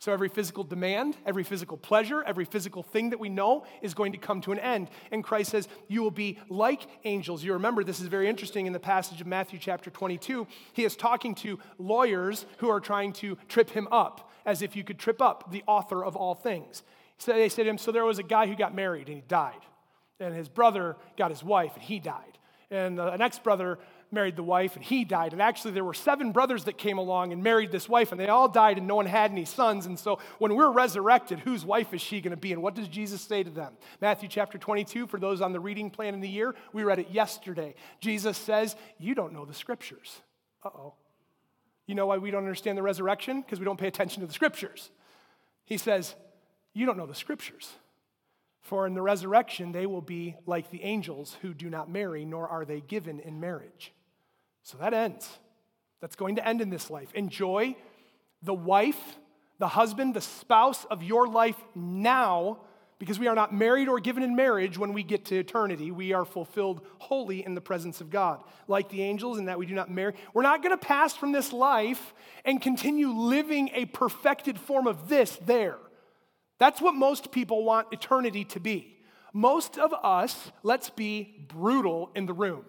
So 0.00 0.12
every 0.12 0.28
physical 0.28 0.62
demand, 0.62 1.16
every 1.26 1.42
physical 1.42 1.76
pleasure, 1.76 2.22
every 2.22 2.44
physical 2.44 2.84
thing 2.84 3.10
that 3.10 3.18
we 3.18 3.28
know 3.28 3.64
is 3.82 3.94
going 3.94 4.12
to 4.12 4.18
come 4.18 4.40
to 4.42 4.52
an 4.52 4.60
end. 4.60 4.90
And 5.10 5.24
Christ 5.24 5.50
says, 5.50 5.66
You 5.88 6.02
will 6.02 6.12
be 6.12 6.38
like 6.48 6.86
angels. 7.04 7.42
You 7.42 7.54
remember 7.54 7.82
this 7.82 8.00
is 8.00 8.06
very 8.06 8.28
interesting 8.28 8.66
in 8.66 8.72
the 8.72 8.78
passage 8.78 9.20
of 9.20 9.26
Matthew 9.26 9.58
chapter 9.58 9.90
22. 9.90 10.46
He 10.72 10.84
is 10.84 10.94
talking 10.94 11.34
to 11.36 11.58
lawyers 11.78 12.46
who 12.58 12.68
are 12.68 12.78
trying 12.78 13.12
to 13.14 13.36
trip 13.48 13.70
him 13.70 13.88
up 13.90 14.30
as 14.46 14.62
if 14.62 14.76
you 14.76 14.84
could 14.84 15.00
trip 15.00 15.20
up 15.20 15.50
the 15.50 15.64
author 15.66 16.04
of 16.04 16.14
all 16.14 16.36
things. 16.36 16.84
So 17.18 17.32
they 17.32 17.48
said 17.48 17.64
to 17.64 17.70
him, 17.70 17.78
So 17.78 17.90
there 17.90 18.04
was 18.04 18.20
a 18.20 18.24
guy 18.24 18.46
who 18.46 18.54
got 18.54 18.74
married 18.74 19.08
and 19.08 19.16
he 19.16 19.22
died. 19.26 19.60
And 20.20 20.32
his 20.32 20.48
brother 20.48 20.96
got 21.16 21.30
his 21.30 21.42
wife 21.42 21.72
and 21.74 21.82
he 21.82 21.98
died. 21.98 22.38
And 22.70 22.98
the 22.98 23.16
next 23.16 23.42
brother 23.42 23.78
married 24.10 24.36
the 24.36 24.42
wife 24.42 24.76
and 24.76 24.84
he 24.84 25.04
died. 25.04 25.32
And 25.32 25.42
actually, 25.42 25.72
there 25.72 25.84
were 25.84 25.94
seven 25.94 26.32
brothers 26.32 26.64
that 26.64 26.78
came 26.78 26.98
along 26.98 27.32
and 27.32 27.42
married 27.42 27.70
this 27.70 27.88
wife, 27.88 28.12
and 28.12 28.20
they 28.20 28.28
all 28.28 28.48
died, 28.48 28.78
and 28.78 28.86
no 28.86 28.96
one 28.96 29.06
had 29.06 29.30
any 29.30 29.44
sons. 29.44 29.86
And 29.86 29.98
so, 29.98 30.18
when 30.38 30.54
we're 30.54 30.70
resurrected, 30.70 31.40
whose 31.40 31.64
wife 31.64 31.92
is 31.92 32.00
she 32.00 32.20
going 32.20 32.30
to 32.32 32.36
be? 32.36 32.52
And 32.52 32.62
what 32.62 32.74
does 32.74 32.88
Jesus 32.88 33.20
say 33.20 33.42
to 33.42 33.50
them? 33.50 33.74
Matthew 34.00 34.28
chapter 34.28 34.58
22, 34.58 35.06
for 35.06 35.18
those 35.18 35.40
on 35.40 35.52
the 35.52 35.60
reading 35.60 35.90
plan 35.90 36.14
in 36.14 36.20
the 36.20 36.28
year, 36.28 36.54
we 36.72 36.84
read 36.84 36.98
it 36.98 37.10
yesterday. 37.10 37.74
Jesus 38.00 38.36
says, 38.36 38.76
You 38.98 39.14
don't 39.14 39.32
know 39.32 39.44
the 39.44 39.54
scriptures. 39.54 40.20
Uh 40.64 40.70
oh. 40.74 40.94
You 41.86 41.94
know 41.94 42.06
why 42.06 42.18
we 42.18 42.30
don't 42.30 42.42
understand 42.42 42.76
the 42.76 42.82
resurrection? 42.82 43.40
Because 43.40 43.58
we 43.58 43.64
don't 43.64 43.80
pay 43.80 43.88
attention 43.88 44.20
to 44.20 44.26
the 44.26 44.34
scriptures. 44.34 44.90
He 45.64 45.78
says, 45.78 46.14
You 46.74 46.86
don't 46.86 46.96
know 46.96 47.06
the 47.06 47.14
scriptures. 47.14 47.72
For 48.60 48.86
in 48.86 48.92
the 48.92 49.00
resurrection, 49.00 49.72
they 49.72 49.86
will 49.86 50.02
be 50.02 50.36
like 50.44 50.70
the 50.70 50.82
angels 50.82 51.38
who 51.40 51.54
do 51.54 51.70
not 51.70 51.90
marry, 51.90 52.26
nor 52.26 52.46
are 52.46 52.66
they 52.66 52.82
given 52.82 53.18
in 53.20 53.40
marriage. 53.40 53.94
So 54.68 54.76
that 54.76 54.92
ends. 54.92 55.26
That's 56.02 56.14
going 56.14 56.36
to 56.36 56.46
end 56.46 56.60
in 56.60 56.68
this 56.68 56.90
life. 56.90 57.08
Enjoy 57.14 57.74
the 58.42 58.52
wife, 58.52 59.16
the 59.58 59.68
husband, 59.68 60.12
the 60.12 60.20
spouse 60.20 60.84
of 60.84 61.02
your 61.02 61.26
life 61.26 61.56
now 61.74 62.58
because 62.98 63.18
we 63.18 63.28
are 63.28 63.34
not 63.34 63.54
married 63.54 63.88
or 63.88 63.98
given 63.98 64.22
in 64.22 64.36
marriage 64.36 64.76
when 64.76 64.92
we 64.92 65.02
get 65.02 65.24
to 65.24 65.38
eternity. 65.38 65.90
We 65.90 66.12
are 66.12 66.26
fulfilled 66.26 66.82
wholly 66.98 67.46
in 67.46 67.54
the 67.54 67.62
presence 67.62 68.02
of 68.02 68.10
God, 68.10 68.44
like 68.66 68.90
the 68.90 69.02
angels, 69.02 69.38
in 69.38 69.46
that 69.46 69.58
we 69.58 69.64
do 69.64 69.74
not 69.74 69.90
marry. 69.90 70.12
We're 70.34 70.42
not 70.42 70.62
going 70.62 70.78
to 70.78 70.86
pass 70.86 71.16
from 71.16 71.32
this 71.32 71.50
life 71.50 72.12
and 72.44 72.60
continue 72.60 73.08
living 73.08 73.70
a 73.72 73.86
perfected 73.86 74.58
form 74.58 74.86
of 74.86 75.08
this 75.08 75.38
there. 75.46 75.78
That's 76.58 76.82
what 76.82 76.94
most 76.94 77.32
people 77.32 77.64
want 77.64 77.86
eternity 77.90 78.44
to 78.44 78.60
be. 78.60 78.98
Most 79.32 79.78
of 79.78 79.94
us, 79.94 80.52
let's 80.62 80.90
be 80.90 81.46
brutal 81.48 82.10
in 82.14 82.26
the 82.26 82.34
room. 82.34 82.66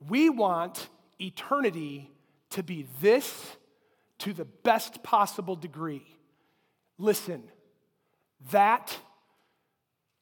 We 0.00 0.30
want 0.30 0.88
eternity 1.20 2.10
to 2.50 2.62
be 2.62 2.86
this 3.00 3.56
to 4.18 4.32
the 4.32 4.44
best 4.44 5.02
possible 5.02 5.56
degree. 5.56 6.06
Listen, 6.98 7.42
that 8.50 8.96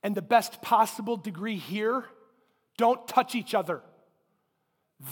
and 0.03 0.15
the 0.15 0.23
best 0.23 0.61
possible 0.63 1.17
degree 1.17 1.57
here 1.57 2.05
don't 2.77 3.07
touch 3.07 3.35
each 3.35 3.55
other. 3.55 3.81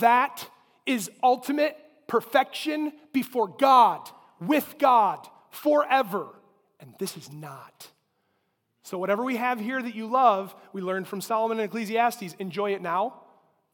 That 0.01 0.49
is 0.87 1.11
ultimate 1.23 1.77
perfection 2.07 2.93
before 3.13 3.49
God, 3.49 4.09
with 4.41 4.77
God, 4.79 5.27
forever. 5.51 6.29
And 6.81 6.95
this 6.99 7.17
is 7.17 7.33
not. 7.33 7.89
So, 8.83 8.99
whatever 8.99 9.23
we 9.23 9.37
have 9.37 9.61
here 9.61 9.81
that 9.81 9.95
you 9.95 10.09
love, 10.09 10.55
we 10.73 10.83
learned 10.83 11.07
from 11.07 11.21
Solomon 11.21 11.61
and 11.61 11.67
Ecclesiastes 11.67 12.35
enjoy 12.39 12.73
it 12.75 12.83
now. 12.83 13.23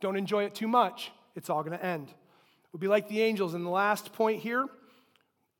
Don't 0.00 0.16
enjoy 0.16 0.44
it 0.44 0.54
too 0.54 0.68
much. 0.68 1.10
It's 1.38 1.48
all 1.48 1.62
going 1.62 1.78
to 1.78 1.84
end. 1.84 2.08
We'll 2.72 2.80
be 2.80 2.88
like 2.88 3.08
the 3.08 3.22
angels. 3.22 3.54
And 3.54 3.64
the 3.64 3.70
last 3.70 4.12
point 4.12 4.42
here 4.42 4.66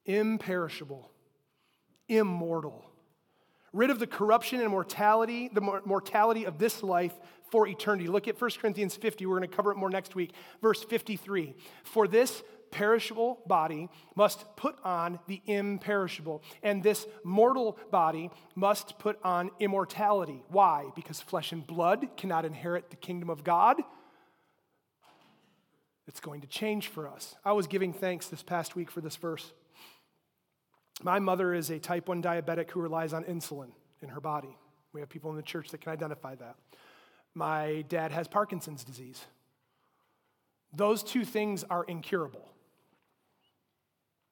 imperishable, 0.05 1.11
immortal 2.09 2.85
rid 3.73 3.91
of 3.91 3.99
the 3.99 4.07
corruption 4.07 4.61
and 4.61 4.71
mortality, 4.71 5.49
the 5.53 5.61
mortality 5.61 6.45
of 6.45 6.59
this 6.59 6.83
life 6.83 7.13
for 7.51 7.67
eternity. 7.67 8.09
Look 8.09 8.29
at 8.29 8.41
1 8.41 8.51
Corinthians 8.61 8.97
50. 8.97 9.27
We're 9.27 9.39
going 9.39 9.49
to 9.49 9.57
cover 9.57 9.71
it 9.73 9.77
more 9.77 9.91
next 9.91 10.15
week. 10.15 10.33
Verse 10.61 10.83
53. 10.83 11.55
For 11.85 12.09
this 12.09 12.43
perishable 12.71 13.41
body 13.47 13.89
must 14.15 14.45
put 14.57 14.77
on 14.85 15.19
the 15.27 15.41
imperishable, 15.47 16.43
and 16.63 16.83
this 16.83 17.07
mortal 17.25 17.79
body 17.91 18.31
must 18.55 18.99
put 18.99 19.19
on 19.25 19.51
immortality. 19.59 20.43
Why? 20.49 20.87
Because 20.95 21.21
flesh 21.21 21.53
and 21.53 21.67
blood 21.67 22.09
cannot 22.17 22.45
inherit 22.45 22.91
the 22.91 22.97
kingdom 22.97 23.31
of 23.31 23.43
God. 23.43 23.81
It's 26.09 26.21
going 26.21 26.41
to 26.41 26.47
change 26.47 26.89
for 26.89 27.07
us. 27.07 27.37
I 27.45 27.53
was 27.53 27.67
giving 27.67 27.93
thanks 27.93 28.29
this 28.29 28.43
past 28.43 28.75
week 28.75 28.91
for 28.91 29.03
this 29.03 29.17
verse. 29.17 29.53
My 31.03 31.19
mother 31.19 31.53
is 31.53 31.69
a 31.69 31.79
type 31.79 32.09
1 32.09 32.23
diabetic 32.23 32.71
who 32.71 32.81
relies 32.81 33.13
on 33.13 33.25
insulin 33.25 33.69
in 34.03 34.09
her 34.09 34.21
body. 34.21 34.57
We 34.95 35.01
have 35.01 35.11
people 35.11 35.31
in 35.31 35.37
the 35.37 35.43
church 35.43 35.69
that 35.69 35.83
can 35.83 35.93
identify 35.93 36.35
that. 36.37 36.57
My 37.35 37.85
dad 37.89 38.11
has 38.11 38.27
Parkinson's 38.27 38.85
disease. 38.85 39.23
Those 40.73 41.03
two 41.03 41.27
things 41.27 41.63
are 41.65 41.85
incurable. 41.85 42.49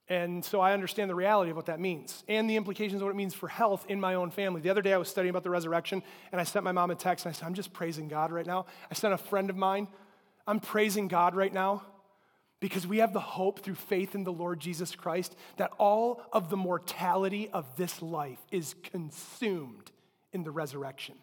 And 0.08 0.44
so 0.44 0.60
I 0.60 0.72
understand 0.72 1.10
the 1.10 1.14
reality 1.14 1.50
of 1.50 1.56
what 1.56 1.66
that 1.66 1.80
means 1.80 2.24
and 2.28 2.48
the 2.48 2.56
implications 2.56 3.02
of 3.02 3.06
what 3.06 3.10
it 3.10 3.16
means 3.16 3.34
for 3.34 3.48
health 3.48 3.84
in 3.88 4.00
my 4.00 4.14
own 4.14 4.30
family. 4.30 4.60
The 4.60 4.70
other 4.70 4.82
day 4.82 4.92
I 4.92 4.98
was 4.98 5.08
studying 5.08 5.30
about 5.30 5.42
the 5.42 5.50
resurrection 5.50 6.02
and 6.32 6.40
I 6.40 6.44
sent 6.44 6.64
my 6.64 6.72
mom 6.72 6.90
a 6.90 6.94
text 6.94 7.26
and 7.26 7.34
I 7.34 7.36
said, 7.36 7.44
I'm 7.44 7.54
just 7.54 7.72
praising 7.72 8.08
God 8.08 8.30
right 8.32 8.46
now. 8.46 8.66
I 8.90 8.94
sent 8.94 9.12
a 9.12 9.18
friend 9.18 9.50
of 9.50 9.56
mine, 9.56 9.88
I'm 10.46 10.60
praising 10.60 11.08
God 11.08 11.34
right 11.34 11.52
now 11.52 11.82
because 12.60 12.86
we 12.86 12.98
have 12.98 13.12
the 13.12 13.20
hope 13.20 13.60
through 13.60 13.74
faith 13.74 14.14
in 14.14 14.24
the 14.24 14.32
Lord 14.32 14.60
Jesus 14.60 14.94
Christ 14.94 15.36
that 15.56 15.72
all 15.78 16.22
of 16.32 16.48
the 16.48 16.56
mortality 16.56 17.50
of 17.52 17.66
this 17.76 18.00
life 18.00 18.38
is 18.50 18.74
consumed 18.82 19.90
in 20.32 20.44
the 20.44 20.50
resurrection. 20.50 21.16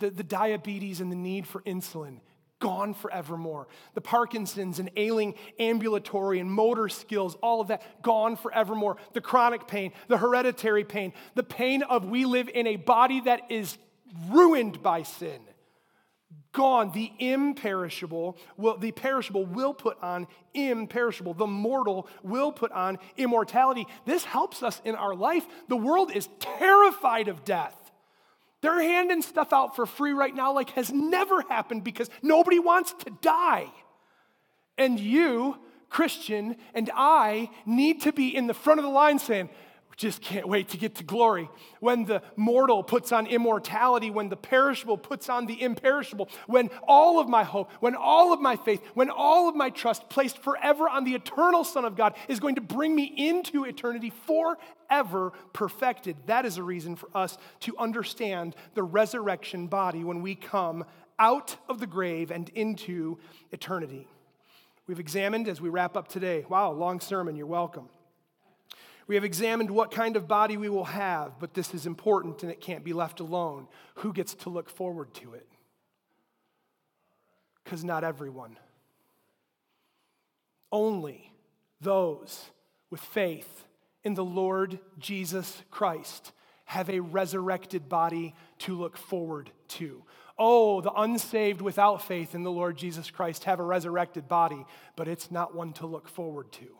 The, 0.00 0.10
the 0.10 0.24
diabetes 0.24 1.00
and 1.00 1.12
the 1.12 1.16
need 1.16 1.46
for 1.46 1.60
insulin 1.62 2.20
gone 2.58 2.94
forevermore. 2.94 3.68
The 3.94 4.00
Parkinson's 4.00 4.78
and 4.78 4.90
ailing 4.96 5.34
ambulatory 5.58 6.40
and 6.40 6.50
motor 6.50 6.88
skills, 6.88 7.36
all 7.42 7.60
of 7.60 7.68
that 7.68 8.02
gone 8.02 8.36
forevermore. 8.36 8.96
The 9.12 9.20
chronic 9.20 9.68
pain, 9.68 9.92
the 10.08 10.16
hereditary 10.16 10.84
pain, 10.84 11.12
the 11.34 11.42
pain 11.42 11.82
of 11.82 12.06
we 12.06 12.24
live 12.24 12.48
in 12.48 12.66
a 12.66 12.76
body 12.76 13.20
that 13.20 13.50
is 13.50 13.76
ruined 14.30 14.82
by 14.82 15.02
sin. 15.02 15.40
Gone. 16.54 16.92
The 16.92 17.12
imperishable 17.18 18.38
will, 18.56 18.78
the 18.78 18.92
perishable 18.92 19.44
will 19.44 19.74
put 19.74 20.02
on 20.02 20.28
imperishable. 20.54 21.34
The 21.34 21.48
mortal 21.48 22.08
will 22.22 22.52
put 22.52 22.72
on 22.72 22.98
immortality. 23.16 23.86
This 24.06 24.24
helps 24.24 24.62
us 24.62 24.80
in 24.84 24.94
our 24.94 25.14
life. 25.14 25.44
The 25.68 25.76
world 25.76 26.12
is 26.14 26.28
terrified 26.38 27.28
of 27.28 27.44
death. 27.44 27.76
They're 28.62 28.80
handing 28.80 29.20
stuff 29.20 29.52
out 29.52 29.76
for 29.76 29.84
free 29.84 30.12
right 30.12 30.34
now 30.34 30.54
like 30.54 30.70
has 30.70 30.90
never 30.90 31.42
happened 31.42 31.84
because 31.84 32.08
nobody 32.22 32.60
wants 32.60 32.94
to 33.04 33.10
die. 33.20 33.66
And 34.78 34.98
you, 34.98 35.58
Christian, 35.90 36.56
and 36.72 36.90
I 36.94 37.50
need 37.66 38.02
to 38.02 38.12
be 38.12 38.34
in 38.34 38.46
the 38.46 38.54
front 38.54 38.80
of 38.80 38.84
the 38.84 38.90
line 38.90 39.18
saying, 39.18 39.50
just 39.96 40.20
can't 40.20 40.48
wait 40.48 40.68
to 40.70 40.76
get 40.76 40.96
to 40.96 41.04
glory. 41.04 41.48
When 41.80 42.04
the 42.04 42.22
mortal 42.36 42.82
puts 42.82 43.12
on 43.12 43.26
immortality, 43.26 44.10
when 44.10 44.28
the 44.28 44.36
perishable 44.36 44.98
puts 44.98 45.28
on 45.28 45.46
the 45.46 45.60
imperishable, 45.60 46.28
when 46.46 46.70
all 46.86 47.20
of 47.20 47.28
my 47.28 47.44
hope, 47.44 47.70
when 47.80 47.94
all 47.94 48.32
of 48.32 48.40
my 48.40 48.56
faith, 48.56 48.82
when 48.94 49.10
all 49.10 49.48
of 49.48 49.54
my 49.54 49.70
trust 49.70 50.08
placed 50.08 50.38
forever 50.38 50.88
on 50.88 51.04
the 51.04 51.14
eternal 51.14 51.64
Son 51.64 51.84
of 51.84 51.96
God 51.96 52.14
is 52.28 52.40
going 52.40 52.56
to 52.56 52.60
bring 52.60 52.94
me 52.94 53.04
into 53.04 53.64
eternity 53.64 54.12
forever 54.26 55.32
perfected. 55.52 56.16
That 56.26 56.44
is 56.46 56.58
a 56.58 56.62
reason 56.62 56.96
for 56.96 57.08
us 57.14 57.38
to 57.60 57.76
understand 57.78 58.56
the 58.74 58.82
resurrection 58.82 59.66
body 59.66 60.04
when 60.04 60.22
we 60.22 60.34
come 60.34 60.84
out 61.18 61.56
of 61.68 61.78
the 61.78 61.86
grave 61.86 62.30
and 62.30 62.48
into 62.50 63.18
eternity. 63.52 64.08
We've 64.86 65.00
examined 65.00 65.48
as 65.48 65.60
we 65.60 65.68
wrap 65.68 65.96
up 65.96 66.08
today. 66.08 66.44
Wow, 66.48 66.72
long 66.72 67.00
sermon, 67.00 67.36
you're 67.36 67.46
welcome. 67.46 67.88
We 69.06 69.16
have 69.16 69.24
examined 69.24 69.70
what 69.70 69.90
kind 69.90 70.16
of 70.16 70.26
body 70.26 70.56
we 70.56 70.68
will 70.68 70.84
have, 70.84 71.38
but 71.38 71.54
this 71.54 71.74
is 71.74 71.86
important 71.86 72.42
and 72.42 72.50
it 72.50 72.60
can't 72.60 72.84
be 72.84 72.92
left 72.92 73.20
alone. 73.20 73.68
Who 73.96 74.12
gets 74.12 74.34
to 74.34 74.50
look 74.50 74.70
forward 74.70 75.12
to 75.14 75.34
it? 75.34 75.46
Because 77.62 77.84
not 77.84 78.04
everyone. 78.04 78.58
Only 80.72 81.32
those 81.80 82.46
with 82.90 83.00
faith 83.00 83.64
in 84.02 84.14
the 84.14 84.24
Lord 84.24 84.78
Jesus 84.98 85.62
Christ 85.70 86.32
have 86.66 86.88
a 86.88 87.00
resurrected 87.00 87.88
body 87.88 88.34
to 88.60 88.74
look 88.74 88.96
forward 88.96 89.50
to. 89.68 90.02
Oh, 90.38 90.80
the 90.80 90.92
unsaved 90.92 91.60
without 91.60 92.02
faith 92.02 92.34
in 92.34 92.42
the 92.42 92.50
Lord 92.50 92.76
Jesus 92.76 93.10
Christ 93.10 93.44
have 93.44 93.60
a 93.60 93.64
resurrected 93.64 94.28
body, 94.28 94.64
but 94.96 95.08
it's 95.08 95.30
not 95.30 95.54
one 95.54 95.74
to 95.74 95.86
look 95.86 96.08
forward 96.08 96.50
to 96.52 96.78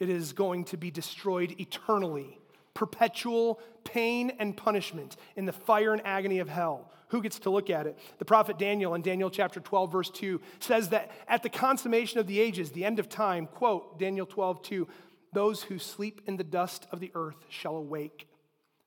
it 0.00 0.08
is 0.08 0.32
going 0.32 0.64
to 0.64 0.76
be 0.76 0.90
destroyed 0.90 1.54
eternally. 1.60 2.38
Perpetual 2.74 3.60
pain 3.84 4.32
and 4.38 4.56
punishment 4.56 5.16
in 5.36 5.44
the 5.44 5.52
fire 5.52 5.92
and 5.92 6.02
agony 6.04 6.38
of 6.38 6.48
hell. 6.48 6.90
Who 7.08 7.22
gets 7.22 7.40
to 7.40 7.50
look 7.50 7.70
at 7.70 7.86
it? 7.86 7.98
The 8.18 8.24
prophet 8.24 8.58
Daniel 8.58 8.94
in 8.94 9.02
Daniel 9.02 9.30
chapter 9.30 9.60
12, 9.60 9.92
verse 9.92 10.10
2 10.10 10.40
says 10.60 10.88
that 10.90 11.10
at 11.28 11.42
the 11.42 11.48
consummation 11.48 12.18
of 12.18 12.26
the 12.26 12.40
ages, 12.40 12.70
the 12.70 12.84
end 12.84 12.98
of 12.98 13.08
time, 13.08 13.46
quote, 13.46 13.98
Daniel 13.98 14.26
12, 14.26 14.62
2, 14.62 14.88
those 15.32 15.62
who 15.64 15.78
sleep 15.78 16.22
in 16.26 16.36
the 16.36 16.44
dust 16.44 16.86
of 16.90 17.00
the 17.00 17.10
earth 17.14 17.44
shall 17.48 17.76
awake, 17.76 18.28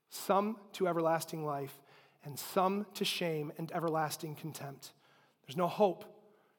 some 0.09 0.57
to 0.74 0.88
everlasting 0.88 1.45
life, 1.45 1.78
and 2.26 2.39
some 2.39 2.86
to 2.95 3.05
shame 3.05 3.51
and 3.57 3.72
everlasting 3.74 4.36
contempt. 4.36 4.93
There's 5.45 5.57
no 5.57 5.68
hope 5.68 6.05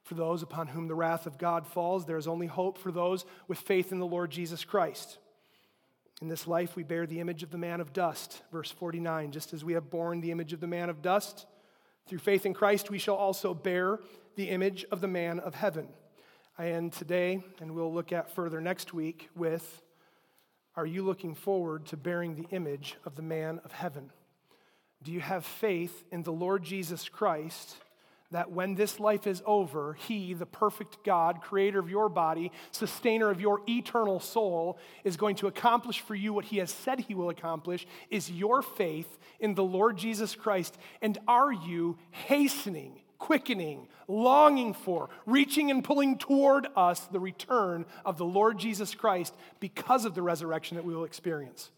for 0.05 0.15
those 0.15 0.43
upon 0.43 0.69
whom 0.69 0.87
the 0.87 0.95
wrath 0.95 1.27
of 1.27 1.39
God 1.39 1.67
falls. 1.67 2.05
There 2.05 2.19
is 2.19 2.29
only 2.29 2.47
hope 2.47 2.79
for 2.79 2.93
those 2.93 3.25
with 3.49 3.59
faith 3.59 3.91
in 3.91 3.99
the 3.99 4.07
Lord 4.07 4.31
Jesus 4.31 4.65
Christ. 4.65 5.19
In 6.23 6.29
this 6.29 6.47
life, 6.47 6.77
we 6.77 6.85
bear 6.85 7.07
the 7.07 7.21
image 7.21 7.43
of 7.43 7.51
the 7.51 7.59
man 7.59 7.81
of 7.81 7.93
dust. 7.93 8.43
Verse 8.53 8.71
49 8.71 9.33
just 9.33 9.53
as 9.53 9.65
we 9.65 9.73
have 9.73 9.91
borne 9.91 10.21
the 10.21 10.31
image 10.31 10.53
of 10.53 10.61
the 10.61 10.67
man 10.67 10.89
of 10.89 11.03
dust, 11.03 11.47
through 12.07 12.19
faith 12.19 12.45
in 12.45 12.53
Christ, 12.53 12.91
we 12.91 12.99
shall 12.99 13.17
also 13.17 13.55
bear 13.55 13.99
the 14.37 14.51
image 14.51 14.85
of 14.91 15.01
the 15.01 15.09
man 15.09 15.41
of 15.41 15.55
heaven. 15.55 15.89
I 16.59 16.69
end 16.69 16.93
today, 16.93 17.43
and 17.61 17.75
we'll 17.75 17.93
look 17.93 18.13
at 18.13 18.31
further 18.31 18.61
next 18.61 18.93
week 18.93 19.31
with 19.35 19.83
Are 20.77 20.87
you 20.87 21.03
looking 21.03 21.35
forward 21.35 21.87
to 21.87 21.97
bearing 21.97 22.37
the 22.37 22.49
image 22.55 22.97
of 23.07 23.17
the 23.17 23.23
man 23.23 23.61
of 23.65 23.73
heaven? 23.73 24.11
Do 25.03 25.13
you 25.13 25.21
have 25.21 25.45
faith 25.45 26.05
in 26.11 26.23
the 26.23 26.33
Lord 26.33 26.63
Jesus 26.63 27.09
Christ? 27.09 27.77
That 28.35 28.51
when 28.51 28.75
this 28.75 28.99
life 28.99 29.29
is 29.29 29.45
over, 29.47 29.95
He, 29.95 30.35
the 30.35 30.45
perfect 30.45 31.05
God, 31.05 31.41
creator 31.41 31.79
of 31.79 31.89
your 31.89 32.09
body, 32.09 32.51
sustainer 32.73 33.31
of 33.31 33.41
your 33.41 33.61
eternal 33.69 34.19
soul, 34.19 34.77
is 35.05 35.17
going 35.17 35.37
to 35.37 35.47
accomplish 35.47 36.01
for 36.01 36.17
you 36.17 36.33
what 36.33 36.47
He 36.47 36.59
has 36.59 36.73
said 36.73 36.99
He 36.99 37.15
will 37.15 37.31
accomplish, 37.31 37.87
is 38.11 38.33
your 38.33 38.61
faith 38.61 39.21
in 39.39 39.55
the 39.55 39.63
Lord 39.63 39.97
Jesus 39.97 40.35
Christ. 40.35 40.77
And 41.01 41.17
are 41.29 41.53
you 41.53 41.97
hastening, 42.11 43.03
quickening, 43.19 43.87
longing 44.09 44.75
for, 44.75 45.11
reaching 45.27 45.71
and 45.71 45.85
pulling 45.85 46.19
toward 46.19 46.67
us 46.75 47.03
the 47.03 47.21
return 47.21 47.87
of 48.05 48.19
the 48.19 48.25
Lord 48.25 48.59
Jesus 48.59 48.97
Christ 48.97 49.33
because 49.61 50.05
of 50.05 50.17
the 50.17 50.23
resurrection 50.23 50.77
that 50.77 50.85
we 50.85 50.93
will 50.93 51.05
experience? 51.05 51.71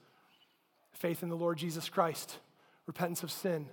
Faith 0.93 1.23
in 1.23 1.29
the 1.29 1.37
Lord 1.37 1.59
Jesus 1.59 1.91
Christ, 1.91 2.39
repentance 2.87 3.23
of 3.23 3.31
sin. 3.31 3.67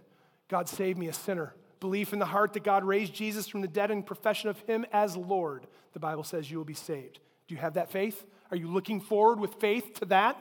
God 0.49 0.67
save 0.67 0.97
me, 0.97 1.07
a 1.07 1.13
sinner 1.13 1.53
belief 1.83 2.13
in 2.13 2.19
the 2.19 2.25
heart 2.25 2.53
that 2.53 2.63
God 2.63 2.85
raised 2.85 3.13
Jesus 3.13 3.45
from 3.45 3.59
the 3.59 3.67
dead 3.67 3.91
and 3.91 4.05
profession 4.05 4.49
of 4.49 4.57
him 4.61 4.85
as 4.93 5.17
Lord, 5.17 5.67
the 5.91 5.99
Bible 5.99 6.23
says 6.23 6.49
you 6.49 6.57
will 6.57 6.63
be 6.63 6.73
saved. 6.73 7.19
Do 7.45 7.53
you 7.53 7.59
have 7.59 7.73
that 7.73 7.91
faith? 7.91 8.25
Are 8.51 8.55
you 8.55 8.69
looking 8.69 9.01
forward 9.01 9.37
with 9.37 9.55
faith 9.55 9.99
to 9.99 10.05
that? 10.05 10.37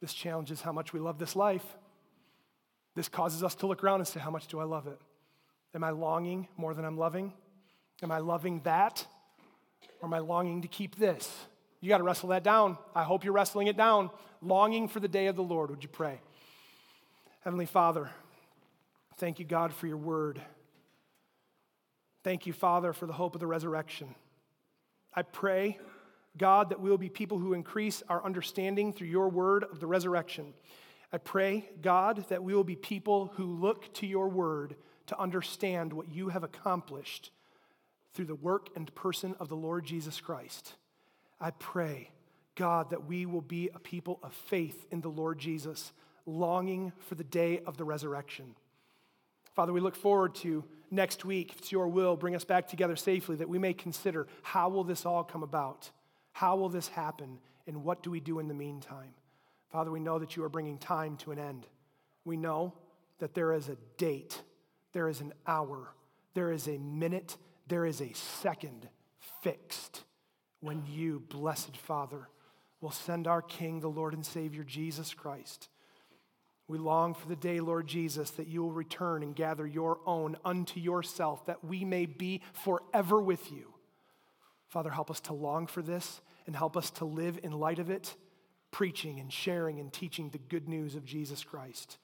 This 0.00 0.14
challenges 0.14 0.62
how 0.62 0.72
much 0.72 0.94
we 0.94 0.98
love 0.98 1.18
this 1.18 1.36
life. 1.36 1.64
This 2.94 3.10
causes 3.10 3.44
us 3.44 3.54
to 3.56 3.66
look 3.66 3.84
around 3.84 4.00
and 4.00 4.08
say, 4.08 4.20
How 4.20 4.30
much 4.30 4.46
do 4.46 4.58
I 4.58 4.64
love 4.64 4.86
it? 4.86 4.98
Am 5.74 5.84
I 5.84 5.90
longing 5.90 6.48
more 6.56 6.72
than 6.72 6.86
I'm 6.86 6.96
loving? 6.96 7.34
Am 8.02 8.10
I 8.10 8.18
loving 8.18 8.62
that? 8.64 9.06
Or 10.00 10.06
am 10.06 10.14
I 10.14 10.20
longing 10.20 10.62
to 10.62 10.68
keep 10.68 10.96
this? 10.96 11.30
You 11.82 11.90
got 11.90 11.98
to 11.98 12.04
wrestle 12.04 12.30
that 12.30 12.42
down. 12.42 12.78
I 12.94 13.02
hope 13.02 13.22
you're 13.22 13.34
wrestling 13.34 13.66
it 13.66 13.76
down. 13.76 14.08
Longing 14.40 14.88
for 14.88 14.98
the 14.98 15.08
day 15.08 15.26
of 15.26 15.36
the 15.36 15.42
Lord. 15.42 15.68
Would 15.68 15.82
you 15.82 15.90
pray? 15.90 16.22
Heavenly 17.40 17.66
Father, 17.66 18.10
thank 19.18 19.38
you, 19.38 19.44
God, 19.44 19.74
for 19.74 19.86
your 19.86 19.98
word. 19.98 20.40
Thank 22.22 22.46
you, 22.46 22.52
Father, 22.52 22.92
for 22.92 23.06
the 23.06 23.12
hope 23.12 23.34
of 23.34 23.40
the 23.40 23.46
resurrection. 23.46 24.14
I 25.14 25.22
pray, 25.22 25.78
God, 26.36 26.70
that 26.70 26.80
we 26.80 26.90
will 26.90 26.98
be 26.98 27.08
people 27.08 27.38
who 27.38 27.54
increase 27.54 28.02
our 28.08 28.24
understanding 28.24 28.92
through 28.92 29.08
your 29.08 29.28
word 29.28 29.64
of 29.64 29.80
the 29.80 29.86
resurrection. 29.86 30.52
I 31.12 31.18
pray, 31.18 31.68
God, 31.82 32.24
that 32.28 32.44
we 32.44 32.54
will 32.54 32.64
be 32.64 32.76
people 32.76 33.32
who 33.34 33.44
look 33.44 33.92
to 33.94 34.06
your 34.06 34.28
word 34.28 34.76
to 35.06 35.18
understand 35.18 35.92
what 35.92 36.12
you 36.12 36.28
have 36.28 36.44
accomplished 36.44 37.32
through 38.14 38.26
the 38.26 38.34
work 38.34 38.68
and 38.76 38.94
person 38.94 39.34
of 39.40 39.48
the 39.48 39.56
Lord 39.56 39.84
Jesus 39.84 40.20
Christ. 40.20 40.74
I 41.40 41.50
pray, 41.50 42.10
God, 42.54 42.90
that 42.90 43.06
we 43.06 43.26
will 43.26 43.40
be 43.40 43.70
a 43.74 43.78
people 43.78 44.20
of 44.22 44.32
faith 44.32 44.86
in 44.90 45.00
the 45.00 45.08
Lord 45.08 45.38
Jesus, 45.38 45.92
longing 46.26 46.92
for 46.98 47.14
the 47.14 47.24
day 47.24 47.60
of 47.66 47.76
the 47.76 47.84
resurrection. 47.84 48.54
Father, 49.54 49.72
we 49.72 49.80
look 49.80 49.96
forward 49.96 50.34
to 50.36 50.64
next 50.90 51.24
week, 51.24 51.52
if 51.52 51.58
it's 51.58 51.72
your 51.72 51.88
will, 51.88 52.16
bring 52.16 52.34
us 52.34 52.44
back 52.44 52.68
together 52.68 52.96
safely 52.96 53.36
that 53.36 53.48
we 53.48 53.58
may 53.58 53.72
consider 53.72 54.26
how 54.42 54.68
will 54.68 54.84
this 54.84 55.04
all 55.04 55.24
come 55.24 55.42
about? 55.42 55.90
How 56.32 56.56
will 56.56 56.68
this 56.68 56.88
happen? 56.88 57.38
And 57.66 57.84
what 57.84 58.02
do 58.02 58.10
we 58.10 58.20
do 58.20 58.38
in 58.38 58.48
the 58.48 58.54
meantime? 58.54 59.14
Father, 59.70 59.90
we 59.90 60.00
know 60.00 60.18
that 60.18 60.36
you 60.36 60.44
are 60.44 60.48
bringing 60.48 60.78
time 60.78 61.16
to 61.18 61.32
an 61.32 61.38
end. 61.38 61.66
We 62.24 62.36
know 62.36 62.74
that 63.18 63.34
there 63.34 63.52
is 63.52 63.68
a 63.68 63.76
date, 63.96 64.42
there 64.92 65.08
is 65.08 65.20
an 65.20 65.32
hour, 65.46 65.94
there 66.34 66.50
is 66.50 66.66
a 66.66 66.78
minute, 66.78 67.36
there 67.68 67.86
is 67.86 68.00
a 68.00 68.12
second 68.14 68.88
fixed 69.42 70.04
when 70.60 70.82
you, 70.88 71.22
blessed 71.28 71.76
Father, 71.76 72.28
will 72.80 72.90
send 72.90 73.26
our 73.26 73.42
King, 73.42 73.80
the 73.80 73.88
Lord 73.88 74.14
and 74.14 74.24
Savior, 74.24 74.64
Jesus 74.64 75.14
Christ. 75.14 75.68
We 76.70 76.78
long 76.78 77.14
for 77.14 77.26
the 77.26 77.34
day, 77.34 77.58
Lord 77.58 77.88
Jesus, 77.88 78.30
that 78.32 78.46
you 78.46 78.62
will 78.62 78.70
return 78.70 79.24
and 79.24 79.34
gather 79.34 79.66
your 79.66 79.98
own 80.06 80.36
unto 80.44 80.78
yourself, 80.78 81.44
that 81.46 81.64
we 81.64 81.84
may 81.84 82.06
be 82.06 82.42
forever 82.52 83.20
with 83.20 83.50
you. 83.50 83.74
Father, 84.68 84.90
help 84.90 85.10
us 85.10 85.18
to 85.22 85.32
long 85.32 85.66
for 85.66 85.82
this 85.82 86.20
and 86.46 86.54
help 86.54 86.76
us 86.76 86.90
to 86.92 87.04
live 87.04 87.40
in 87.42 87.50
light 87.50 87.80
of 87.80 87.90
it, 87.90 88.14
preaching 88.70 89.18
and 89.18 89.32
sharing 89.32 89.80
and 89.80 89.92
teaching 89.92 90.30
the 90.30 90.38
good 90.38 90.68
news 90.68 90.94
of 90.94 91.04
Jesus 91.04 91.42
Christ. 91.42 91.98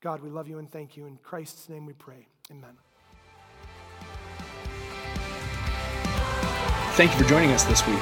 God, 0.00 0.22
we 0.22 0.28
love 0.28 0.48
you 0.48 0.58
and 0.58 0.68
thank 0.68 0.96
you. 0.96 1.06
In 1.06 1.16
Christ's 1.18 1.68
name 1.68 1.86
we 1.86 1.92
pray. 1.92 2.26
Amen. 2.50 2.76
Thank 6.96 7.12
you 7.12 7.22
for 7.22 7.28
joining 7.28 7.52
us 7.52 7.62
this 7.62 7.86
week. 7.86 8.00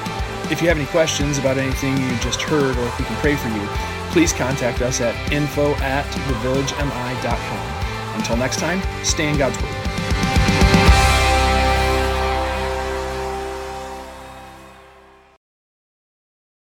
If 0.50 0.62
you 0.62 0.68
have 0.68 0.78
any 0.78 0.86
questions 0.86 1.36
about 1.36 1.58
anything 1.58 1.98
you 1.98 2.16
just 2.20 2.40
heard 2.40 2.78
or 2.78 2.86
if 2.86 2.98
we 2.98 3.04
can 3.04 3.16
pray 3.16 3.36
for 3.36 3.48
you, 3.48 4.01
please 4.12 4.32
contact 4.32 4.82
us 4.82 5.00
at 5.00 5.14
info 5.32 5.72
at 5.76 6.04
thevillagemi.com. 6.04 8.16
Until 8.16 8.36
next 8.36 8.58
time, 8.58 8.82
stay 9.04 9.28
in 9.28 9.38
God's 9.38 9.60
Word. 9.62 9.81